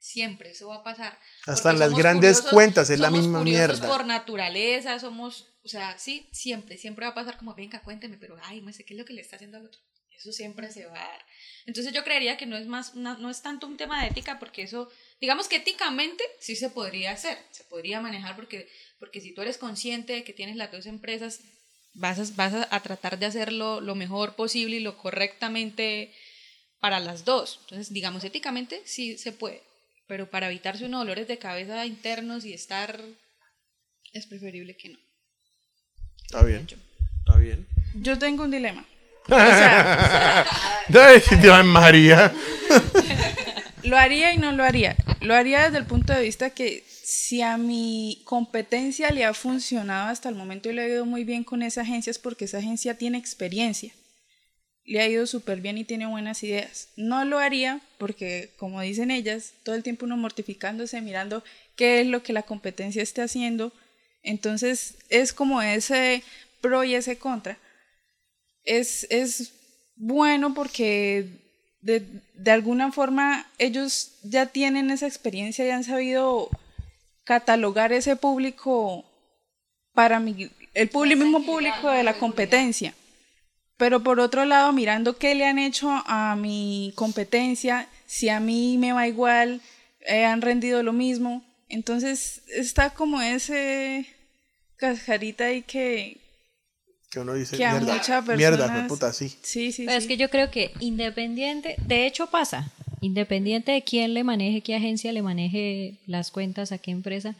siempre 0.00 0.50
eso 0.50 0.68
va 0.68 0.76
a 0.76 0.82
pasar. 0.82 1.16
Hasta 1.46 1.70
en 1.70 1.78
las 1.78 1.92
grandes 1.94 2.38
curiosos- 2.38 2.52
cuentas 2.52 2.90
es 2.90 2.98
la 2.98 3.10
misma 3.10 3.44
mierda. 3.44 3.86
por 3.86 4.04
naturaleza, 4.06 4.98
somos, 4.98 5.54
o 5.64 5.68
sea, 5.68 5.96
sí, 5.98 6.28
siempre, 6.32 6.76
siempre 6.78 7.06
va 7.06 7.12
a 7.12 7.14
pasar 7.14 7.36
como, 7.38 7.54
venga, 7.54 7.80
cuénteme, 7.82 8.16
pero 8.16 8.36
ay, 8.42 8.60
no 8.62 8.72
sé 8.72 8.84
qué 8.84 8.94
es 8.94 8.98
lo 8.98 9.04
que 9.06 9.12
le 9.12 9.20
está 9.20 9.36
haciendo 9.36 9.58
al 9.58 9.66
otro. 9.66 9.80
Eso 10.10 10.32
siempre 10.32 10.70
se 10.72 10.86
va 10.86 10.96
a 11.04 11.08
dar. 11.08 11.24
Entonces 11.66 11.92
yo 11.92 12.04
creería 12.04 12.36
que 12.36 12.46
no 12.46 12.56
es 12.56 12.66
más, 12.66 12.94
una- 12.94 13.16
no 13.18 13.28
es 13.30 13.42
tanto 13.42 13.66
un 13.66 13.76
tema 13.76 14.02
de 14.02 14.08
ética, 14.10 14.38
porque 14.38 14.62
eso, 14.62 14.88
digamos 15.20 15.48
que 15.48 15.56
éticamente 15.56 16.22
sí 16.40 16.54
se 16.56 16.70
podría 16.70 17.12
hacer, 17.12 17.38
se 17.50 17.64
podría 17.64 18.00
manejar, 18.00 18.34
porque, 18.36 18.68
porque 18.98 19.20
si 19.20 19.32
tú 19.34 19.42
eres 19.42 19.58
consciente 19.58 20.12
de 20.14 20.24
que 20.24 20.32
tienes 20.32 20.56
las 20.56 20.70
dos 20.70 20.86
empresas, 20.86 21.40
vas 21.94 22.18
a, 22.18 22.24
vas 22.36 22.54
a, 22.54 22.68
a 22.74 22.80
tratar 22.80 23.18
de 23.18 23.26
hacerlo 23.26 23.80
lo 23.80 23.94
mejor 23.94 24.34
posible 24.34 24.76
y 24.76 24.80
lo 24.80 24.96
correctamente 24.96 26.12
para 26.80 26.98
las 26.98 27.24
dos. 27.24 27.60
Entonces, 27.62 27.92
digamos, 27.92 28.24
éticamente 28.24 28.82
sí 28.84 29.16
se 29.16 29.32
puede, 29.32 29.62
pero 30.08 30.28
para 30.28 30.48
evitarse 30.48 30.84
unos 30.84 31.02
dolores 31.02 31.28
de 31.28 31.38
cabeza 31.38 31.86
internos 31.86 32.44
y 32.44 32.52
estar, 32.52 33.00
es 34.12 34.26
preferible 34.26 34.76
que 34.76 34.88
no. 34.88 34.98
Está 36.24 36.42
bien. 36.42 36.66
Está 37.18 37.38
bien. 37.38 37.66
Yo 37.94 38.18
tengo 38.18 38.44
un 38.44 38.50
dilema. 38.50 38.84
O 39.26 39.28
sea, 39.28 40.44
María. 41.64 42.32
lo 43.84 43.96
haría 43.96 44.32
y 44.32 44.38
no 44.38 44.50
lo 44.50 44.64
haría. 44.64 44.96
Lo 45.20 45.34
haría 45.34 45.64
desde 45.64 45.78
el 45.78 45.86
punto 45.86 46.12
de 46.12 46.22
vista 46.22 46.50
que 46.50 46.82
si 47.02 47.42
a 47.42 47.56
mi 47.56 48.22
competencia 48.24 49.10
le 49.10 49.24
ha 49.24 49.34
funcionado 49.34 50.08
hasta 50.08 50.28
el 50.28 50.36
momento 50.36 50.70
y 50.70 50.72
le 50.72 50.82
ha 50.82 50.88
ido 50.88 51.04
muy 51.04 51.24
bien 51.24 51.42
con 51.42 51.62
esa 51.62 51.80
agencia 51.80 52.12
es 52.12 52.18
porque 52.18 52.44
esa 52.44 52.58
agencia 52.58 52.96
tiene 52.96 53.18
experiencia. 53.18 53.92
Le 54.84 55.00
ha 55.00 55.08
ido 55.08 55.26
súper 55.26 55.60
bien 55.60 55.78
y 55.78 55.84
tiene 55.84 56.06
buenas 56.06 56.42
ideas. 56.44 56.88
No 56.96 57.24
lo 57.24 57.38
haría 57.38 57.80
porque, 57.98 58.50
como 58.56 58.80
dicen 58.80 59.10
ellas, 59.10 59.52
todo 59.64 59.74
el 59.74 59.82
tiempo 59.82 60.06
uno 60.06 60.16
mortificándose, 60.16 61.00
mirando 61.00 61.42
qué 61.76 62.00
es 62.00 62.06
lo 62.06 62.22
que 62.22 62.32
la 62.32 62.44
competencia 62.44 63.02
esté 63.02 63.22
haciendo. 63.22 63.72
Entonces 64.22 64.94
es 65.08 65.32
como 65.32 65.60
ese 65.60 66.22
pro 66.60 66.84
y 66.84 66.94
ese 66.94 67.18
contra. 67.18 67.58
Es, 68.64 69.08
es 69.10 69.52
bueno 69.96 70.54
porque 70.54 71.26
de, 71.80 72.06
de, 72.34 72.50
alguna 72.52 72.92
forma 72.92 73.50
ellos 73.58 74.12
ya 74.22 74.46
tienen 74.46 74.90
esa 74.90 75.08
experiencia 75.08 75.66
y 75.66 75.70
han 75.70 75.82
sabido 75.82 76.48
catalogar 77.24 77.92
ese 77.92 78.16
público 78.16 79.04
para 79.94 80.20
mi, 80.20 80.50
el 80.74 80.88
público, 80.88 81.24
mismo 81.24 81.44
público 81.44 81.90
de 81.90 82.02
la 82.02 82.14
competencia. 82.14 82.94
Pero 83.76 84.02
por 84.02 84.20
otro 84.20 84.44
lado, 84.44 84.72
mirando 84.72 85.16
qué 85.16 85.34
le 85.34 85.46
han 85.46 85.58
hecho 85.58 85.90
a 86.06 86.36
mi 86.36 86.92
competencia, 86.94 87.88
si 88.06 88.28
a 88.28 88.38
mí 88.38 88.78
me 88.78 88.92
va 88.92 89.08
igual, 89.08 89.60
eh, 90.00 90.24
han 90.24 90.40
rendido 90.40 90.82
lo 90.82 90.92
mismo. 90.92 91.42
Entonces 91.68 92.42
está 92.48 92.90
como 92.90 93.20
ese 93.22 94.06
cascarita 94.76 95.46
ahí 95.46 95.62
que, 95.62 96.18
que 97.10 97.20
uno 97.20 97.34
dice, 97.34 97.56
que 97.56 97.66
mierda, 97.66 98.00
mierda, 98.36 98.86
puta, 98.88 99.12
sí. 99.12 99.36
Sí, 99.42 99.72
sí, 99.72 99.86
Pero 99.86 99.98
es 99.98 100.06
que 100.06 100.16
yo 100.16 100.28
creo 100.28 100.50
que 100.50 100.72
independiente, 100.80 101.76
de 101.86 102.06
hecho 102.06 102.26
pasa, 102.28 102.70
independiente 103.02 103.72
de 103.72 103.82
quién 103.82 104.14
le 104.14 104.24
maneje, 104.24 104.62
qué 104.62 104.74
agencia 104.76 105.12
le 105.12 105.20
maneje 105.22 106.00
las 106.06 106.30
cuentas, 106.30 106.72
a 106.72 106.78
qué 106.78 106.92
empresa, 106.92 107.36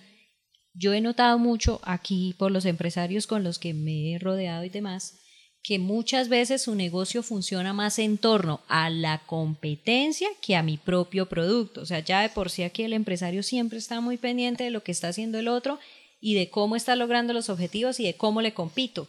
yo 0.75 0.93
he 0.93 1.01
notado 1.01 1.39
mucho 1.39 1.81
aquí 1.85 2.35
por 2.37 2.51
los 2.51 2.65
empresarios 2.65 3.27
con 3.27 3.45
los 3.45 3.59
que 3.59 3.73
me 3.73 4.13
he 4.13 4.19
rodeado 4.19 4.65
y 4.65 4.71
demás, 4.71 5.21
que 5.63 5.79
muchas 5.79 6.29
veces 6.29 6.63
su 6.63 6.75
negocio 6.75 7.23
funciona 7.23 7.73
más 7.73 8.01
en 8.01 8.19
torno 8.19 8.61
a 8.67 8.91
la 8.91 9.19
competencia 9.27 10.29
que 10.41 10.57
a 10.57 10.63
mi 10.63 10.79
propio 10.79 11.27
producto. 11.27 11.83
O 11.83 11.87
sea, 11.87 12.01
ya 12.01 12.23
de 12.23 12.29
por 12.29 12.51
sí 12.51 12.65
aquí 12.65 12.83
el 12.83 12.95
empresario 12.95 13.45
siempre 13.45 13.79
está 13.79 14.01
muy 14.01 14.17
pendiente 14.17 14.65
de 14.65 14.71
lo 14.71 14.83
que 14.83 14.91
está 14.91 15.09
haciendo 15.09 15.39
el 15.39 15.47
otro 15.47 15.79
y 16.21 16.35
de 16.35 16.51
cómo 16.51 16.75
está 16.75 16.97
logrando 16.97 17.33
los 17.33 17.49
objetivos 17.49 18.01
y 18.01 18.05
de 18.05 18.15
cómo 18.15 18.43
le 18.43 18.55
compito 18.55 19.09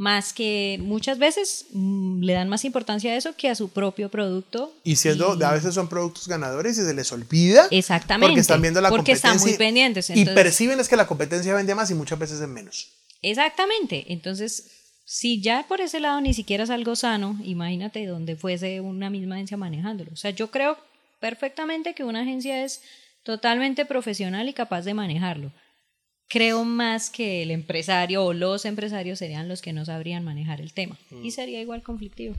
más 0.00 0.32
que 0.32 0.78
muchas 0.80 1.18
veces 1.18 1.66
mm, 1.72 2.22
le 2.22 2.32
dan 2.32 2.48
más 2.48 2.64
importancia 2.64 3.12
a 3.12 3.16
eso 3.16 3.36
que 3.36 3.50
a 3.50 3.54
su 3.54 3.68
propio 3.68 4.08
producto. 4.08 4.72
Y 4.82 4.96
siendo, 4.96 5.32
a 5.32 5.52
veces 5.52 5.74
son 5.74 5.90
productos 5.90 6.26
ganadores 6.26 6.78
y 6.78 6.82
se 6.82 6.94
les 6.94 7.12
olvida. 7.12 7.68
Exactamente. 7.70 8.28
Porque 8.28 8.40
están 8.40 8.62
viendo 8.62 8.80
la 8.80 8.88
porque 8.88 9.12
competencia. 9.12 9.34
están 9.34 9.46
muy 9.46 9.58
pendientes. 9.58 10.08
y 10.08 10.24
perciben 10.24 10.80
es 10.80 10.88
que 10.88 10.96
la 10.96 11.06
competencia 11.06 11.52
vende 11.52 11.74
más 11.74 11.90
y 11.90 11.94
muchas 11.94 12.18
veces 12.18 12.40
en 12.40 12.50
menos. 12.50 12.88
Exactamente. 13.20 14.10
Entonces, 14.10 14.70
si 15.04 15.42
ya 15.42 15.66
por 15.68 15.82
ese 15.82 16.00
lado 16.00 16.18
ni 16.22 16.32
siquiera 16.32 16.64
es 16.64 16.70
algo 16.70 16.96
sano, 16.96 17.38
imagínate 17.44 18.06
donde 18.06 18.36
fuese 18.36 18.80
una 18.80 19.10
misma 19.10 19.34
agencia 19.34 19.58
manejándolo. 19.58 20.12
O 20.14 20.16
sea, 20.16 20.30
yo 20.30 20.50
creo 20.50 20.78
perfectamente 21.20 21.92
que 21.92 22.04
una 22.04 22.22
agencia 22.22 22.64
es 22.64 22.80
totalmente 23.22 23.84
profesional 23.84 24.48
y 24.48 24.54
capaz 24.54 24.80
de 24.80 24.94
manejarlo 24.94 25.52
creo 26.30 26.64
más 26.64 27.10
que 27.10 27.42
el 27.42 27.50
empresario 27.50 28.24
o 28.24 28.32
los 28.32 28.64
empresarios 28.64 29.18
serían 29.18 29.48
los 29.48 29.60
que 29.60 29.72
no 29.72 29.84
sabrían 29.84 30.24
manejar 30.24 30.60
el 30.60 30.72
tema. 30.72 30.96
Y 31.10 31.28
mm. 31.28 31.30
sería 31.32 31.60
igual 31.60 31.82
conflictivo. 31.82 32.36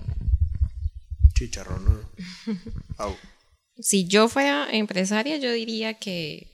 Chicharrón. 1.35 1.85
¿no? 1.85 3.15
Si 3.79 4.05
yo 4.05 4.27
fuera 4.27 4.67
empresaria, 4.71 5.37
yo 5.37 5.51
diría 5.51 5.95
que, 5.95 6.47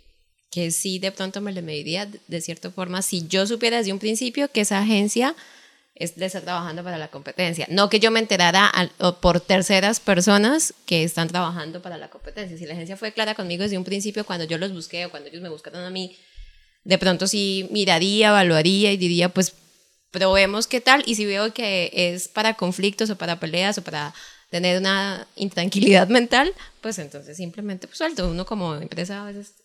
que 0.50 0.72
sí, 0.72 0.98
de 0.98 1.12
pronto 1.12 1.42
me 1.42 1.52
le 1.52 1.62
mediría 1.62 2.06
de 2.06 2.42
cierta 2.42 2.72
forma, 2.72 3.02
si 3.02 3.28
yo 3.28 3.46
supiera 3.46 3.78
desde 3.78 3.92
un 3.92 4.00
principio 4.00 4.50
que 4.50 4.62
esa 4.62 4.80
agencia 4.80 5.36
es 5.94 6.16
de 6.16 6.28
estar 6.28 6.44
trabajando 6.44 6.84
para 6.84 6.98
la 6.98 7.10
competencia. 7.10 7.68
No 7.70 7.90
que 7.90 8.00
yo 8.00 8.12
me 8.12 8.20
enterara 8.20 8.72
por 9.20 9.42
terceras 9.42 10.00
personas 10.00 10.74
que 10.86 11.04
están 11.04 11.28
trabajando 11.28 11.82
para 11.82 11.98
la 11.98 12.10
competencia. 12.10 12.58
Si 12.58 12.66
la 12.66 12.74
agencia 12.74 12.96
fue 12.96 13.12
clara 13.12 13.36
conmigo 13.36 13.64
desde 13.64 13.78
un 13.78 13.84
principio, 13.84 14.26
cuando 14.26 14.46
yo 14.46 14.58
los 14.58 14.72
busqué 14.72 15.06
o 15.06 15.12
cuando 15.12 15.28
ellos 15.28 15.42
me 15.42 15.50
buscaron 15.50 15.84
a 15.84 15.90
mí, 15.90 16.16
de 16.88 16.98
pronto 16.98 17.28
sí 17.28 17.68
miraría, 17.70 18.30
evaluaría 18.30 18.94
y 18.94 18.98
diría, 18.98 19.28
pues 19.28 19.54
probemos 20.10 20.68
qué 20.68 20.80
tal 20.80 21.04
y 21.06 21.16
si 21.16 21.26
veo 21.26 21.54
que 21.54 21.92
es 21.94 22.30
para 22.30 22.54
conflictos 22.54 23.10
o 23.10 23.18
para 23.18 23.42
peleas 23.42 23.78
o 23.78 23.84
para 23.84 24.14
tener 24.50 24.80
una 24.80 25.28
intranquilidad 25.36 26.08
mental, 26.20 26.54
pues 26.80 26.98
entonces 26.98 27.36
simplemente 27.36 27.88
pues 27.88 27.98
suelto. 27.98 28.30
Uno 28.30 28.46
como 28.46 28.74
empresa 28.76 29.22
a 29.22 29.26
veces 29.26 29.56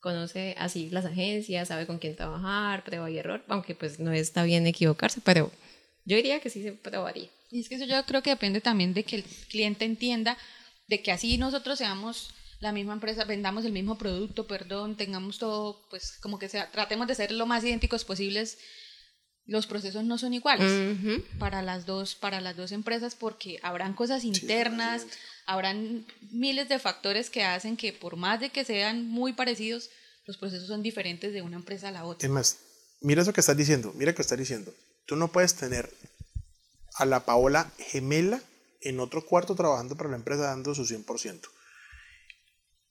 conoce 0.00 0.54
así 0.58 0.90
las 0.90 1.06
agencias, 1.06 1.68
sabe 1.68 1.86
con 1.86 1.98
quién 1.98 2.14
trabajar, 2.14 2.84
prueba 2.84 3.10
y 3.10 3.16
error, 3.16 3.42
aunque 3.48 3.74
pues 3.74 3.98
no 3.98 4.12
está 4.12 4.44
bien 4.44 4.66
equivocarse, 4.66 5.22
pero 5.24 5.50
yo 6.04 6.16
diría 6.16 6.40
que 6.40 6.50
sí 6.50 6.62
se 6.62 6.72
probaría. 6.72 7.30
Y 7.50 7.60
es 7.60 7.70
que 7.70 7.76
eso 7.76 7.86
yo 7.86 8.04
creo 8.04 8.22
que 8.22 8.30
depende 8.30 8.60
también 8.60 8.92
de 8.92 9.04
que 9.04 9.16
el 9.16 9.24
cliente 9.48 9.86
entienda 9.86 10.36
de 10.88 11.00
que 11.00 11.10
así 11.10 11.38
nosotros 11.38 11.78
seamos 11.78 12.34
la 12.60 12.72
misma 12.72 12.94
empresa, 12.94 13.24
vendamos 13.24 13.64
el 13.64 13.72
mismo 13.72 13.98
producto, 13.98 14.46
perdón, 14.46 14.96
tengamos 14.96 15.38
todo, 15.38 15.86
pues 15.90 16.18
como 16.20 16.38
que 16.38 16.48
sea, 16.48 16.70
tratemos 16.70 17.06
de 17.06 17.14
ser 17.14 17.32
lo 17.32 17.46
más 17.46 17.64
idénticos 17.64 18.04
posibles. 18.04 18.58
Los 19.44 19.66
procesos 19.66 20.02
no 20.02 20.18
son 20.18 20.34
iguales 20.34 20.98
para 21.38 21.62
las 21.62 21.86
dos 21.86 22.16
para 22.16 22.40
las 22.40 22.56
dos 22.56 22.72
empresas 22.72 23.14
porque 23.14 23.60
habrán 23.62 23.94
cosas 23.94 24.24
internas, 24.24 25.06
habrán 25.46 26.04
miles 26.32 26.68
de 26.68 26.80
factores 26.80 27.30
que 27.30 27.44
hacen 27.44 27.76
que 27.76 27.92
por 27.92 28.16
más 28.16 28.40
de 28.40 28.50
que 28.50 28.64
sean 28.64 29.06
muy 29.06 29.34
parecidos, 29.34 29.90
los 30.26 30.36
procesos 30.36 30.66
son 30.66 30.82
diferentes 30.82 31.32
de 31.32 31.42
una 31.42 31.56
empresa 31.56 31.88
a 31.88 31.92
la 31.92 32.04
otra. 32.04 32.26
Es 32.26 32.32
más, 32.32 32.58
mira 33.00 33.22
eso 33.22 33.32
que 33.32 33.40
estás 33.40 33.56
diciendo, 33.56 33.92
mira 33.94 34.14
que 34.14 34.22
estás 34.22 34.38
diciendo. 34.38 34.74
Tú 35.06 35.14
no 35.14 35.28
puedes 35.28 35.54
tener 35.54 35.94
a 36.96 37.04
la 37.04 37.24
Paola 37.24 37.70
gemela 37.78 38.42
en 38.80 38.98
otro 38.98 39.24
cuarto 39.24 39.54
trabajando 39.54 39.94
para 39.96 40.10
la 40.10 40.16
empresa 40.16 40.42
dando 40.42 40.74
su 40.74 40.84
100%. 40.84 41.40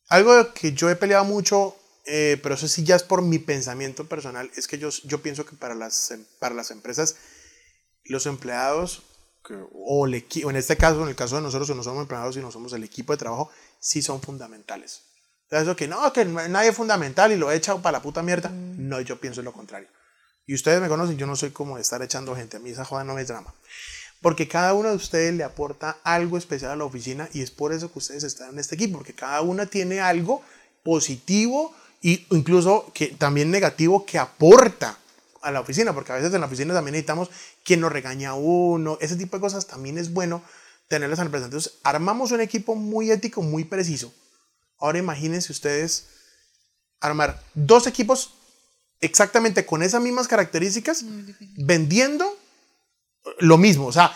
Algo 0.08 0.54
que 0.54 0.74
yo 0.74 0.90
he 0.90 0.96
peleado 0.96 1.26
mucho, 1.26 1.76
eh, 2.06 2.40
pero 2.44 2.56
eso 2.56 2.68
sí 2.68 2.84
ya 2.84 2.96
es 2.96 3.04
por 3.04 3.22
mi 3.22 3.40
pensamiento 3.40 4.08
personal, 4.08 4.52
es 4.56 4.68
que 4.68 4.78
yo, 4.78 4.90
yo 5.04 5.22
pienso 5.22 5.46
que 5.46 5.56
para 5.56 5.76
las, 5.76 6.12
em, 6.12 6.24
para 6.40 6.54
las 6.54 6.72
empresas, 6.72 7.16
los 8.06 8.26
empleados, 8.26 9.04
o, 9.74 10.06
el 10.06 10.26
o 10.44 10.50
en 10.50 10.56
este 10.56 10.76
caso, 10.78 11.04
en 11.04 11.10
el 11.10 11.16
caso 11.16 11.36
de 11.36 11.42
nosotros, 11.42 11.70
que 11.70 11.76
no 11.76 11.84
somos 11.84 12.02
empleados, 12.02 12.36
sino 12.36 12.52
somos 12.52 12.74
el 12.74 12.84
equipo 12.84 13.14
de 13.14 13.18
trabajo, 13.18 13.50
sí 13.80 14.02
son 14.02 14.22
fundamentales. 14.22 15.02
Eso 15.50 15.76
que 15.76 15.88
no, 15.88 16.12
que 16.12 16.26
nadie 16.26 16.70
es 16.70 16.76
fundamental 16.76 17.32
y 17.32 17.36
lo 17.36 17.52
he 17.52 17.56
echado 17.56 17.82
para 17.82 18.00
la 18.00 18.02
puta 18.02 18.24
mierda. 18.24 18.50
Mm. 18.50 18.88
No, 18.90 19.02
yo 19.02 19.20
pienso 19.20 19.42
lo 19.42 19.54
contrario. 19.54 19.88
Y 20.48 20.54
ustedes 20.54 20.82
me 20.82 20.88
conocen, 20.88 21.18
yo 21.18 21.28
no 21.28 21.36
soy 21.36 21.52
como 21.52 21.76
de 21.76 21.82
estar 21.82 22.02
echando 22.02 22.36
gente. 22.36 22.58
A 22.58 22.60
mí 22.60 22.72
esa 22.72 22.86
joda 22.86 23.04
no 23.04 23.14
me 23.14 23.24
drama. 23.24 23.54
Porque 24.26 24.48
cada 24.48 24.74
uno 24.74 24.90
de 24.90 24.96
ustedes 24.96 25.36
le 25.36 25.44
aporta 25.44 26.00
algo 26.04 26.40
especial 26.40 26.72
a 26.72 26.76
la 26.76 26.84
oficina 26.84 27.30
y 27.32 27.44
es 27.44 27.52
por 27.52 27.72
eso 27.72 27.92
que 27.92 28.00
ustedes 28.00 28.24
están 28.24 28.50
en 28.50 28.58
este 28.58 28.74
equipo, 28.74 28.98
porque 28.98 29.14
cada 29.14 29.42
una 29.42 29.68
tiene 29.68 30.00
algo 30.00 30.42
positivo 30.82 31.76
e 32.02 32.26
incluso 32.32 32.92
que, 32.92 33.10
también 33.10 33.52
negativo 33.52 34.04
que 34.04 34.18
aporta 34.18 34.98
a 35.44 35.52
la 35.52 35.60
oficina, 35.60 35.94
porque 35.94 36.12
a 36.12 36.16
veces 36.16 36.34
en 36.34 36.42
la 36.42 36.48
oficina 36.48 36.74
también 36.74 36.94
necesitamos 36.94 37.30
quien 37.64 37.82
nos 37.82 37.92
regaña 37.92 38.32
a 38.32 38.34
uno, 38.34 38.98
ese 39.00 39.16
tipo 39.16 39.38
de 39.38 39.42
cosas 39.42 39.68
también 39.68 40.00
es 40.00 40.12
bueno 40.12 40.42
tenerlas 40.88 41.20
en 41.20 41.26
el 41.26 41.30
presente. 41.30 41.58
Entonces, 41.58 41.80
armamos 41.84 42.32
un 42.32 42.42
equipo 42.42 42.74
muy 42.74 43.12
ético, 43.12 43.44
muy 43.44 43.64
preciso. 43.64 44.12
Ahora 44.80 44.98
imagínense 44.98 45.52
ustedes 45.52 46.08
armar 47.00 47.44
dos 47.54 47.86
equipos 47.86 48.34
exactamente 49.02 49.68
con 49.68 49.84
esas 49.84 50.02
mismas 50.02 50.28
características, 50.28 51.06
vendiendo 51.58 52.36
lo 53.40 53.58
mismo. 53.58 53.88
O 53.88 53.92
sea, 53.92 54.16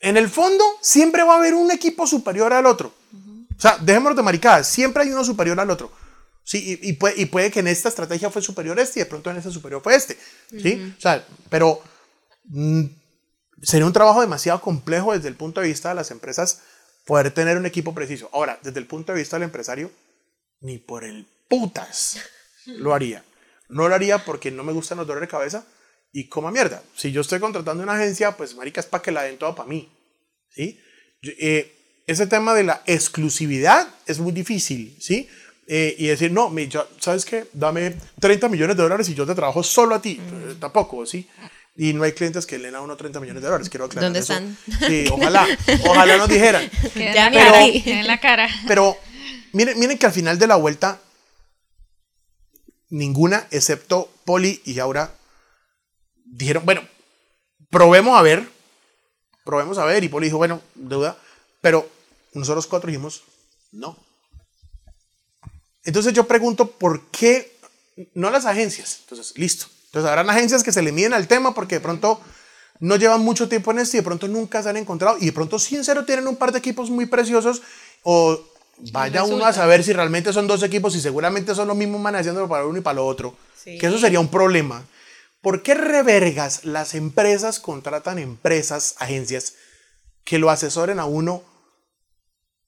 en 0.00 0.16
el 0.16 0.28
fondo 0.28 0.64
siempre 0.80 1.22
va 1.22 1.34
a 1.34 1.38
haber 1.38 1.54
un 1.54 1.70
equipo 1.70 2.06
superior 2.06 2.52
al 2.52 2.66
otro. 2.66 2.94
O 3.56 3.60
sea, 3.60 3.76
dejémonos 3.78 4.16
de 4.16 4.22
maricadas, 4.22 4.68
siempre 4.68 5.02
hay 5.02 5.10
uno 5.10 5.24
superior 5.24 5.58
al 5.58 5.70
otro. 5.70 5.90
Sí, 6.44 6.78
y, 6.80 6.92
puede, 6.94 7.20
y, 7.20 7.26
puede, 7.26 7.50
que 7.50 7.60
en 7.60 7.66
esta 7.66 7.90
estrategia 7.90 8.30
fue 8.30 8.40
superior 8.40 8.78
este 8.78 9.00
y 9.00 9.02
de 9.02 9.08
pronto 9.08 9.30
en 9.30 9.36
esta 9.36 9.50
superior 9.50 9.82
fue 9.82 9.94
este. 9.94 10.16
¿sí? 10.50 10.94
O 10.96 11.00
sea, 11.00 11.26
pero 11.50 11.82
mm, 12.44 12.84
sería 13.60 13.84
un 13.84 13.92
trabajo 13.92 14.22
demasiado 14.22 14.60
complejo 14.62 15.12
desde 15.12 15.28
el 15.28 15.34
punto 15.34 15.60
de 15.60 15.68
vista 15.68 15.90
de 15.90 15.96
las 15.96 16.10
empresas 16.10 16.62
poder 17.04 17.32
tener 17.32 17.58
un 17.58 17.66
equipo 17.66 17.94
preciso. 17.94 18.30
Ahora, 18.32 18.58
desde 18.62 18.78
el 18.78 18.86
punto 18.86 19.12
de 19.12 19.18
vista 19.18 19.36
del 19.36 19.42
empresario, 19.42 19.90
ni 20.60 20.78
por 20.78 21.04
el 21.04 21.26
putas 21.48 22.18
lo 22.66 22.94
haría. 22.94 23.24
No 23.68 23.88
lo 23.88 23.94
haría 23.94 24.24
porque 24.24 24.50
no 24.50 24.64
me 24.64 24.72
gustan 24.72 24.98
los 24.98 25.06
dolores 25.06 25.28
de 25.28 25.30
cabeza, 25.30 25.64
y 26.12 26.28
coma 26.28 26.50
mierda. 26.50 26.82
Si 26.96 27.12
yo 27.12 27.20
estoy 27.20 27.38
contratando 27.40 27.82
una 27.82 27.94
agencia, 27.94 28.36
pues 28.36 28.54
marica 28.54 28.80
es 28.80 28.86
para 28.86 29.02
que 29.02 29.12
la 29.12 29.22
den 29.22 29.38
todo 29.38 29.54
para 29.54 29.68
mí. 29.68 29.88
¿sí? 30.50 30.80
Eh, 31.22 31.74
ese 32.06 32.26
tema 32.26 32.54
de 32.54 32.64
la 32.64 32.82
exclusividad 32.86 33.86
es 34.06 34.18
muy 34.18 34.32
difícil, 34.32 34.96
¿sí? 35.00 35.28
Eh, 35.66 35.94
y 35.98 36.06
decir, 36.06 36.32
no, 36.32 36.50
¿sabes 36.98 37.26
qué? 37.26 37.46
Dame 37.52 37.94
30 38.20 38.48
millones 38.48 38.76
de 38.76 38.82
dólares 38.82 39.08
y 39.10 39.14
yo 39.14 39.26
te 39.26 39.34
trabajo 39.34 39.62
solo 39.62 39.94
a 39.94 40.00
ti. 40.00 40.18
Eh, 40.18 40.54
tampoco, 40.58 41.04
¿sí? 41.04 41.28
Y 41.76 41.92
no 41.92 42.02
hay 42.04 42.12
clientes 42.12 42.46
que 42.46 42.56
le 42.58 42.64
den 42.68 42.76
a 42.76 42.80
uno 42.80 42.96
30 42.96 43.20
millones 43.20 43.42
de 43.42 43.46
dólares, 43.48 43.68
quiero 43.68 43.84
aclarar 43.84 44.04
¿Dónde 44.06 44.20
eso. 44.20 44.32
están? 44.32 44.56
Sí, 44.88 45.04
ojalá, 45.12 45.46
ojalá 45.86 46.16
nos 46.16 46.28
dijeran. 46.28 46.68
Ya 46.94 47.28
Pero- 47.30 47.54
ahí. 47.54 47.82
en 47.86 48.06
la 48.06 48.18
cara. 48.18 48.48
Pero 48.66 48.96
miren, 49.52 49.78
miren 49.78 49.98
que 49.98 50.06
al 50.06 50.12
final 50.12 50.38
de 50.38 50.46
la 50.46 50.56
vuelta, 50.56 51.00
ninguna, 52.88 53.46
excepto 53.50 54.10
Poli 54.24 54.60
y 54.64 54.78
Aura, 54.78 55.12
dijeron, 56.30 56.64
bueno, 56.64 56.82
probemos 57.70 58.18
a 58.18 58.22
ver, 58.22 58.48
probemos 59.44 59.78
a 59.78 59.84
ver. 59.84 60.04
Y 60.04 60.08
Poli 60.08 60.26
dijo, 60.26 60.38
bueno, 60.38 60.60
duda. 60.74 61.16
Pero 61.60 61.88
nosotros 62.34 62.66
cuatro 62.66 62.88
dijimos, 62.88 63.22
no. 63.72 63.96
Entonces 65.84 66.12
yo 66.12 66.26
pregunto, 66.26 66.70
¿por 66.70 67.06
qué 67.06 67.56
no 68.14 68.30
las 68.30 68.46
agencias? 68.46 69.00
Entonces, 69.02 69.36
listo. 69.36 69.66
Entonces 69.86 70.08
habrán 70.08 70.28
agencias 70.28 70.62
que 70.62 70.72
se 70.72 70.82
le 70.82 70.92
miden 70.92 71.14
al 71.14 71.26
tema 71.26 71.54
porque 71.54 71.76
de 71.76 71.80
pronto 71.80 72.20
no 72.80 72.96
llevan 72.96 73.22
mucho 73.22 73.48
tiempo 73.48 73.70
en 73.70 73.78
esto 73.78 73.96
y 73.96 74.00
de 74.00 74.04
pronto 74.04 74.28
nunca 74.28 74.62
se 74.62 74.68
han 74.68 74.76
encontrado 74.76 75.16
y 75.18 75.26
de 75.26 75.32
pronto 75.32 75.58
sí 75.58 75.76
en 75.76 75.84
serio 75.84 76.04
tienen 76.04 76.28
un 76.28 76.36
par 76.36 76.52
de 76.52 76.58
equipos 76.58 76.90
muy 76.90 77.06
preciosos 77.06 77.62
o 78.02 78.38
vaya 78.92 79.24
uno 79.24 79.44
a 79.44 79.52
saber 79.52 79.82
si 79.82 79.92
realmente 79.92 80.32
son 80.32 80.46
dos 80.46 80.62
equipos 80.62 80.94
y 80.94 81.00
seguramente 81.00 81.54
son 81.54 81.68
los 81.68 81.76
mismos 81.76 82.00
manejando 82.00 82.46
para 82.46 82.66
uno 82.66 82.78
y 82.78 82.82
para 82.82 82.96
lo 82.96 83.06
otro. 83.06 83.34
Que 83.64 83.86
eso 83.86 83.98
sería 83.98 84.20
un 84.20 84.28
problema. 84.28 84.84
¿Por 85.40 85.62
qué 85.62 85.74
revergas 85.74 86.64
las 86.64 86.94
empresas 86.94 87.60
contratan 87.60 88.18
empresas, 88.18 88.94
agencias, 88.98 89.54
que 90.24 90.38
lo 90.38 90.50
asesoren 90.50 90.98
a 90.98 91.04
uno 91.06 91.42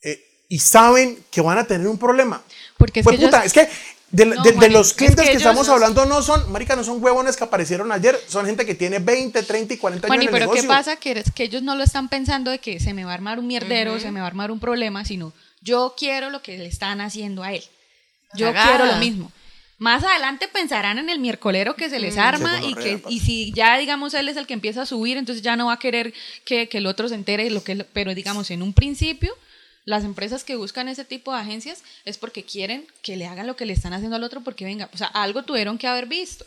eh, 0.03 0.23
y 0.49 0.59
saben 0.61 1.25
que 1.31 1.41
van 1.41 1.59
a 1.59 1.65
tener 1.67 1.87
un 1.89 1.99
problema? 1.99 2.43
Porque 2.79 3.01
es 3.01 3.05
Pues 3.05 3.19
que 3.19 3.25
puta, 3.27 3.41
ellos- 3.45 3.47
es 3.47 3.53
que 3.53 3.69
de, 4.13 4.27
No, 4.27 4.43
de- 4.43 4.53
de 4.53 4.71
los 4.71 4.89
es 4.89 4.95
clientes 4.95 5.25
que 5.25 5.31
que, 5.33 5.37
estamos 5.37 5.69
hablando 5.69 6.05
no 6.05 6.21
son, 6.23 6.51
marica, 6.51 6.75
no 6.75 6.83
son 6.83 7.03
huevones 7.03 7.37
que 7.37 7.45
aparecieron 7.45 7.93
ayer, 7.93 8.19
son 8.27 8.45
gente 8.47 8.67
que 8.67 8.75
tiene 8.75 8.99
20, 8.99 9.43
30 9.45 9.75
y 9.75 9.77
40 9.77 10.09
Juani, 10.09 10.23
años 10.25 10.31
en 10.31 10.35
el 10.35 10.41
pero 10.41 10.51
¿qué 10.53 10.63
negocio. 10.63 10.69
pasa? 10.69 10.97
Que, 10.97 11.13
es 11.13 11.31
que 11.33 11.45
ellos 11.45 11.63
no 11.63 11.77
lo 11.77 11.85
están 11.85 12.09
pensando 12.09 12.51
de 12.51 12.59
que 12.59 12.81
se 12.81 12.93
me 12.93 13.05
va 13.05 13.13
a 13.13 13.15
armar 13.15 13.39
un 13.39 13.47
mierdero, 13.47 14.01
se 14.01 14.11
me 14.11 14.19
va 14.21 14.27
a 14.27 14.29
armar 14.29 14.51
un 14.51 14.59
problema, 14.59 15.05
sino 15.05 15.33
yo 15.61 15.95
quiero 15.97 16.31
lo 16.31 16.43
que 16.43 16.59
le 16.59 16.67
están 16.67 17.01
haciendo 17.01 17.43
a 17.45 17.53
él. 17.53 17.63
Yo 18.35 18.47
Cagada. 18.47 18.69
quiero 18.79 18.87
lo 18.93 18.97
mismo. 18.99 19.31
Más 19.81 20.05
adelante 20.05 20.47
pensarán 20.47 20.99
en 20.99 21.09
el 21.09 21.19
miércolero 21.19 21.75
que 21.75 21.89
se 21.89 21.99
les 21.99 22.19
arma 22.19 22.61
Sí, 22.61 22.67
y 22.69 22.75
que 22.75 23.03
y 23.09 23.21
si 23.21 23.53
ya 23.53 23.79
digamos 23.79 24.13
él 24.13 24.29
es 24.29 24.37
el 24.37 24.47
que 24.47 24.53
empieza 24.53 24.83
a 24.83 24.87
subir, 24.87 25.17
entonces 25.17 25.43
ya 25.43 25.57
no 25.57 25.67
va 25.67 25.73
a 25.73 25.79
querer 25.79 26.13
que, 26.45 26.69
que 26.69 26.79
el 26.79 26.87
otro 26.87 27.09
se 27.09 27.15
entere 27.15 27.45
de 27.45 27.51
lo 27.51 27.65
que 27.65 27.77
pero 27.77 28.15
digamos 28.15 28.51
en 28.51 28.63
un 28.63 28.75
principio 28.75 29.35
las 29.87 30.05
empresas 30.05 30.45
que 30.45 30.57
buscan 30.57 30.89
ese 30.89 31.07
tipo 31.07 31.33
de 31.33 31.41
agencias 31.41 31.83
es 32.05 32.19
porque 32.19 32.45
quieren 32.45 32.87
que 33.03 33.17
le 33.17 33.27
hagan 33.27 33.47
lo 33.47 33.57
que 33.57 33.65
le 33.65 33.73
están 33.73 33.95
haciendo 33.95 34.17
al 34.17 34.23
otro 34.23 34.43
porque 34.43 34.67
venga, 34.67 34.91
o 34.93 34.97
sea, 34.99 35.07
algo 35.09 35.45
tuvieron 35.45 35.79
que 35.79 35.87
haber 35.87 36.07
visto. 36.07 36.45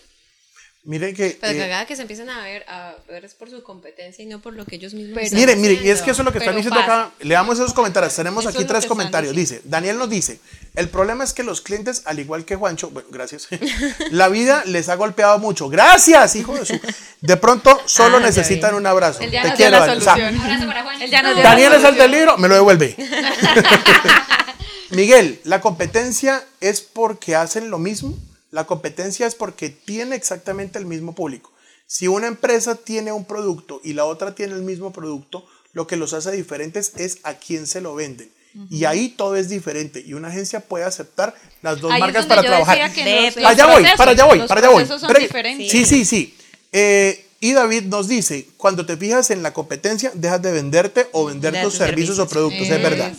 Miren 0.86 1.16
que... 1.16 1.38
Pero 1.40 1.54
eh, 1.54 1.58
cagada 1.60 1.86
que 1.86 1.96
se 1.96 2.02
empiecen 2.02 2.30
a 2.30 2.44
ver, 2.44 2.66
a 2.68 2.94
ver 3.08 3.24
es 3.24 3.34
por 3.34 3.50
su 3.50 3.64
competencia 3.64 4.22
y 4.22 4.26
no 4.26 4.42
por 4.42 4.52
lo 4.54 4.66
que 4.66 4.76
ellos 4.76 4.94
mismos 4.94 5.14
Pero- 5.16 5.26
están 5.28 5.40
Miren, 5.40 5.62
miren, 5.62 5.86
y 5.86 5.90
es 5.90 6.02
que 6.02 6.12
eso 6.12 6.24
es 6.24 6.26
lo 6.26 6.34
que 6.34 6.40
están 6.40 6.56
diciendo 6.58 6.78
pasa. 6.82 7.04
acá. 7.06 7.12
Leamos 7.22 7.58
esos 7.58 7.74
comentarios. 7.74 8.14
Tenemos 8.14 8.44
Eso 8.46 8.50
aquí 8.58 8.66
tres 8.68 8.84
que 8.84 8.90
comentarios. 8.90 9.34
Dice, 9.34 9.62
Daniel 9.64 9.98
nos 9.98 10.10
dice, 10.10 10.42
el 10.76 10.90
problema 10.90 11.24
es 11.24 11.32
que 11.32 11.44
los 11.44 11.62
clientes, 11.62 12.02
al 12.04 12.20
igual 12.20 12.44
que 12.44 12.58
Juancho, 12.58 12.90
bueno, 12.90 13.08
gracias, 13.12 13.48
la 14.12 14.28
vida 14.28 14.64
les 14.66 14.90
ha 14.90 14.96
golpeado 14.96 15.40
mucho. 15.40 15.70
Gracias, 15.70 16.36
hijo 16.36 16.54
de 16.56 16.66
su... 16.66 16.78
De 17.22 17.38
pronto 17.38 17.80
solo 17.86 18.18
Ah, 18.18 18.20
necesitan 18.20 18.76
un 18.76 18.86
abrazo. 18.86 19.22
Él 19.22 19.32
ya 19.32 19.42
Te 19.44 19.54
quiero, 19.54 19.80
la 19.80 19.86
Daniel. 19.86 19.98
O 20.00 20.02
sea, 20.02 21.34
Daniel 21.44 21.74
es 21.76 21.84
el 21.86 21.96
del 21.96 22.12
libro, 22.12 22.38
me 22.38 22.50
lo 22.50 22.56
devuelve. 22.56 22.94
Miguel, 24.90 25.40
la 25.46 25.62
competencia 25.62 26.44
es 26.60 26.82
porque 26.82 27.36
hacen 27.36 27.70
lo 27.70 27.80
mismo. 27.80 28.18
La 28.54 28.66
competencia 28.66 29.26
es 29.26 29.34
porque 29.34 29.70
tiene 29.70 30.16
exactamente 30.16 30.78
el 30.78 30.86
mismo 30.86 31.16
público. 31.16 31.52
Si 31.88 32.08
una 32.08 32.28
empresa 32.28 32.76
tiene 32.76 33.12
un 33.12 33.26
producto 33.26 33.82
y 33.84 33.94
la 33.94 34.06
otra 34.06 34.36
tiene 34.36 34.54
el 34.54 34.62
mismo 34.62 34.94
producto, 34.94 35.44
lo 35.74 35.88
que 35.88 35.98
los 35.98 36.14
hace 36.14 36.32
diferentes 36.32 36.94
es 36.98 37.18
a 37.24 37.34
quién 37.34 37.66
se 37.66 37.82
lo 37.82 37.96
venden. 37.96 38.32
Y 38.70 38.86
ahí 38.86 39.10
todo 39.10 39.36
es 39.36 39.50
diferente. 39.50 40.04
Y 40.06 40.14
una 40.14 40.28
agencia 40.28 40.60
puede 40.60 40.86
aceptar 40.86 41.34
las 41.64 41.82
dos 41.82 41.92
Ahí 41.92 42.00
marcas 42.00 42.28
para 42.28 42.44
trabajar. 42.44 42.78
los- 42.78 43.36
los 43.38 43.46
Allá 43.46 43.66
voy, 43.66 43.84
para 43.98 44.12
allá 44.12 44.26
voy, 44.26 44.40
para 44.48 44.60
allá 44.60 44.70
voy. 44.70 44.84
procesos 44.84 45.02
son 45.02 45.08
Pero- 45.08 45.20
diferentes. 45.22 45.72
Sí, 45.72 45.84
sí, 45.86 46.06
sí. 46.06 46.38
Eh, 46.72 47.26
y 47.40 47.54
David 47.54 47.86
nos 47.86 48.08
dice, 48.08 48.48
cuando 48.58 48.86
te 48.86 48.96
fijas 48.98 49.32
en 49.32 49.42
la 49.42 49.52
competencia, 49.52 50.12
dejas 50.14 50.44
de 50.44 50.52
venderte 50.52 51.08
o 51.14 51.26
vender 51.26 51.54
De 51.54 51.64
tus 51.64 51.74
tus 51.74 51.80
servicios 51.80 52.20
o 52.20 52.28
productos, 52.28 52.70
es 52.70 52.82
verdad. 52.82 53.12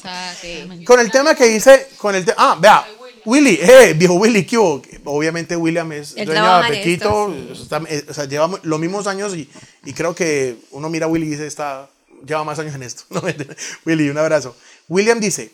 Con 0.85 1.01
el 1.01 1.11
tema 1.11 1.35
que 1.35 1.47
dice, 1.47 1.89
con 1.99 2.15
el 2.15 2.25
ah, 2.37 2.57
vea, 2.61 2.87
Willy, 3.25 3.59
eh, 3.63 3.95
viejo 3.97 4.15
Willy, 4.15 4.45
¿qué 4.45 4.59
hubo? 4.59 4.83
Obviamente 5.05 5.57
William 5.57 5.91
es 5.93 6.15
Él 6.17 6.27
dueño 6.27 6.43
de 6.63 6.69
Pequito, 6.69 7.35
esto, 7.35 7.55
sí. 7.55 7.63
está- 7.63 7.83
eh, 7.89 8.05
o 8.09 8.15
sea, 8.15 8.25
lleva 8.27 8.51
los 8.63 8.79
mismos 8.81 9.07
años 9.07 9.35
y, 9.35 9.49
y 9.85 9.93
creo 9.95 10.15
que 10.15 10.57
uno 10.71 10.91
mira 10.91 11.07
a 11.07 11.09
Willy 11.09 11.27
y 11.27 11.31
dice, 11.31 11.47
está, 11.47 11.89
lleva 12.27 12.45
más 12.45 12.59
años 12.59 12.75
en 12.75 12.83
esto. 12.83 13.05
No. 13.11 13.23
Willy, 13.87 14.09
un 14.11 14.19
abrazo. 14.19 14.55
William 14.89 15.21
dice, 15.21 15.53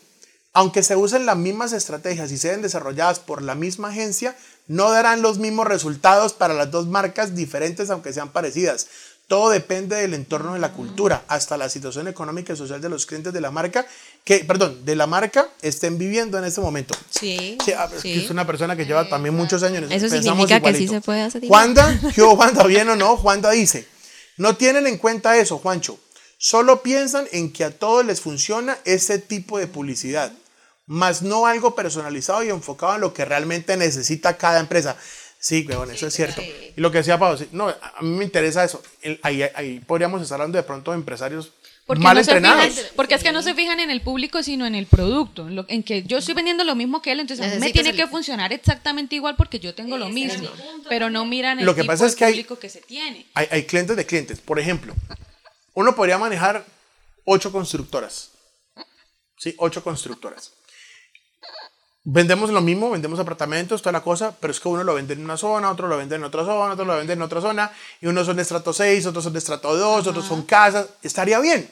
aunque 0.53 0.83
se 0.83 0.95
usen 0.97 1.25
las 1.25 1.37
mismas 1.37 1.71
estrategias 1.71 2.31
y 2.31 2.37
sean 2.37 2.61
desarrolladas 2.61 3.19
por 3.19 3.41
la 3.41 3.55
misma 3.55 3.89
agencia, 3.89 4.35
no 4.67 4.91
darán 4.91 5.21
los 5.21 5.37
mismos 5.39 5.65
resultados 5.67 6.33
para 6.33 6.53
las 6.53 6.71
dos 6.71 6.87
marcas 6.87 7.35
diferentes, 7.35 7.89
aunque 7.89 8.11
sean 8.13 8.31
parecidas. 8.31 8.87
Todo 9.31 9.49
depende 9.49 9.95
del 9.95 10.13
entorno 10.13 10.55
de 10.55 10.59
la 10.59 10.73
cultura, 10.73 11.23
hasta 11.29 11.55
la 11.55 11.69
situación 11.69 12.09
económica 12.09 12.51
y 12.51 12.57
social 12.57 12.81
de 12.81 12.89
los 12.89 13.05
clientes 13.05 13.31
de 13.31 13.39
la 13.39 13.49
marca, 13.49 13.87
que, 14.25 14.39
perdón, 14.39 14.83
de 14.83 14.93
la 14.93 15.07
marca 15.07 15.47
estén 15.61 15.97
viviendo 15.97 16.37
en 16.37 16.43
este 16.43 16.59
momento. 16.59 16.93
Sí, 17.09 17.57
Sí, 17.63 17.71
es 17.71 17.77
que 17.93 17.99
sí. 18.01 18.25
es 18.25 18.29
una 18.29 18.45
persona 18.45 18.75
que 18.75 18.85
lleva 18.85 19.07
también 19.07 19.33
muchos 19.33 19.63
años. 19.63 19.83
Eso 19.83 20.09
pensamos 20.09 20.49
significa 20.49 20.59
que 20.59 20.77
sí 20.77 20.85
se 20.89 20.99
puede 20.99 21.21
hacer. 21.21 21.47
Juanda, 21.47 21.97
¿qué 22.13 22.21
hubo, 22.21 22.35
Juanda? 22.35 22.65
¿Bien 22.65 22.89
o 22.89 22.97
no? 22.97 23.15
Juanda 23.15 23.51
dice, 23.51 23.87
no 24.35 24.57
tienen 24.57 24.85
en 24.85 24.97
cuenta 24.97 25.37
eso, 25.37 25.59
Juancho. 25.59 25.97
Solo 26.37 26.83
piensan 26.83 27.25
en 27.31 27.53
que 27.53 27.63
a 27.63 27.71
todos 27.71 28.05
les 28.05 28.19
funciona 28.19 28.79
ese 28.83 29.17
tipo 29.17 29.59
de 29.59 29.67
publicidad, 29.67 30.33
más 30.87 31.21
no 31.21 31.45
algo 31.45 31.73
personalizado 31.73 32.43
y 32.43 32.49
enfocado 32.49 32.95
en 32.95 33.01
lo 33.01 33.13
que 33.13 33.23
realmente 33.23 33.77
necesita 33.77 34.35
cada 34.35 34.59
empresa. 34.59 34.97
Sí, 35.43 35.65
weón, 35.67 35.89
eso 35.89 36.05
es 36.05 36.13
cierto. 36.13 36.39
Y 36.41 36.79
lo 36.79 36.91
que 36.91 36.99
decía 36.99 37.17
Pablo, 37.17 37.35
sí, 37.35 37.47
no, 37.51 37.67
a 37.69 38.01
mí 38.01 38.09
me 38.09 38.23
interesa 38.23 38.63
eso. 38.63 38.81
El- 39.01 39.19
ahí, 39.23 39.41
ahí 39.55 39.79
podríamos 39.79 40.21
estar 40.21 40.35
hablando 40.35 40.57
de 40.59 40.63
pronto 40.63 40.91
de 40.91 40.97
empresarios 40.97 41.51
Porque, 41.87 42.03
mal 42.03 42.15
no 42.15 42.23
se 42.23 42.29
entrenados. 42.31 42.65
fijan- 42.75 42.85
porque 42.95 43.15
es 43.15 43.23
que 43.23 43.31
no 43.31 43.41
se 43.41 43.55
fijan 43.55 43.79
en 43.79 43.89
el 43.89 44.01
público, 44.01 44.43
sino 44.43 44.67
en 44.67 44.75
el 44.75 44.85
producto. 44.85 45.47
En, 45.47 45.55
lo- 45.55 45.65
en 45.67 45.81
que 45.81 46.03
yo 46.03 46.19
estoy 46.19 46.35
vendiendo 46.35 46.63
lo 46.63 46.75
mismo 46.75 47.01
que 47.01 47.11
él, 47.11 47.21
entonces 47.21 47.43
a 47.43 47.49
mí 47.55 47.59
me 47.59 47.71
tiene 47.71 47.95
que 47.95 48.05
funcionar 48.05 48.53
exactamente 48.53 49.15
igual 49.15 49.35
porque 49.35 49.59
yo 49.59 49.73
tengo 49.73 49.97
lo 49.97 50.09
mismo. 50.09 50.47
Pero 50.87 51.09
no 51.09 51.25
miran 51.25 51.59
el 51.59 51.65
Lo 51.65 51.73
que 51.73 51.81
tipo 51.81 51.91
pasa 51.91 52.03
de 52.03 52.09
es 52.11 52.15
que 52.15 52.25
hay- 52.25 52.33
público 52.33 52.59
que 52.59 52.69
se 52.69 52.81
tiene. 52.81 53.25
hay, 53.33 53.47
hay 53.49 53.63
clientes 53.65 53.97
de 53.97 54.05
clientes. 54.05 54.39
Por 54.41 54.59
ejemplo, 54.59 54.93
uno 55.73 55.95
podría 55.95 56.19
manejar 56.19 56.63
ocho 57.25 57.51
constructoras. 57.51 58.29
Sí, 59.37 59.55
ocho 59.57 59.83
constructoras. 59.83 60.51
Vendemos 62.03 62.49
lo 62.49 62.61
mismo, 62.61 62.89
vendemos 62.89 63.19
apartamentos, 63.19 63.81
toda 63.81 63.93
la 63.93 64.01
cosa, 64.01 64.35
pero 64.39 64.51
es 64.51 64.59
que 64.59 64.67
uno 64.67 64.83
lo 64.83 64.95
vende 64.95 65.13
en 65.13 65.23
una 65.23 65.37
zona, 65.37 65.69
otro 65.69 65.87
lo 65.87 65.97
vende 65.97 66.15
en 66.15 66.23
otra 66.23 66.43
zona, 66.43 66.73
otro 66.73 66.85
lo 66.85 66.97
vende 66.97 67.13
en 67.13 67.21
otra 67.21 67.41
zona, 67.41 67.71
y 68.01 68.07
unos 68.07 68.25
son 68.25 68.37
de 68.37 68.41
estrato 68.41 68.73
6, 68.73 69.05
otros 69.05 69.23
son 69.23 69.33
de 69.33 69.39
estrato 69.39 69.75
2, 69.77 70.07
otros 70.07 70.25
son 70.25 70.41
casas, 70.43 70.87
estaría 71.03 71.39
bien. 71.39 71.69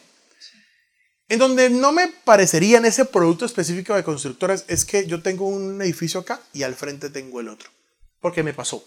En 1.30 1.40
donde 1.40 1.70
no 1.70 1.92
me 1.92 2.08
parecería 2.08 2.78
en 2.78 2.86
ese 2.86 3.06
producto 3.06 3.46
específico 3.46 3.96
de 3.96 4.04
constructoras 4.04 4.66
es 4.68 4.86
que 4.86 5.08
yo 5.08 5.22
tengo 5.22 5.48
un 5.48 5.82
edificio 5.82 6.20
acá 6.20 6.40
y 6.54 6.64
al 6.64 6.76
frente 6.76 7.10
tengo 7.10 7.40
el 7.40 7.50
otro. 7.50 7.70
Porque 8.20 8.42
me 8.42 8.54
pasó. 8.54 8.84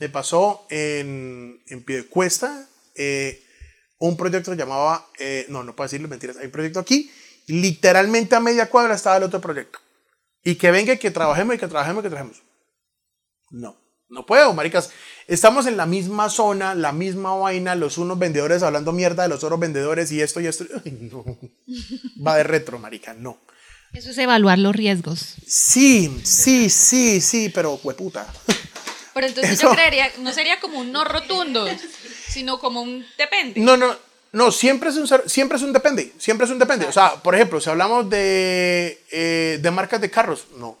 Me 0.00 0.08
pasó 0.08 0.66
en, 0.70 1.60
en 1.68 1.84
Piedecuesta 1.84 2.68
eh, 2.96 3.44
un 3.98 4.16
proyecto 4.16 4.50
que 4.50 4.56
llamaba, 4.56 5.08
eh, 5.18 5.46
no, 5.48 5.64
no 5.64 5.74
puedo 5.74 5.86
decirlo, 5.86 6.08
mentiras, 6.08 6.36
hay 6.36 6.46
un 6.46 6.52
proyecto 6.52 6.80
aquí, 6.80 7.10
literalmente 7.46 8.34
a 8.36 8.40
media 8.40 8.68
cuadra 8.68 8.94
estaba 8.94 9.16
el 9.16 9.24
otro 9.24 9.40
proyecto. 9.40 9.80
Y 10.48 10.54
que 10.54 10.70
venga 10.70 10.94
y 10.94 10.98
que 10.98 11.10
trabajemos 11.10 11.54
y 11.56 11.58
que 11.58 11.68
trabajemos 11.68 12.00
y 12.00 12.04
que 12.04 12.08
trabajemos. 12.08 12.42
No, 13.50 13.76
no 14.08 14.24
puedo, 14.24 14.54
maricas. 14.54 14.90
Estamos 15.26 15.66
en 15.66 15.76
la 15.76 15.84
misma 15.84 16.30
zona, 16.30 16.74
la 16.74 16.92
misma 16.92 17.34
vaina, 17.34 17.74
los 17.74 17.98
unos 17.98 18.18
vendedores 18.18 18.62
hablando 18.62 18.92
mierda 18.92 19.24
de 19.24 19.28
los 19.28 19.44
otros 19.44 19.60
vendedores 19.60 20.10
y 20.10 20.22
esto 20.22 20.40
y 20.40 20.46
esto. 20.46 20.64
Ay, 20.84 21.10
no. 21.12 21.22
Va 22.26 22.36
de 22.36 22.44
retro, 22.44 22.78
marica, 22.78 23.12
no. 23.12 23.38
Eso 23.92 24.10
es 24.10 24.16
evaluar 24.16 24.58
los 24.58 24.74
riesgos. 24.74 25.34
Sí, 25.46 26.18
sí, 26.24 26.70
sí, 26.70 27.20
sí, 27.20 27.50
pero 27.50 27.78
hueputa. 27.82 28.26
Pero 29.12 29.26
entonces 29.26 29.52
Eso- 29.52 29.68
yo 29.68 29.74
creería, 29.74 30.10
no 30.20 30.32
sería 30.32 30.60
como 30.60 30.78
un 30.78 30.92
no 30.92 31.04
rotundo, 31.04 31.66
sino 32.28 32.58
como 32.58 32.80
un 32.80 33.04
depende. 33.18 33.60
No, 33.60 33.76
no, 33.76 33.94
no, 34.32 34.52
siempre 34.52 34.90
es 34.90 34.96
un, 34.96 35.08
siempre 35.26 35.56
es 35.56 35.62
un 35.62 35.72
depende, 35.72 36.12
siempre 36.18 36.44
es 36.44 36.50
un 36.50 36.58
depende. 36.58 36.86
O 36.86 36.92
sea, 36.92 37.14
por 37.22 37.34
ejemplo, 37.34 37.60
si 37.60 37.70
hablamos 37.70 38.10
de, 38.10 39.02
eh, 39.10 39.58
de 39.60 39.70
marcas 39.70 40.00
de 40.00 40.10
carros, 40.10 40.46
no. 40.56 40.78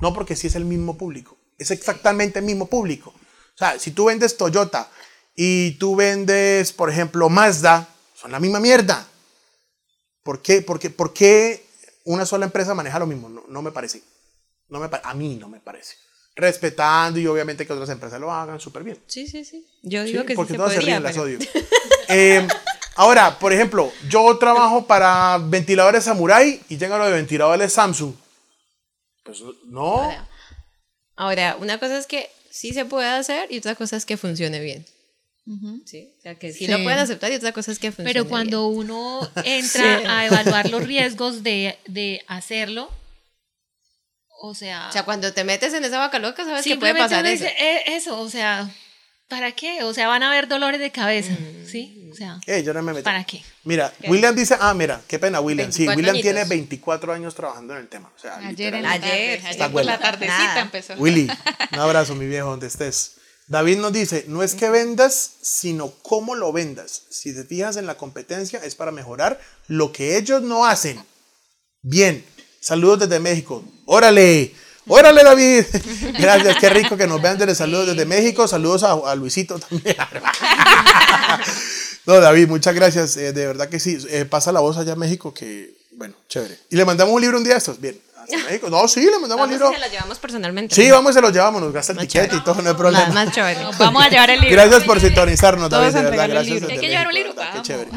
No, 0.00 0.12
porque 0.12 0.36
sí 0.36 0.46
es 0.46 0.54
el 0.54 0.64
mismo 0.64 0.98
público, 0.98 1.36
es 1.58 1.70
exactamente 1.70 2.38
el 2.38 2.44
mismo 2.44 2.66
público. 2.66 3.10
O 3.10 3.58
sea, 3.58 3.78
si 3.78 3.92
tú 3.92 4.06
vendes 4.06 4.36
Toyota 4.36 4.90
y 5.34 5.72
tú 5.72 5.96
vendes, 5.96 6.72
por 6.72 6.90
ejemplo, 6.90 7.28
Mazda, 7.28 7.88
son 8.14 8.32
la 8.32 8.40
misma 8.40 8.60
mierda. 8.60 9.06
¿Por 10.22 10.42
qué, 10.42 10.62
por 10.62 10.78
qué, 10.78 10.90
por 10.90 11.12
qué 11.12 11.66
una 12.04 12.26
sola 12.26 12.46
empresa 12.46 12.74
maneja 12.74 12.98
lo 12.98 13.06
mismo? 13.06 13.28
No, 13.28 13.44
no 13.48 13.62
me 13.62 13.70
parece. 13.70 14.02
No 14.68 14.80
me 14.80 14.88
a 15.02 15.14
mí 15.14 15.36
no 15.36 15.48
me 15.48 15.60
parece. 15.60 15.96
Respetando 16.36 17.18
y 17.20 17.26
obviamente 17.26 17.66
que 17.66 17.72
otras 17.72 17.88
empresas 17.90 18.20
lo 18.20 18.32
hagan 18.32 18.58
súper 18.60 18.82
bien. 18.82 18.98
Sí, 19.06 19.26
sí, 19.26 19.44
sí. 19.44 19.66
Yo 19.82 20.02
digo 20.04 20.24
que 20.24 20.34
porque 20.34 20.52
sí 20.54 20.56
todas 20.56 20.72
se 20.72 20.78
podría, 20.78 20.94
ríen, 20.96 21.02
las 21.02 21.12
pero- 21.12 21.24
odio. 21.24 21.38
Eh, 22.08 22.46
ahora, 22.96 23.38
por 23.38 23.52
ejemplo, 23.52 23.92
yo 24.08 24.36
trabajo 24.38 24.86
para 24.86 25.38
ventiladores 25.38 26.04
Samurai 26.04 26.60
y 26.68 26.76
llega 26.76 26.98
lo 26.98 27.06
de 27.06 27.12
ventiladores 27.12 27.72
Samsung. 27.72 28.14
Pues 29.22 29.40
no. 29.66 30.02
Ahora, 30.02 30.28
ahora, 31.16 31.56
una 31.60 31.78
cosa 31.78 31.96
es 31.98 32.06
que 32.06 32.28
sí 32.50 32.72
se 32.72 32.84
puede 32.84 33.08
hacer 33.08 33.50
y 33.50 33.58
otra 33.58 33.74
cosa 33.74 33.96
es 33.96 34.04
que 34.04 34.16
funcione 34.16 34.60
bien. 34.60 34.84
Sí, 35.84 36.10
o 36.18 36.22
sea, 36.22 36.34
que 36.36 36.52
sí, 36.54 36.64
Sí. 36.64 36.70
lo 36.72 36.82
pueden 36.82 36.98
aceptar 36.98 37.30
y 37.30 37.34
otra 37.34 37.52
cosa 37.52 37.70
es 37.70 37.78
que 37.78 37.90
funcione 37.92 38.10
Pero 38.14 38.26
cuando 38.28 38.66
uno 38.66 39.20
entra 39.44 39.98
Sí. 40.00 40.04
a 40.08 40.26
evaluar 40.26 40.70
los 40.70 40.84
riesgos 40.86 41.42
de, 41.42 41.78
de 41.86 42.22
hacerlo, 42.28 42.90
o 44.46 44.54
sea. 44.54 44.88
O 44.88 44.92
sea, 44.92 45.04
cuando 45.04 45.32
te 45.32 45.44
metes 45.44 45.72
en 45.74 45.84
esa 45.84 45.98
vaca 45.98 46.18
loca, 46.18 46.44
sabes 46.44 46.64
que 46.64 46.76
puede 46.76 46.94
pasar 46.94 47.24
eso. 47.26 47.44
dice, 47.44 47.54
"Eh, 47.58 47.82
eso, 47.96 48.20
o 48.20 48.28
sea, 48.30 48.70
¿para 49.28 49.52
qué? 49.52 49.82
O 49.84 49.92
sea, 49.94 50.08
van 50.08 50.22
a 50.22 50.28
haber 50.30 50.48
dolores 50.48 50.80
de 50.80 50.90
cabeza, 50.90 51.32
Mm. 51.32 51.66
¿sí? 51.66 52.10
O 52.12 52.16
sea, 52.16 52.38
Eh, 52.46 52.62
yo 52.62 52.72
no 52.72 52.80
me 52.82 52.92
meto. 52.92 53.04
¿para 53.04 53.24
qué? 53.24 53.42
Mira, 53.64 53.92
William 54.06 54.36
dice, 54.36 54.56
ah, 54.60 54.72
mira, 54.74 55.00
qué 55.08 55.18
pena, 55.18 55.40
William. 55.40 55.72
Sí, 55.72 55.86
24 55.86 55.96
William 55.96 56.14
añitos. 56.14 56.32
tiene 56.32 56.44
24 56.48 57.12
años 57.12 57.34
trabajando 57.34 57.72
en 57.74 57.80
el 57.80 57.88
tema. 57.88 58.12
O 58.16 58.18
sea, 58.20 58.36
Ayer 58.38 58.72
en 58.74 58.82
la 58.84 58.90
tarde, 59.00 59.06
Ayer, 59.12 59.46
ayer 59.46 59.72
por 59.72 59.84
la 59.84 59.98
tardecita 59.98 60.38
Nada. 60.44 60.60
empezó. 60.60 60.94
Willy, 60.94 61.28
un 61.72 61.78
abrazo, 61.80 62.14
mi 62.14 62.26
viejo, 62.26 62.50
donde 62.50 62.68
estés. 62.68 63.16
David 63.46 63.78
nos 63.78 63.92
dice, 63.92 64.24
no 64.28 64.42
es 64.42 64.54
que 64.54 64.70
vendas, 64.70 65.32
sino 65.42 65.90
cómo 66.02 66.34
lo 66.34 66.52
vendas. 66.52 67.02
Si 67.10 67.34
te 67.34 67.44
fijas 67.44 67.76
en 67.76 67.86
la 67.86 67.96
competencia, 67.96 68.60
es 68.64 68.74
para 68.76 68.90
mejorar 68.92 69.38
lo 69.66 69.90
que 69.92 70.16
ellos 70.16 70.40
no 70.40 70.64
hacen. 70.66 71.04
Bien, 71.82 72.24
saludos 72.64 73.00
desde 73.00 73.20
México. 73.20 73.62
Órale, 73.84 74.54
órale 74.86 75.22
David. 75.22 75.64
Gracias, 76.18 76.56
qué 76.58 76.70
rico 76.70 76.96
que 76.96 77.06
nos 77.06 77.20
vean 77.20 77.36
desde 77.38 77.54
saludos 77.54 77.88
desde 77.88 78.06
México. 78.06 78.48
Saludos 78.48 78.82
a, 78.84 78.92
a 78.92 79.14
Luisito 79.14 79.58
también. 79.58 79.96
No, 82.06 82.20
David, 82.20 82.48
muchas 82.48 82.74
gracias. 82.74 83.16
eh, 83.16 83.32
de 83.32 83.46
verdad 83.46 83.70
que 83.70 83.80
sí. 83.80 83.96
Eh, 84.10 84.26
pasa 84.26 84.52
la 84.52 84.60
voz 84.60 84.76
allá 84.76 84.92
en 84.92 84.98
México 84.98 85.32
que, 85.32 85.72
bueno, 85.92 86.14
chévere. 86.28 86.58
Y 86.68 86.76
le 86.76 86.84
mandamos 86.84 87.14
un 87.14 87.20
libro 87.22 87.38
un 87.38 87.44
día 87.44 87.54
de 87.54 87.58
estos. 87.58 87.80
Bien. 87.80 87.98
México. 88.46 88.68
No, 88.68 88.86
sí, 88.88 89.00
le 89.00 89.12
mandamos 89.12 89.36
Vamos 89.38 89.46
un 89.46 89.50
libro. 89.52 89.70
que 89.70 89.78
la 89.78 89.88
llevamos 89.88 90.18
personalmente. 90.18 90.74
Sí, 90.74 90.90
vamos 90.90 91.12
y 91.12 91.14
se 91.14 91.20
los 91.22 91.32
llevamos, 91.32 91.62
nos 91.62 91.72
gasta 91.72 91.92
el 91.92 91.96
Más 91.96 92.06
tiquete 92.06 92.26
chévere. 92.28 92.42
y 92.42 92.44
todo, 92.44 92.60
no 92.60 92.68
hay 92.68 92.76
problema. 92.76 93.06
más 93.08 93.30
chévere. 93.32 93.58
Vamos 93.78 94.04
a 94.04 94.08
llevar 94.10 94.28
el 94.30 94.40
libro. 94.40 94.54
Gracias 94.54 94.84
por 94.84 95.00
sintonizarnos, 95.00 95.70
Todos 95.70 95.94
David, 95.94 95.94
de 95.94 95.98
a 95.98 96.10
verdad, 96.10 96.24
el 96.26 96.30
gracias. 96.32 96.70
Hay 96.70 96.78
que 96.78 96.88
llevar 96.88 97.06
un 97.06 97.14
libro, 97.14 97.34
verdad, 97.34 97.52
qué 97.54 97.62
chévere. 97.62 97.90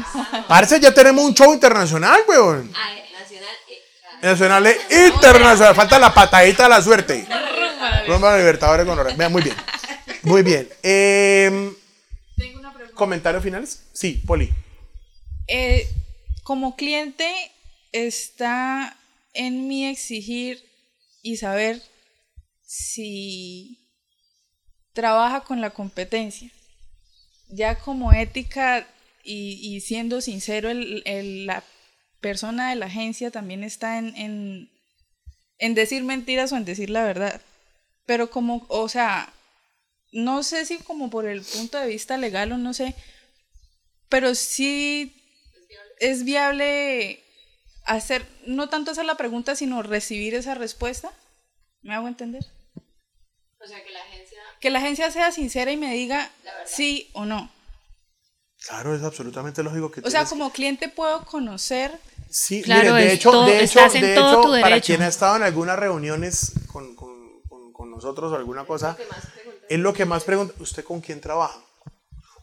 Parce, 0.48 0.80
ya 0.80 0.94
tenemos 0.94 1.22
un 1.22 1.34
show 1.34 1.52
internacional, 1.52 2.20
weón. 2.26 2.70
Nacional 2.72 3.07
e 4.22 5.06
internacional. 5.06 5.74
Falta 5.74 5.98
la 5.98 6.12
patadita 6.12 6.64
de 6.64 6.68
la 6.68 6.82
suerte. 6.82 7.26
Rumba 8.06 8.36
Libertadores 8.38 8.86
con 8.86 8.96
Lorena. 8.96 9.16
Vean, 9.16 9.32
muy 9.32 9.42
bien. 9.42 9.56
Muy 10.22 10.42
bien. 10.42 10.68
Eh, 10.82 11.72
¿Comentarios 12.94 13.42
finales? 13.42 13.82
Sí, 13.92 14.22
Poli. 14.26 14.50
Eh, 15.46 15.88
como 16.42 16.74
cliente 16.76 17.26
está 17.92 18.96
en 19.34 19.68
mí 19.68 19.86
exigir 19.86 20.62
y 21.22 21.36
saber 21.36 21.80
si 22.66 23.78
trabaja 24.92 25.42
con 25.42 25.60
la 25.60 25.70
competencia. 25.70 26.50
Ya 27.48 27.78
como 27.78 28.12
ética 28.12 28.86
y, 29.22 29.74
y 29.76 29.80
siendo 29.80 30.20
sincero, 30.20 30.68
el- 30.70 31.02
el- 31.06 31.46
la 31.46 31.62
persona 32.20 32.70
de 32.70 32.76
la 32.76 32.86
agencia 32.86 33.30
también 33.30 33.64
está 33.64 33.98
en, 33.98 34.14
en, 34.16 34.70
en 35.58 35.74
decir 35.74 36.04
mentiras 36.04 36.52
o 36.52 36.56
en 36.56 36.64
decir 36.64 36.90
la 36.90 37.04
verdad. 37.04 37.40
Pero 38.06 38.30
como, 38.30 38.66
o 38.68 38.88
sea, 38.88 39.32
no 40.12 40.42
sé 40.42 40.64
si 40.64 40.78
como 40.78 41.10
por 41.10 41.26
el 41.26 41.42
punto 41.42 41.78
de 41.78 41.88
vista 41.88 42.16
legal 42.16 42.52
o 42.52 42.58
no 42.58 42.72
sé, 42.74 42.94
pero 44.08 44.34
sí 44.34 45.14
es 46.00 46.24
viable 46.24 47.22
hacer, 47.84 48.24
no 48.46 48.68
tanto 48.68 48.90
hacer 48.90 49.04
la 49.04 49.16
pregunta, 49.16 49.54
sino 49.56 49.82
recibir 49.82 50.34
esa 50.34 50.54
respuesta. 50.54 51.12
¿Me 51.82 51.94
hago 51.94 52.08
entender? 52.08 52.44
O 53.60 53.66
sea, 53.66 53.82
que 53.84 53.90
la 53.90 54.00
agencia... 54.00 54.38
Que 54.60 54.70
la 54.70 54.78
agencia 54.78 55.10
sea 55.10 55.32
sincera 55.32 55.70
y 55.72 55.76
me 55.76 55.92
diga 55.94 56.30
sí 56.64 57.10
o 57.12 57.24
no. 57.24 57.50
Claro, 58.66 58.94
es 58.94 59.02
absolutamente 59.02 59.62
lógico 59.62 59.90
que 59.90 60.00
O 60.00 60.10
sea, 60.10 60.24
como 60.24 60.50
cliente 60.52 60.88
puedo 60.88 61.24
conocer 61.24 61.98
Sí, 62.30 62.60
Claro, 62.62 62.92
mire, 62.94 63.06
de 63.06 63.12
hecho, 63.14 63.30
todo- 63.30 63.46
de 63.46 63.56
hecho, 63.64 63.78
estás 63.80 63.94
en 63.94 64.02
de 64.02 64.14
todo 64.14 64.40
hecho, 64.40 64.42
para 64.60 64.68
derecho. 64.74 64.86
quien 64.86 65.02
ha 65.02 65.08
estado 65.08 65.36
en 65.36 65.42
algunas 65.44 65.78
reuniones 65.78 66.52
con, 66.70 66.94
con- 66.94 67.40
con- 67.48 67.72
con 67.72 67.90
nosotros 67.90 68.32
o 68.32 68.36
alguna 68.36 68.66
cosa, 68.66 68.98
es 69.68 69.78
lo 69.78 69.94
que 69.94 70.04
más 70.04 70.24
pregunta, 70.24 70.52
¿usted 70.60 70.84
con 70.84 71.00
quién 71.00 71.20
trabaja? 71.22 71.58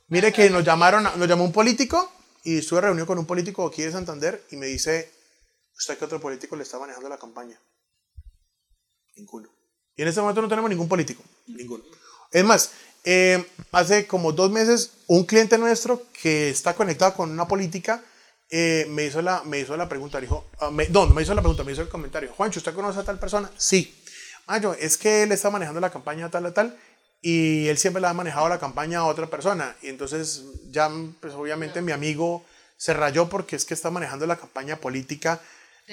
Mire 0.07 0.31
que 0.33 0.49
nos 0.49 0.63
llamaron, 0.63 1.03
nos 1.03 1.27
llamó 1.27 1.43
un 1.43 1.51
político 1.51 2.11
y 2.43 2.57
estuve 2.59 2.81
reunido 2.81 3.05
con 3.05 3.19
un 3.19 3.25
político 3.27 3.67
aquí 3.67 3.83
de 3.83 3.91
Santander 3.91 4.43
y 4.51 4.55
me 4.55 4.65
dice, 4.67 5.11
¿usted 5.77 5.97
qué 5.99 6.05
otro 6.05 6.19
político 6.19 6.55
le 6.55 6.63
está 6.63 6.79
manejando 6.79 7.07
la 7.09 7.17
campaña? 7.19 7.59
Ninguno. 9.17 9.49
Y 9.95 10.01
en 10.01 10.07
este 10.07 10.21
momento 10.21 10.41
no 10.41 10.47
tenemos 10.49 10.69
ningún 10.69 10.87
político, 10.87 11.21
ninguno. 11.47 11.83
Es 12.31 12.43
más, 12.43 12.71
eh, 13.05 13.45
hace 13.71 14.07
como 14.07 14.31
dos 14.31 14.51
meses 14.51 14.91
un 15.07 15.25
cliente 15.25 15.57
nuestro 15.57 16.03
que 16.21 16.49
está 16.49 16.73
conectado 16.73 17.13
con 17.13 17.31
una 17.31 17.47
política 17.47 18.03
eh, 18.49 18.85
me, 18.89 19.05
hizo 19.05 19.21
la, 19.21 19.43
me 19.43 19.59
hizo 19.59 19.75
la 19.75 19.89
pregunta, 19.89 20.21
dijo, 20.21 20.45
ah, 20.59 20.69
me, 20.69 20.87
no, 20.89 21.05
no 21.05 21.13
me 21.13 21.23
hizo 21.23 21.33
la 21.33 21.41
pregunta, 21.41 21.63
me 21.63 21.71
hizo 21.71 21.81
el 21.81 21.89
comentario, 21.89 22.31
Juancho, 22.31 22.59
¿usted 22.59 22.73
conoce 22.73 22.99
a 22.99 23.03
tal 23.03 23.19
persona? 23.19 23.49
Sí. 23.57 24.03
Mayo, 24.47 24.75
es 24.79 24.97
que 24.97 25.23
él 25.23 25.31
está 25.31 25.49
manejando 25.49 25.81
la 25.81 25.89
campaña 25.89 26.29
tal, 26.29 26.43
tal, 26.43 26.53
tal, 26.53 26.79
y 27.21 27.67
él 27.67 27.77
siempre 27.79 28.01
le 28.01 28.07
ha 28.07 28.13
manejado 28.13 28.47
la 28.47 28.59
campaña 28.59 28.99
a 28.99 29.05
otra 29.05 29.27
persona. 29.27 29.75
Y 29.81 29.87
entonces 29.87 30.43
ya, 30.69 30.91
pues 31.19 31.33
obviamente 31.33 31.81
mi 31.81 31.91
amigo 31.91 32.45
se 32.77 32.93
rayó 32.93 33.27
porque 33.27 33.55
es 33.55 33.65
que 33.65 33.73
está 33.73 33.89
manejando 33.89 34.27
la 34.27 34.35
campaña 34.35 34.77
política. 34.77 35.41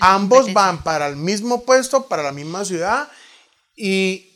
Ambos 0.00 0.52
van 0.52 0.82
para 0.82 1.06
el 1.08 1.16
mismo 1.16 1.64
puesto, 1.64 2.06
para 2.06 2.22
la 2.22 2.32
misma 2.32 2.64
ciudad, 2.66 3.08
y 3.74 4.31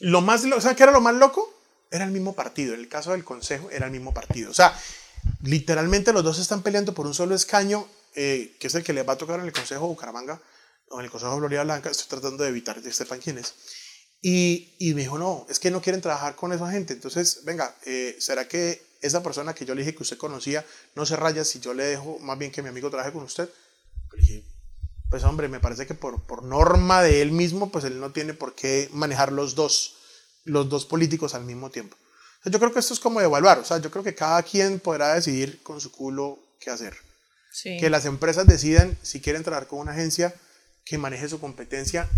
lo 0.00 0.20
más, 0.20 0.44
lo- 0.44 0.60
¿sabe 0.60 0.76
qué 0.76 0.82
era 0.84 0.92
lo 0.92 1.00
más 1.00 1.14
loco? 1.14 1.52
Era 1.90 2.04
el 2.04 2.10
mismo 2.10 2.34
partido. 2.34 2.74
En 2.74 2.80
el 2.80 2.88
caso 2.88 3.12
del 3.12 3.24
consejo, 3.24 3.70
era 3.70 3.86
el 3.86 3.92
mismo 3.92 4.12
partido. 4.12 4.50
O 4.50 4.54
sea, 4.54 4.76
literalmente 5.42 6.12
los 6.12 6.24
dos 6.24 6.38
están 6.38 6.62
peleando 6.62 6.94
por 6.94 7.06
un 7.06 7.14
solo 7.14 7.34
escaño, 7.34 7.86
eh, 8.14 8.56
que 8.58 8.66
es 8.68 8.74
el 8.74 8.82
que 8.84 8.92
les 8.92 9.06
va 9.08 9.14
a 9.14 9.18
tocar 9.18 9.40
en 9.40 9.46
el 9.46 9.52
consejo 9.52 9.82
de 9.82 9.88
Bucaramanga, 9.88 10.40
o 10.90 10.98
en 10.98 11.04
el 11.04 11.10
consejo 11.10 11.40
de 11.40 11.62
Blanca. 11.64 11.90
Estoy 11.90 12.06
tratando 12.08 12.42
de 12.44 12.50
evitar 12.50 12.80
que 12.82 12.92
sepan 12.92 13.20
quién 13.20 13.38
es. 13.38 13.54
Y, 14.20 14.74
y 14.78 14.94
me 14.94 15.02
dijo, 15.02 15.18
no, 15.18 15.46
es 15.50 15.58
que 15.58 15.70
no 15.70 15.82
quieren 15.82 16.00
trabajar 16.00 16.34
con 16.34 16.52
esa 16.52 16.70
gente. 16.70 16.94
Entonces, 16.94 17.40
venga, 17.44 17.74
eh, 17.84 18.16
¿será 18.18 18.48
que 18.48 18.82
esa 19.02 19.22
persona 19.22 19.54
que 19.54 19.66
yo 19.66 19.74
le 19.74 19.82
dije 19.82 19.94
que 19.94 20.02
usted 20.02 20.16
conocía 20.16 20.64
no 20.94 21.04
se 21.04 21.14
raya 21.16 21.44
si 21.44 21.60
yo 21.60 21.74
le 21.74 21.84
dejo 21.84 22.18
más 22.20 22.38
bien 22.38 22.50
que 22.50 22.62
mi 22.62 22.70
amigo 22.70 22.88
trabaje 22.88 23.12
con 23.12 23.22
usted? 23.22 23.48
Le 24.12 24.20
dije, 24.20 24.44
pues 25.14 25.22
hombre, 25.22 25.46
me 25.46 25.60
parece 25.60 25.86
que 25.86 25.94
por, 25.94 26.24
por 26.24 26.42
norma 26.42 27.00
de 27.00 27.22
él 27.22 27.30
mismo, 27.30 27.70
pues 27.70 27.84
él 27.84 28.00
no 28.00 28.10
tiene 28.10 28.34
por 28.34 28.56
qué 28.56 28.88
manejar 28.92 29.30
los 29.30 29.54
dos, 29.54 29.94
los 30.42 30.68
dos 30.68 30.86
políticos 30.86 31.36
al 31.36 31.44
mismo 31.44 31.70
tiempo. 31.70 31.96
O 32.40 32.42
sea, 32.42 32.50
yo 32.50 32.58
creo 32.58 32.72
que 32.72 32.80
esto 32.80 32.94
es 32.94 32.98
como 32.98 33.20
evaluar, 33.20 33.60
o 33.60 33.64
sea, 33.64 33.78
yo 33.78 33.92
creo 33.92 34.02
que 34.02 34.16
cada 34.16 34.42
quien 34.42 34.80
podrá 34.80 35.14
decidir 35.14 35.62
con 35.62 35.80
su 35.80 35.92
culo 35.92 36.40
qué 36.58 36.70
hacer. 36.70 36.96
Sí. 37.52 37.76
Que 37.78 37.90
las 37.90 38.06
empresas 38.06 38.48
decidan 38.48 38.98
si 39.02 39.20
quieren 39.20 39.44
trabajar 39.44 39.68
con 39.68 39.78
una 39.78 39.92
agencia 39.92 40.34
que 40.84 40.98
maneje 40.98 41.28
su 41.28 41.38
competencia 41.38 42.10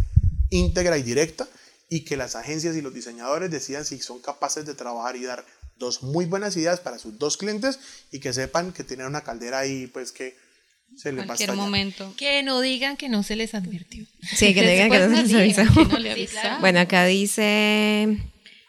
íntegra 0.48 0.96
y 0.96 1.02
directa 1.02 1.46
y 1.90 2.06
que 2.06 2.16
las 2.16 2.34
agencias 2.34 2.76
y 2.76 2.80
los 2.80 2.94
diseñadores 2.94 3.50
decidan 3.50 3.84
si 3.84 4.00
son 4.00 4.20
capaces 4.20 4.64
de 4.64 4.74
trabajar 4.74 5.16
y 5.16 5.24
dar 5.24 5.44
dos 5.76 6.02
muy 6.02 6.24
buenas 6.24 6.56
ideas 6.56 6.80
para 6.80 6.98
sus 6.98 7.18
dos 7.18 7.36
clientes 7.36 7.78
y 8.10 8.20
que 8.20 8.32
sepan 8.32 8.72
que 8.72 8.84
tienen 8.84 9.06
una 9.06 9.20
caldera 9.20 9.58
ahí 9.58 9.86
pues 9.86 10.12
que 10.12 10.45
se 10.94 11.10
a 11.10 11.24
cualquier 11.24 11.52
momento. 11.54 12.12
Que 12.16 12.42
no 12.42 12.60
digan 12.60 12.96
que 12.96 13.08
no 13.08 13.22
se 13.22 13.36
les 13.36 13.54
advirtió. 13.54 14.04
Sí, 14.22 14.54
que 14.54 14.68
digan 14.68 14.90
que 14.90 14.98
no 14.98 15.16
se 15.16 15.22
les 15.22 15.58
avisó. 15.58 15.84
No 15.84 15.98
le. 15.98 16.28
Bueno, 16.60 16.80
acá 16.80 17.04
dice, 17.06 18.18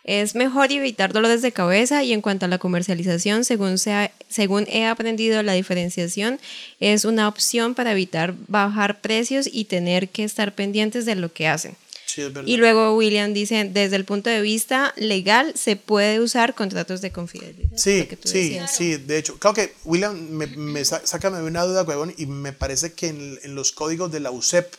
es 0.07 0.36
mejor 0.36 0.72
evitar 0.72 1.11
dolores 1.11 1.41
de 1.41 1.51
cabeza 1.51 2.01
y 2.01 2.13
en 2.13 2.22
cuanto 2.22 2.45
a 2.45 2.47
la 2.47 2.57
comercialización, 2.57 3.43
según, 3.43 3.78
sea, 3.78 4.09
según 4.30 4.65
he 4.70 4.86
aprendido, 4.86 5.43
la 5.43 5.51
diferenciación 5.51 6.39
es 6.80 7.03
una 7.03 7.28
opción 7.28 7.76
para 7.76 7.91
evitar 7.91 8.34
bajar 8.47 9.01
precios 9.01 9.49
y 9.51 9.65
tener 9.65 10.07
que 10.07 10.24
estar 10.24 10.55
pendientes 10.55 11.05
de 11.05 11.15
lo 11.15 11.34
que 11.34 11.47
hacen. 11.47 11.76
Sí, 12.18 12.22
es 12.24 12.34
verdad. 12.34 12.47
Y 12.49 12.57
luego 12.57 12.95
William 12.95 13.32
dice, 13.34 13.70
desde 13.72 13.95
el 13.95 14.03
punto 14.05 14.30
de 14.32 14.41
vista 14.41 14.91
legal, 14.97 15.53
se 15.55 15.76
puede 15.76 16.20
usar 16.20 16.55
contratos 16.55 16.99
de 17.01 17.11
confidencialidad. 17.11 17.78
Sí, 17.78 18.07
sí, 18.24 18.41
decías. 18.49 18.76
sí, 18.76 18.95
de 18.97 19.18
hecho, 19.20 19.38
claro 19.38 19.53
que 19.53 19.76
William 19.86 20.18
me, 20.32 20.47
me 20.47 20.84
sácame 20.84 21.41
una 21.43 21.63
duda, 21.63 21.84
huevón, 21.84 22.13
y 22.18 22.26
me 22.26 22.53
parece 22.53 22.93
que 22.93 23.09
en, 23.09 23.39
en 23.43 23.53
los 23.53 23.72
códigos 23.72 24.11
de 24.11 24.20
la 24.20 24.32
USEP 24.32 24.74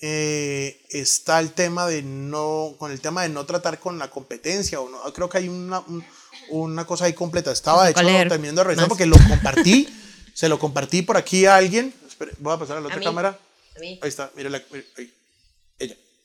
eh, 0.00 0.80
está 0.90 1.40
el 1.40 1.52
tema 1.52 1.86
de 1.86 2.02
no, 2.02 2.74
con 2.78 2.92
el 2.92 3.00
tema 3.00 3.22
de 3.22 3.30
no 3.30 3.46
tratar 3.46 3.80
con 3.80 3.98
la 3.98 4.08
competencia, 4.10 4.80
o 4.80 4.88
no, 4.88 5.00
creo 5.12 5.28
que 5.28 5.38
hay 5.38 5.48
una, 5.48 5.80
un- 5.80 6.04
una 6.50 6.86
cosa 6.86 7.06
ahí 7.06 7.14
completa. 7.14 7.50
Estaba 7.50 7.84
de 7.84 7.90
hecho 7.90 8.02
leer 8.02 8.28
terminando 8.28 8.60
de 8.60 8.64
revisar 8.64 8.84
más. 8.84 8.88
porque 8.90 9.06
lo 9.06 9.16
compartí, 9.16 9.88
se 10.34 10.48
lo 10.48 10.58
compartí 10.58 11.02
por 11.02 11.16
aquí 11.16 11.46
a 11.46 11.56
alguien. 11.56 11.92
Espere, 12.06 12.32
voy 12.38 12.54
a 12.54 12.58
pasar 12.58 12.76
a 12.76 12.80
la 12.80 12.86
otra 12.86 12.98
cámara. 13.10 13.38
A 13.76 13.80
mí. 13.80 13.98
Ahí 14.02 14.08
está, 14.08 14.30
mire, 14.36 14.50
la, 14.50 14.62
mire, 14.70 14.86
ahí. 14.96 15.12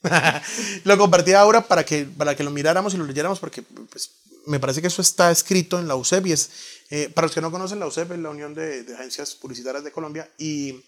lo 0.83 0.97
compartí 0.97 1.33
ahora 1.33 1.61
para 1.61 1.85
que, 1.85 2.05
para 2.05 2.35
que 2.35 2.43
lo 2.43 2.51
miráramos 2.51 2.93
y 2.93 2.97
lo 2.97 3.05
leyéramos 3.05 3.39
porque 3.39 3.61
pues, 3.61 4.11
me 4.45 4.59
parece 4.59 4.81
que 4.81 4.87
eso 4.87 5.01
está 5.01 5.31
escrito 5.31 5.79
en 5.79 5.87
la 5.87 5.95
UCEP 5.95 6.27
y 6.27 6.31
es, 6.33 6.51
eh, 6.89 7.09
para 7.09 7.27
los 7.27 7.33
que 7.33 7.41
no 7.41 7.51
conocen 7.51 7.79
la 7.79 7.87
UCEP 7.87 8.11
es 8.11 8.19
la 8.19 8.29
Unión 8.29 8.53
de, 8.53 8.85
Agencias 8.95 9.35
Publicitarias 9.35 9.83
de 9.83 9.91
Colombia 9.91 10.29
y, 10.37 10.83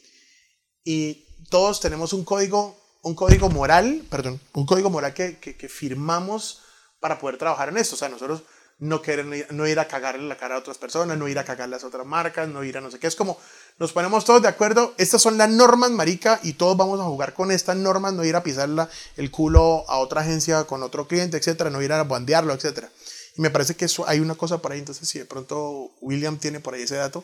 y 0.83 1.25
todos 1.49 1.79
tenemos 1.79 2.13
un 2.13 2.25
código, 2.25 2.77
un 3.03 3.15
código 3.15 3.49
moral, 3.49 4.03
perdón, 4.09 4.39
un 4.53 4.65
código 4.65 4.89
moral 4.89 5.13
que, 5.13 5.37
que, 5.39 5.55
que 5.55 5.69
firmamos 5.69 6.61
para 6.99 7.19
poder 7.19 7.37
trabajar 7.37 7.69
en 7.69 7.77
esto. 7.77 7.95
O 7.95 7.97
sea, 7.97 8.09
nosotros 8.09 8.41
no 8.77 9.01
querer 9.01 9.47
no 9.51 9.67
ir 9.67 9.79
a 9.79 9.87
cagarle 9.87 10.27
la 10.27 10.37
cara 10.37 10.55
a 10.55 10.59
otras 10.59 10.77
personas, 10.77 11.17
no 11.17 11.27
ir 11.27 11.39
a 11.39 11.45
cagarle 11.45 11.77
a 11.77 11.85
otras 11.85 12.05
marcas, 12.05 12.47
no 12.49 12.63
ir 12.63 12.77
a 12.77 12.81
no 12.81 12.91
sé 12.91 12.99
qué. 12.99 13.07
Es 13.07 13.15
como 13.15 13.39
nos 13.77 13.93
ponemos 13.93 14.25
todos 14.25 14.41
de 14.41 14.47
acuerdo, 14.47 14.93
estas 14.97 15.21
son 15.21 15.37
las 15.37 15.49
normas, 15.49 15.91
marica, 15.91 16.39
y 16.43 16.53
todos 16.53 16.75
vamos 16.75 16.99
a 16.99 17.03
jugar 17.03 17.33
con 17.33 17.51
estas 17.51 17.77
normas, 17.77 18.13
no 18.13 18.23
ir 18.25 18.35
a 18.35 18.43
pisarla 18.43 18.89
el 19.17 19.31
culo 19.31 19.85
a 19.89 19.97
otra 19.97 20.21
agencia 20.21 20.63
con 20.65 20.83
otro 20.83 21.07
cliente, 21.07 21.37
etcétera, 21.37 21.69
no 21.69 21.81
ir 21.81 21.91
a 21.93 22.03
bandearlo, 22.03 22.53
etcétera. 22.53 22.89
Y 23.37 23.41
me 23.41 23.49
parece 23.49 23.75
que 23.75 23.85
eso, 23.85 24.07
hay 24.07 24.19
una 24.19 24.35
cosa 24.35 24.59
por 24.61 24.71
ahí, 24.71 24.79
entonces 24.79 25.07
si 25.07 25.19
de 25.19 25.25
pronto 25.25 25.91
William 26.01 26.37
tiene 26.37 26.59
por 26.59 26.73
ahí 26.73 26.83
ese 26.83 26.95
dato, 26.95 27.23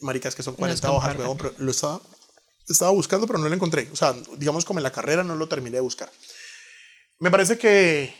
maricas 0.00 0.34
que 0.34 0.42
son 0.42 0.54
40 0.54 0.90
hojas, 0.92 1.16
pero 1.16 1.54
lo 1.58 1.70
estaba, 1.70 2.00
estaba 2.68 2.90
buscando, 2.90 3.26
pero 3.26 3.38
no 3.38 3.48
lo 3.48 3.54
encontré. 3.54 3.88
O 3.92 3.96
sea, 3.96 4.14
digamos 4.36 4.64
como 4.64 4.78
en 4.78 4.84
la 4.84 4.92
carrera 4.92 5.24
no 5.24 5.34
lo 5.34 5.48
terminé 5.48 5.76
de 5.76 5.80
buscar. 5.80 6.10
Me 7.18 7.30
parece 7.30 7.58
que, 7.58 8.14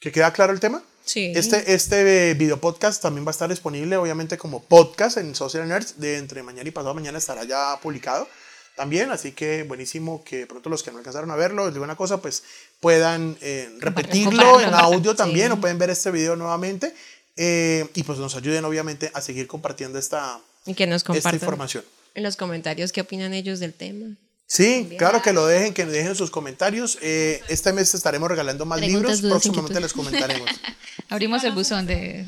que 0.00 0.12
queda 0.12 0.32
claro 0.32 0.52
el 0.52 0.60
tema. 0.60 0.82
Sí. 1.04 1.32
Este, 1.34 1.74
este 1.74 2.34
video 2.34 2.58
podcast 2.58 3.02
también 3.02 3.26
va 3.26 3.30
a 3.30 3.32
estar 3.32 3.48
disponible, 3.48 3.96
obviamente, 3.96 4.38
como 4.38 4.62
podcast 4.62 5.18
en 5.18 5.34
Social 5.34 5.68
Nerds. 5.68 6.00
De 6.00 6.16
entre 6.16 6.42
mañana 6.42 6.68
y 6.68 6.72
pasado 6.72 6.94
mañana 6.94 7.18
estará 7.18 7.44
ya 7.44 7.78
publicado 7.82 8.26
también. 8.74 9.10
Así 9.10 9.32
que 9.32 9.64
buenísimo 9.64 10.24
que 10.24 10.46
pronto 10.46 10.70
los 10.70 10.82
que 10.82 10.90
no 10.90 10.98
alcanzaron 10.98 11.30
a 11.30 11.36
verlo, 11.36 11.66
les 11.66 11.74
digo 11.74 11.84
una 11.84 11.96
cosa, 11.96 12.20
pues 12.20 12.42
puedan 12.80 13.36
eh, 13.40 13.70
repetirlo 13.80 14.60
en 14.60 14.72
audio 14.74 15.14
también 15.16 15.52
o 15.52 15.60
pueden 15.60 15.78
ver 15.78 15.90
este 15.90 16.10
video 16.10 16.36
nuevamente. 16.36 16.94
Eh, 17.36 17.86
y 17.94 18.02
pues 18.04 18.18
nos 18.18 18.34
ayuden, 18.36 18.64
obviamente, 18.64 19.10
a 19.12 19.20
seguir 19.20 19.46
compartiendo 19.46 19.98
esta, 19.98 20.40
y 20.66 20.74
que 20.74 20.86
nos 20.86 21.04
esta 21.08 21.34
información. 21.34 21.84
En 22.14 22.22
los 22.22 22.36
comentarios 22.36 22.92
qué 22.92 23.00
opinan 23.00 23.34
ellos 23.34 23.60
del 23.60 23.74
tema. 23.74 24.16
Sí, 24.54 24.88
claro 24.96 25.20
que 25.20 25.32
lo 25.32 25.48
dejen, 25.48 25.74
que 25.74 25.84
dejen 25.84 26.14
sus 26.14 26.30
comentarios. 26.30 26.96
Eh, 27.02 27.42
este 27.48 27.72
mes 27.72 27.92
estaremos 27.92 28.28
regalando 28.28 28.64
más 28.64 28.80
libros, 28.80 29.20
próximamente 29.20 29.80
les 29.80 29.92
comentaremos. 29.92 30.48
Abrimos 31.10 31.42
el 31.42 31.50
buzón 31.50 31.88
de. 31.88 32.24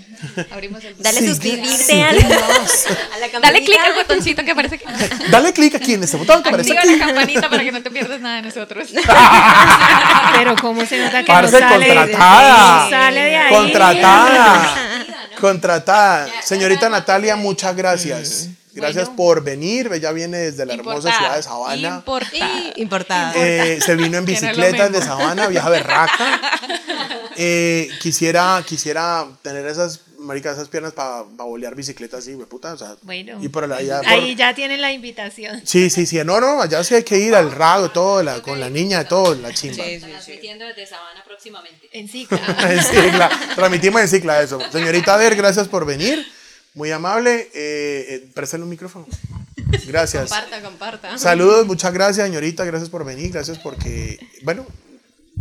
Abrimos 0.50 0.82
el 0.82 0.94
buzón. 0.94 1.04
Dale 1.04 1.24
suscribirte 1.24 2.02
a, 2.02 2.12
la 2.12 3.40
Dale 3.40 3.64
clic 3.64 3.78
al 3.78 3.94
botoncito 3.94 4.44
que 4.44 4.50
aparece 4.50 4.74
aquí. 4.74 4.84
Dale 5.30 5.52
clic 5.52 5.76
aquí 5.76 5.94
en 5.94 6.02
este 6.02 6.16
botón 6.16 6.42
que 6.42 6.48
aparece 6.48 6.76
Activa 6.76 6.96
la 6.96 7.06
campanita 7.06 7.48
para 7.48 7.62
que 7.62 7.70
no 7.70 7.80
te 7.80 7.90
pierdas 7.92 8.20
nada 8.20 8.36
de 8.36 8.42
nosotros. 8.42 8.88
Pero 10.36 10.56
cómo 10.56 10.84
se 10.84 10.98
nota 10.98 11.20
que 11.20 11.26
Parce, 11.28 11.52
no 11.52 11.58
sale, 11.60 11.86
contratada. 11.86 12.90
sale 12.90 13.20
de 13.20 13.36
ahí. 13.36 13.54
Contratada. 13.54 14.76
Contratada. 15.40 16.28
Señorita 16.42 16.88
Natalia, 16.88 17.36
muchas 17.36 17.76
gracias. 17.76 18.48
Gracias 18.76 19.08
por 19.16 19.42
venir. 19.42 19.90
Ella 19.92 20.12
viene 20.12 20.38
desde 20.38 20.64
la 20.66 20.74
hermosa 20.74 21.10
ciudad 21.16 21.36
de 21.36 21.42
Sabana. 21.42 22.02
Importada. 22.76 23.32
Eh, 23.36 23.78
se 23.84 23.96
vino 23.96 24.18
en 24.18 24.24
bicicleta 24.24 24.88
desde 24.88 25.06
Sabana, 25.06 25.48
viaja 25.48 25.68
berraca. 25.70 26.40
Eh, 27.36 27.88
quisiera, 28.00 28.62
quisiera 28.66 29.26
tener 29.42 29.66
esas 29.66 30.00
maricas, 30.18 30.54
esas 30.54 30.68
piernas 30.68 30.92
para 30.94 31.22
bolear 31.22 31.74
bicicleta 31.74 32.16
así, 32.16 32.30
me 32.34 32.46
puta. 32.46 32.72
O 32.72 32.78
sea, 32.78 32.96
Bueno, 33.02 33.38
y 33.42 33.48
por 33.48 33.70
allá, 33.70 33.98
por- 33.98 34.08
ahí 34.08 34.34
ya 34.34 34.54
tienen 34.54 34.80
la 34.80 34.90
invitación. 34.92 35.60
Sí, 35.64 35.90
sí, 35.90 36.06
sí. 36.06 36.16
No, 36.24 36.40
no, 36.40 36.62
allá 36.62 36.82
sí 36.82 36.94
hay 36.94 37.02
que 37.02 37.18
ir 37.18 37.34
al 37.34 37.52
rago, 37.52 37.90
todo, 37.90 38.22
la- 38.22 38.40
con 38.40 38.58
la 38.58 38.70
niña, 38.70 39.04
todo, 39.06 39.34
la 39.34 39.52
chimba. 39.52 39.84
Transmitiendo 39.84 40.64
desde 40.64 40.86
Sabana 40.86 41.22
próximamente. 41.24 41.88
En 41.92 42.08
Cicla. 42.08 42.38
en 42.70 42.82
cicla. 42.82 43.30
Transmitimos 43.54 44.00
en 44.00 44.08
cicla 44.08 44.40
eso. 44.42 44.58
Señorita 44.72 45.14
Ader, 45.14 45.36
gracias 45.36 45.68
por 45.68 45.84
venir. 45.84 46.26
Muy 46.76 46.92
amable. 46.92 47.48
Eh, 47.54 48.06
eh, 48.08 48.30
préstale 48.34 48.62
un 48.62 48.68
micrófono. 48.68 49.06
Gracias. 49.86 50.28
Comparta, 50.28 50.62
comparta. 50.62 51.18
Saludos, 51.18 51.66
muchas 51.66 51.92
gracias, 51.92 52.26
señorita. 52.26 52.64
Gracias 52.66 52.90
por 52.90 53.02
venir. 53.04 53.32
Gracias 53.32 53.58
porque, 53.58 54.20
bueno, 54.42 54.64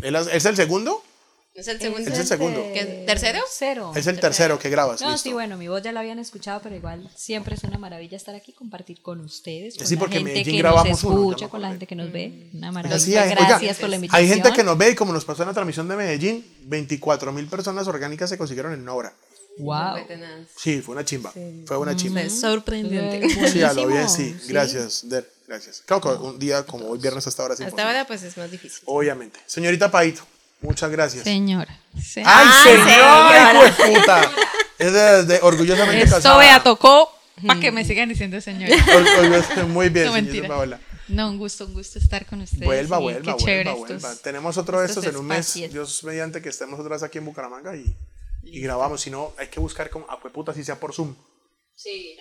¿él 0.02 0.16
es 0.16 0.46
el 0.46 0.56
segundo? 0.56 1.04
¿Es 1.54 1.68
el 1.68 1.80
segundo? 1.80 2.10
Es 2.10 2.20
el 2.20 2.26
segundo. 2.26 2.66
¿Qué, 2.74 3.04
¿Tercero? 3.06 3.42
Cero. 3.50 3.92
Es 3.96 4.08
el 4.08 4.20
tercero 4.20 4.58
que 4.60 4.70
grabas. 4.70 5.02
No, 5.02 5.12
listo. 5.12 5.24
sí, 5.24 5.34
bueno, 5.34 5.58
mi 5.58 5.68
voz 5.68 5.82
ya 5.82 5.92
la 5.92 6.00
habían 6.00 6.20
escuchado, 6.20 6.62
pero 6.64 6.76
igual 6.76 7.10
siempre 7.16 7.56
es 7.56 7.64
una 7.66 7.78
maravilla 7.78 8.16
estar 8.16 8.34
aquí, 8.34 8.54
compartir 8.54 9.02
con 9.02 9.20
ustedes, 9.20 9.78
con 9.78 9.88
Sí, 9.88 9.96
la 9.96 10.00
porque 10.00 10.18
gente 10.18 10.32
Medellín 10.32 10.56
que 10.56 10.62
grabamos 10.62 10.88
nos 10.88 11.04
escucha, 11.04 11.48
con 11.50 11.62
la 11.62 11.70
gente 11.70 11.86
que 11.86 11.96
nos 11.96 12.12
ve. 12.14 12.50
Una 12.54 12.70
Así 12.70 12.74
maravilla. 12.74 13.22
hay, 13.24 13.30
Gracias 13.30 13.62
oiga, 13.62 13.74
por 13.82 13.90
la 13.90 13.96
invitación. 13.98 14.22
Hay 14.24 14.34
gente 14.34 14.54
que 14.54 14.64
nos 14.64 14.78
ve 14.78 14.90
y 14.92 14.96
como 14.96 15.12
nos 15.12 15.26
pasó 15.26 15.44
en 15.44 15.48
la 15.50 15.54
transmisión 15.54 15.88
de 15.90 15.96
Medellín, 15.98 16.46
24 16.64 17.32
mil 17.34 17.48
personas 17.48 17.88
orgánicas 17.88 18.30
se 18.30 18.38
consiguieron 18.38 18.72
en 18.74 18.82
una 18.82 18.94
hora. 18.94 19.14
Wow. 19.58 19.96
Sí, 20.56 20.82
fue 20.82 20.96
una 20.96 21.06
chimba. 21.06 21.32
Fue 21.66 21.78
una 21.78 21.96
chimba. 21.96 22.22
Es 22.22 22.40
sorprendente. 22.42 23.50
Sí, 23.50 23.62
a 23.64 23.74
lo 23.74 23.88
bien, 23.88 24.10
sí. 24.10 24.36
Gracias, 24.48 25.08
Der. 25.10 25.30
Gracias. 25.48 25.84
Claro 25.86 26.02
que 26.02 26.08
un 26.10 26.40
día 26.40 26.64
como 26.66 26.88
hoy 26.90 26.98
viernes 27.00 27.26
hasta 27.28 27.44
ahora 27.44 27.56
sí. 27.56 27.64
Hasta 27.64 27.86
ahora 27.86 28.06
pues 28.08 28.24
es 28.24 28.36
más 28.38 28.50
difícil. 28.50 28.80
Obviamente. 28.86 29.40
Señorita 29.46 29.92
Paito, 29.92 30.24
muchas 30.62 30.90
gracias. 30.90 31.24
Señora. 31.24 31.80
Se- 32.04 32.22
¡Ay, 32.26 32.48
Ay, 32.50 32.64
señora, 32.78 33.54
hijo 33.54 33.64
de 33.64 34.00
puta! 34.00 34.32
Es 34.80 34.92
de, 34.92 35.24
de 35.26 35.40
orgullosamente 35.44 36.04
Esto 36.04 36.16
casada. 36.18 36.38
vea 36.40 36.64
tocó 36.64 37.10
para 37.46 37.60
que 37.60 37.72
me 37.72 37.86
sigan 37.86 38.10
diciendo 38.10 38.42
señora. 38.42 38.76
Or- 38.96 39.04
orgullosa- 39.24 39.64
muy 39.68 39.90
bien, 39.90 40.08
No, 40.08 40.14
señorita. 40.16 40.48
Paola. 40.48 40.80
No, 41.08 41.30
un 41.30 41.38
gusto, 41.38 41.66
un 41.68 41.74
gusto 41.76 42.00
estar 42.00 42.26
con 42.26 42.42
ustedes. 42.42 42.66
Vuelva, 42.66 42.98
y 43.00 43.02
vuelva, 43.04 43.38
qué 43.38 43.44
chévere 43.46 43.70
vuelva, 43.72 43.86
estos- 43.88 44.02
vuelva. 44.02 44.22
Tenemos 44.24 44.58
otro 44.58 44.80
de 44.82 44.88
estos 44.88 45.04
estos 45.04 45.16
en 45.16 45.22
un 45.22 45.28
mes. 45.28 45.54
Dios 45.72 46.04
mediante 46.04 46.42
que 46.42 46.50
estemos 46.50 46.80
otra 46.80 46.96
vez 46.96 47.04
aquí 47.04 47.20
en 47.20 47.26
Bucaramanga 47.26 47.76
y, 47.76 47.96
y 48.46 48.62
grabamos. 48.62 49.02
Si 49.02 49.10
no, 49.10 49.34
hay 49.38 49.48
que 49.48 49.60
buscar 49.60 49.90
como, 49.90 50.06
ah, 50.10 50.20
pues 50.22 50.34
puta, 50.34 50.52
así 50.52 50.64
sea 50.64 50.80
por 50.80 50.94
Zoom. 50.94 51.14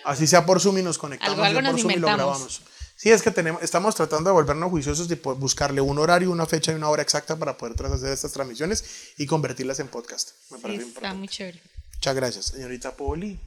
Así 0.03 0.27
sea 0.27 0.45
por 0.45 0.59
Zoom 0.59 0.79
y 0.79 0.83
nos 0.83 0.97
conectamos 0.97 1.33
Algo- 1.39 1.45
algo 1.45 1.59
ya 1.61 1.65
por 1.67 1.71
nos 1.73 1.81
Zoom 1.81 1.91
y 1.91 1.95
lo 1.99 2.07
grabamos. 2.07 2.61
Sí, 2.97 3.11
es 3.11 3.21
que 3.21 3.31
tenemos, 3.31 3.61
estamos 3.61 3.93
tratando 3.95 4.29
de 4.29 4.33
volvernos 4.33 4.69
juiciosos 4.69 5.09
y 5.11 5.15
pues, 5.15 5.37
buscarle 5.37 5.81
un 5.81 5.97
horario, 5.99 6.31
una 6.31 6.45
fecha 6.45 6.71
y 6.71 6.75
una 6.75 6.89
hora 6.89 7.01
exacta 7.03 7.35
para 7.37 7.57
poder 7.57 7.75
tras- 7.75 7.91
hacer 7.91 8.11
estas 8.11 8.31
transmisiones 8.31 9.13
y 9.17 9.25
convertirlas 9.25 9.79
en 9.79 9.87
podcast. 9.89 10.31
Me 10.49 10.57
Sí, 10.57 10.61
parece 10.63 10.77
está 10.79 10.87
importante. 10.89 11.17
muy 11.17 11.27
chévere. 11.27 11.61
Muchas 11.95 12.15
gracias, 12.15 12.45
señorita 12.47 12.91
Poli. 12.95 13.39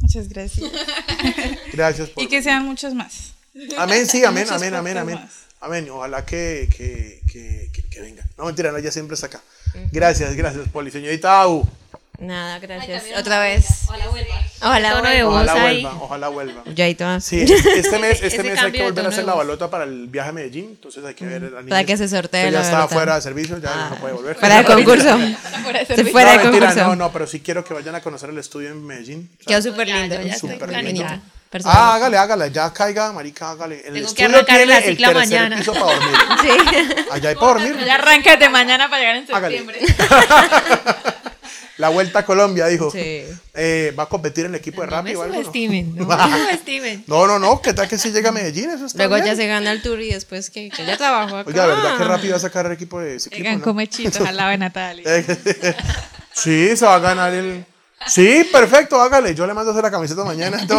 Muchas 0.00 0.28
gracias. 0.28 0.70
Gracias 1.72 2.10
por 2.10 2.22
Y 2.22 2.28
que 2.28 2.40
sean 2.42 2.64
muchos 2.64 2.94
más. 2.94 3.32
Amén, 3.76 4.06
sí, 4.06 4.24
amén, 4.24 4.46
amén, 4.50 4.72
amén, 4.74 4.96
amén. 4.98 5.28
Amén. 5.60 5.90
Ojalá 5.90 6.24
que, 6.24 6.68
que, 6.76 7.20
que, 7.30 7.68
que, 7.72 7.82
que 7.88 8.00
venga. 8.00 8.24
No, 8.36 8.44
mentira, 8.44 8.70
no, 8.70 8.78
ella 8.78 8.92
siempre 8.92 9.14
está 9.16 9.26
acá. 9.26 9.42
Gracias, 9.90 10.34
gracias, 10.36 10.68
Poli. 10.68 10.90
Señorita 10.92 11.40
Au. 11.42 11.68
Nada, 12.18 12.58
gracias. 12.58 13.04
Otra 13.16 13.38
vez. 13.38 13.64
Hola, 13.88 14.08
vuelva. 14.08 14.34
Ojalá 14.60 15.00
vuelva. 15.00 15.28
Ojalá 15.28 15.52
ahí. 15.52 15.82
vuelva, 15.82 16.02
ojalá 16.02 16.28
vuelva. 16.28 16.62
Ya 16.74 16.88
y 16.88 16.94
todas. 16.96 17.24
Sí, 17.24 17.42
este 17.42 17.54
este 17.78 17.98
mes, 18.00 18.20
este 18.20 18.42
mes 18.42 18.58
hay 18.60 18.72
que 18.72 18.82
volver 18.82 19.06
a 19.06 19.08
hacer 19.10 19.24
la 19.24 19.34
balota 19.34 19.70
para 19.70 19.84
el 19.84 20.08
viaje 20.08 20.30
a 20.30 20.32
Medellín. 20.32 20.64
Entonces 20.70 21.04
hay 21.04 21.14
que 21.14 21.24
ver 21.26 21.42
la 21.42 21.60
niña. 21.60 21.70
Para 21.70 21.84
que 21.84 21.96
se 21.96 22.08
sortee 22.08 22.46
la 22.50 22.58
Ya 22.58 22.60
está 22.62 22.72
balota. 22.78 22.94
fuera 22.94 23.14
de 23.14 23.20
servicio, 23.22 23.58
ya 23.58 23.90
no 23.90 23.96
puede 23.96 24.14
volver. 24.14 24.36
Fuera 24.36 24.56
de 24.58 24.64
concurso. 24.74 25.16
Se 25.86 26.04
fuera 26.06 26.32
no, 26.34 26.38
de 26.38 26.44
mentira, 26.44 26.66
concurso. 26.66 26.88
no, 26.88 26.96
no, 26.96 27.12
pero 27.12 27.26
sí 27.28 27.38
quiero 27.38 27.62
que 27.64 27.72
vayan 27.74 27.94
a 27.94 28.00
conocer 28.00 28.30
el 28.30 28.38
estudio 28.38 28.70
en 28.70 28.84
Medellín. 28.84 29.30
O 29.38 29.44
sea, 29.44 29.46
Quedó 29.60 29.70
súper 29.70 29.86
lindo. 29.88 30.16
Súper 30.40 30.82
lindo. 30.82 31.04
Personal. 31.50 31.76
Ah, 31.80 31.94
hágale, 31.94 32.18
hágale, 32.18 32.50
ya 32.50 32.70
caiga, 32.74 33.10
marica, 33.12 33.52
hágale. 33.52 33.76
El 33.76 33.94
Tengo 33.94 33.94
que 33.94 34.22
estudio 34.24 34.28
arrancar 34.40 34.66
la 34.66 34.82
cicla 34.82 35.10
mañana. 35.12 35.56
piso 35.56 35.72
para 35.72 35.84
dormir. 35.94 36.16
Sí. 36.42 37.04
Allá 37.10 37.28
hay 37.30 37.34
para 37.36 37.46
dormir. 37.54 37.76
Ya 37.86 37.94
arranca 37.94 38.36
de 38.36 38.48
mañana 38.50 38.90
para 38.90 39.00
llegar 39.00 39.16
en 39.16 39.34
Hágale. 39.34 39.58
septiembre. 39.58 39.94
La 41.78 41.88
vuelta 41.90 42.20
a 42.20 42.26
Colombia, 42.26 42.66
dijo. 42.66 42.90
Sí. 42.90 43.24
Eh, 43.54 43.94
¿Va 43.98 44.02
a 44.02 44.08
competir 44.08 44.44
en 44.46 44.50
el 44.52 44.56
equipo 44.56 44.80
de 44.82 44.88
No 44.88 44.96
rap 44.96 45.04
me 45.04 45.16
o 45.16 45.22
algo? 45.22 45.34
no? 45.34 45.40
subestimen, 45.40 45.94
no 45.96 46.06
me 46.06 46.16
subestimen. 46.16 47.04
No, 47.06 47.26
no, 47.26 47.38
no. 47.38 47.62
¿Qué 47.62 47.72
tal 47.72 47.88
que 47.88 47.96
si 47.96 48.10
llega 48.10 48.30
a 48.30 48.32
Medellín? 48.32 48.70
Eso 48.70 48.86
está 48.86 48.98
Luego 48.98 49.14
bien. 49.14 49.26
ya 49.26 49.36
se 49.36 49.46
gana 49.46 49.70
el 49.70 49.80
tour 49.80 50.00
y 50.00 50.12
después 50.12 50.50
que, 50.50 50.70
que 50.70 50.84
ya 50.84 50.96
trabajo 50.96 51.36
acá. 51.36 51.48
Oiga, 51.48 51.66
¿verdad 51.66 51.96
que 51.96 52.04
rápido 52.04 52.32
va 52.32 52.36
a 52.38 52.40
sacar 52.40 52.66
el 52.66 52.72
equipo 52.72 53.00
de 53.00 53.20
ciclismo? 53.20 53.44
Llegan 53.44 53.60
no? 53.60 54.26
al 54.26 54.36
lado 54.36 54.50
de 54.50 54.58
Natalia. 54.58 55.24
sí, 56.34 56.76
se 56.76 56.84
va 56.84 56.96
a 56.96 56.98
ganar 56.98 57.32
el. 57.32 57.64
Sí, 58.06 58.48
perfecto, 58.52 59.00
hágale. 59.00 59.34
Yo 59.34 59.46
le 59.46 59.54
mando 59.54 59.70
a 59.70 59.74
hacer 59.74 59.84
la 59.84 59.90
camiseta 59.90 60.24
mañana. 60.24 60.58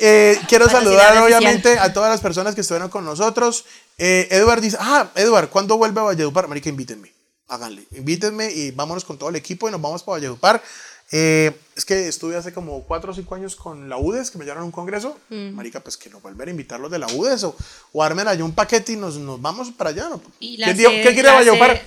Eh, 0.00 0.38
quiero 0.48 0.68
saludar, 0.68 1.18
obviamente, 1.18 1.76
a 1.76 1.92
todas 1.92 2.08
las 2.08 2.20
personas 2.20 2.54
que 2.54 2.60
estuvieron 2.60 2.88
con 2.88 3.04
nosotros. 3.04 3.64
Eh, 3.98 4.28
Edward 4.30 4.60
dice: 4.60 4.76
Ah, 4.80 5.08
Edward, 5.16 5.48
¿cuándo 5.48 5.76
vuelve 5.76 5.98
a 6.00 6.04
Valledupar? 6.04 6.46
Marica, 6.46 6.68
invítenme. 6.68 7.12
Háganle. 7.48 7.84
Invítenme 7.96 8.50
y 8.52 8.70
vámonos 8.72 9.04
con 9.04 9.18
todo 9.18 9.30
el 9.30 9.36
equipo 9.36 9.68
y 9.68 9.72
nos 9.72 9.80
vamos 9.80 10.02
para 10.02 10.16
Valledupar. 10.18 10.62
Eh, 11.10 11.52
es 11.74 11.86
que 11.86 12.06
estuve 12.06 12.36
hace 12.36 12.52
como 12.52 12.82
4 12.82 13.12
o 13.12 13.14
5 13.14 13.34
años 13.34 13.56
con 13.56 13.88
la 13.88 13.96
UDES, 13.96 14.30
que 14.30 14.36
me 14.38 14.44
llevaron 14.44 14.64
a 14.64 14.66
un 14.66 14.72
congreso. 14.72 15.16
Mm. 15.30 15.52
Marica, 15.54 15.80
pues 15.80 15.96
que 15.96 16.10
nos 16.10 16.20
volver 16.20 16.48
a 16.48 16.50
invitarlos 16.50 16.90
de 16.90 16.98
la 16.98 17.06
UDES 17.06 17.44
o, 17.44 17.56
o 17.94 18.02
armen 18.02 18.28
allá 18.28 18.44
un 18.44 18.52
paquete 18.52 18.92
y 18.92 18.96
nos, 18.96 19.16
nos 19.16 19.40
vamos 19.40 19.70
para 19.70 19.90
allá. 19.90 20.08
¿no? 20.10 20.20
Y 20.40 20.58
la 20.58 20.66
¿Quién, 20.66 20.76
dijo- 20.76 20.90
sede- 20.90 21.02
¿quién 21.02 21.14
quiere 21.14 21.28
la 21.30 21.34
Valledupar? 21.36 21.70
sede- 21.76 21.82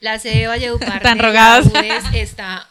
La 0.00 0.18
sede 0.18 0.38
de 0.40 0.46
Valledupar 0.48 1.02
Tan 1.02 1.18
rogadas. 1.20 1.72
la 1.72 1.80
UDES 1.80 2.04
está 2.14 2.68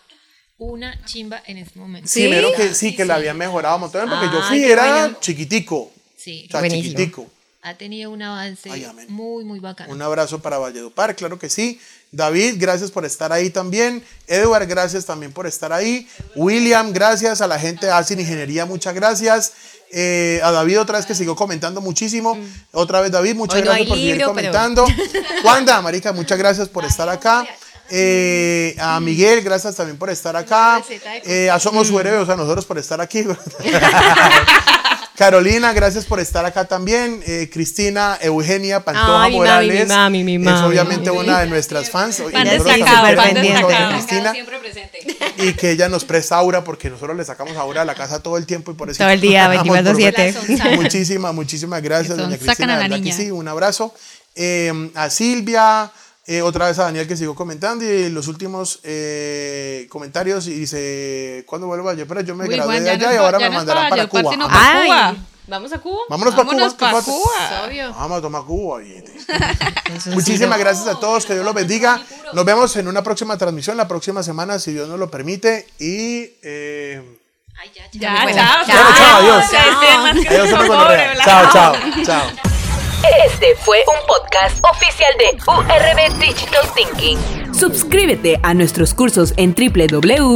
una 0.58 1.02
chimba 1.06 1.42
en 1.48 1.58
este 1.60 1.80
momento. 1.80 2.10
Sí, 2.10 2.28
menos 2.28 2.52
que 2.54 2.74
sí, 2.74 2.94
que 2.96 3.06
la 3.06 3.16
habían 3.16 3.38
mejorado 3.38 3.76
un 3.76 3.82
montón 3.82 4.10
porque 4.10 4.26
yo 4.26 4.42
Ay, 4.42 4.48
fui, 4.50 4.60
qué 4.62 4.72
era 4.74 5.00
bueno. 5.06 5.18
chiquitico. 5.22 5.92
Sí. 6.18 6.50
O 6.50 6.60
sea, 6.60 6.70
chiquitico. 6.70 7.28
Ha 7.66 7.74
tenido 7.74 8.12
un 8.12 8.22
avance 8.22 8.70
muy, 9.08 9.44
muy 9.44 9.60
bacano. 9.60 9.92
Un 9.92 10.00
abrazo 10.00 10.40
para 10.40 10.60
Valledupar, 10.60 11.16
claro 11.16 11.40
que 11.40 11.50
sí. 11.50 11.82
David, 12.12 12.58
gracias 12.60 12.92
por 12.92 13.06
estar 13.06 13.34
ahí 13.34 13.50
también. 13.50 14.04
Edward, 14.28 14.68
gracias 14.68 15.04
también 15.06 15.34
por 15.34 15.48
estar 15.48 15.74
ahí. 15.74 16.08
William, 16.36 16.94
gracias. 16.94 17.42
A 17.42 17.48
la 17.48 17.58
gente 17.58 17.88
de 17.88 17.92
Asin 17.92 18.20
Ingeniería, 18.20 18.68
muchas 18.68 18.94
gracias. 18.94 19.54
Eh, 19.92 20.40
a 20.44 20.52
David 20.52 20.80
otra 20.80 20.98
vez 20.98 21.08
que 21.08 21.16
siguió 21.16 21.36
comentando 21.36 21.82
muchísimo. 21.82 22.36
Mm. 22.36 22.46
Otra 22.74 23.02
vez 23.02 23.12
David, 23.12 23.34
muchas 23.34 23.64
gracias 23.64 23.88
por 23.88 23.98
seguir 23.98 24.24
comentando. 24.24 24.86
Wanda, 25.44 25.82
Marica, 25.82 26.14
muchas 26.14 26.38
gracias 26.38 26.70
por 26.70 26.86
estar 26.86 27.10
acá. 27.10 27.48
Eh, 27.90 28.76
a 28.80 29.00
Miguel, 29.00 29.42
gracias 29.42 29.76
también 29.76 29.98
por 29.98 30.12
estar 30.12 30.36
acá. 30.36 30.84
Eh, 31.24 31.50
a 31.50 31.60
Somos 31.60 31.88
su 31.88 32.00
héroe, 32.00 32.32
a 32.32 32.36
nosotros 32.36 32.64
por 32.64 32.78
estar 32.78 33.02
aquí. 33.02 33.24
Carolina, 35.16 35.74
gracias 35.74 36.06
por 36.06 36.20
estar 36.20 36.46
acá 36.46 36.66
también. 36.66 37.24
Eh, 37.26 37.50
Cristina 37.52 38.18
Eugenia 38.22 38.84
Pantoja 38.84 39.30
Morales. 39.30 39.90
es 39.90 40.62
obviamente 40.62 41.12
una 41.12 41.40
de 41.40 41.48
nuestras 41.48 41.90
fans. 41.90 42.20
Y 42.20 42.34
Cristina. 43.94 44.34
Y 45.38 45.54
que 45.54 45.72
ella 45.72 45.90
nos 45.90 46.06
presta 46.06 46.38
aura 46.38 46.64
porque 46.64 46.90
nosotros 46.90 47.16
le 47.16 47.24
sacamos 47.26 47.56
aura 47.58 47.82
a 47.82 47.86
la 47.86 47.96
casa 47.96 48.22
todo 48.22 48.38
el 48.38 48.46
tiempo 48.46 48.72
y 48.72 48.76
por 48.76 48.90
eso. 48.90 49.00
Todo 49.00 49.10
el 49.10 49.22
día, 49.22 49.52
24-7. 49.64 50.76
Muchísimas, 50.76 51.34
muchísimas 51.34 51.82
gracias, 51.82 52.18
doña 52.18 52.38
Cristina. 52.38 52.90
sí, 53.14 53.32
un 53.32 53.48
abrazo. 53.48 53.94
Eh, 54.36 54.92
a 54.96 55.10
Silvia. 55.10 55.92
Eh, 56.28 56.42
otra 56.42 56.66
vez 56.68 56.80
a 56.80 56.86
Daniel 56.86 57.08
que 57.08 57.16
sigo 57.16 57.36
comentando 57.36 57.86
y 57.86 58.10
los 58.10 58.28
últimos 58.28 58.80
eh, 58.84 59.86
comentarios 59.90 60.48
y 60.48 60.54
dice, 60.54 61.44
¿cuándo 61.46 61.68
vuelvo 61.68 61.94
yo? 61.94 62.08
Pero 62.08 62.22
yo 62.22 62.36
me 62.36 62.48
gradué 62.48 62.82
de 62.82 62.90
allá 62.90 63.14
y 63.14 63.18
ahora 63.18 63.38
me 63.38 63.52
mandarán 63.52 63.90
para, 63.90 64.08
Cuba. 64.08 65.16
¿Vamos 65.48 65.72
a 65.74 65.78
Cuba? 65.78 66.02
Vámonos, 66.10 66.34
para 66.34 66.50
Cuba. 66.50 66.76
Para 66.80 67.02
Cuba. 67.02 67.92
Vamos 67.96 68.18
a 68.18 68.22
tomar 68.22 68.44
Cuba. 68.44 68.82
Muchísimas 70.14 70.58
gracias 70.58 70.88
a 70.88 71.00
todos, 71.00 71.28
que 71.28 71.34
Dios 71.34 71.46
los 71.46 71.54
bendiga. 71.54 72.02
Nos 72.34 72.44
vemos 72.44 72.76
en 72.78 72.88
una 72.88 73.04
próxima 73.04 73.38
transmisión 73.38 73.78
la 73.78 73.88
próxima 73.88 74.24
semana, 74.24 74.58
si 74.58 74.74
Dios 74.74 74.90
nos 74.90 74.98
lo 74.98 75.12
permite. 75.12 75.68
Y... 75.78 76.32
Eh, 76.42 77.20
Ay, 77.58 77.72
ya, 77.74 77.90
ya, 77.92 78.32
ya, 78.32 78.66
chao, 78.66 78.94
chao, 78.98 79.18
adiós. 79.18 79.46
Chao, 81.24 81.52
chao, 81.54 81.76
chao. 82.04 82.55
Este 83.26 83.56
fue 83.58 83.78
un 83.88 83.96
podcast 84.08 84.64
oficial 84.66 85.12
de 85.20 85.38
URB 85.48 86.20
Digital 86.20 86.64
Thinking. 86.76 87.18
Suscríbete 87.54 88.40
a 88.44 88.54
nuestros 88.54 88.94
cursos 88.94 89.34
en 89.38 89.54
www.urb.com.co. 89.56 90.36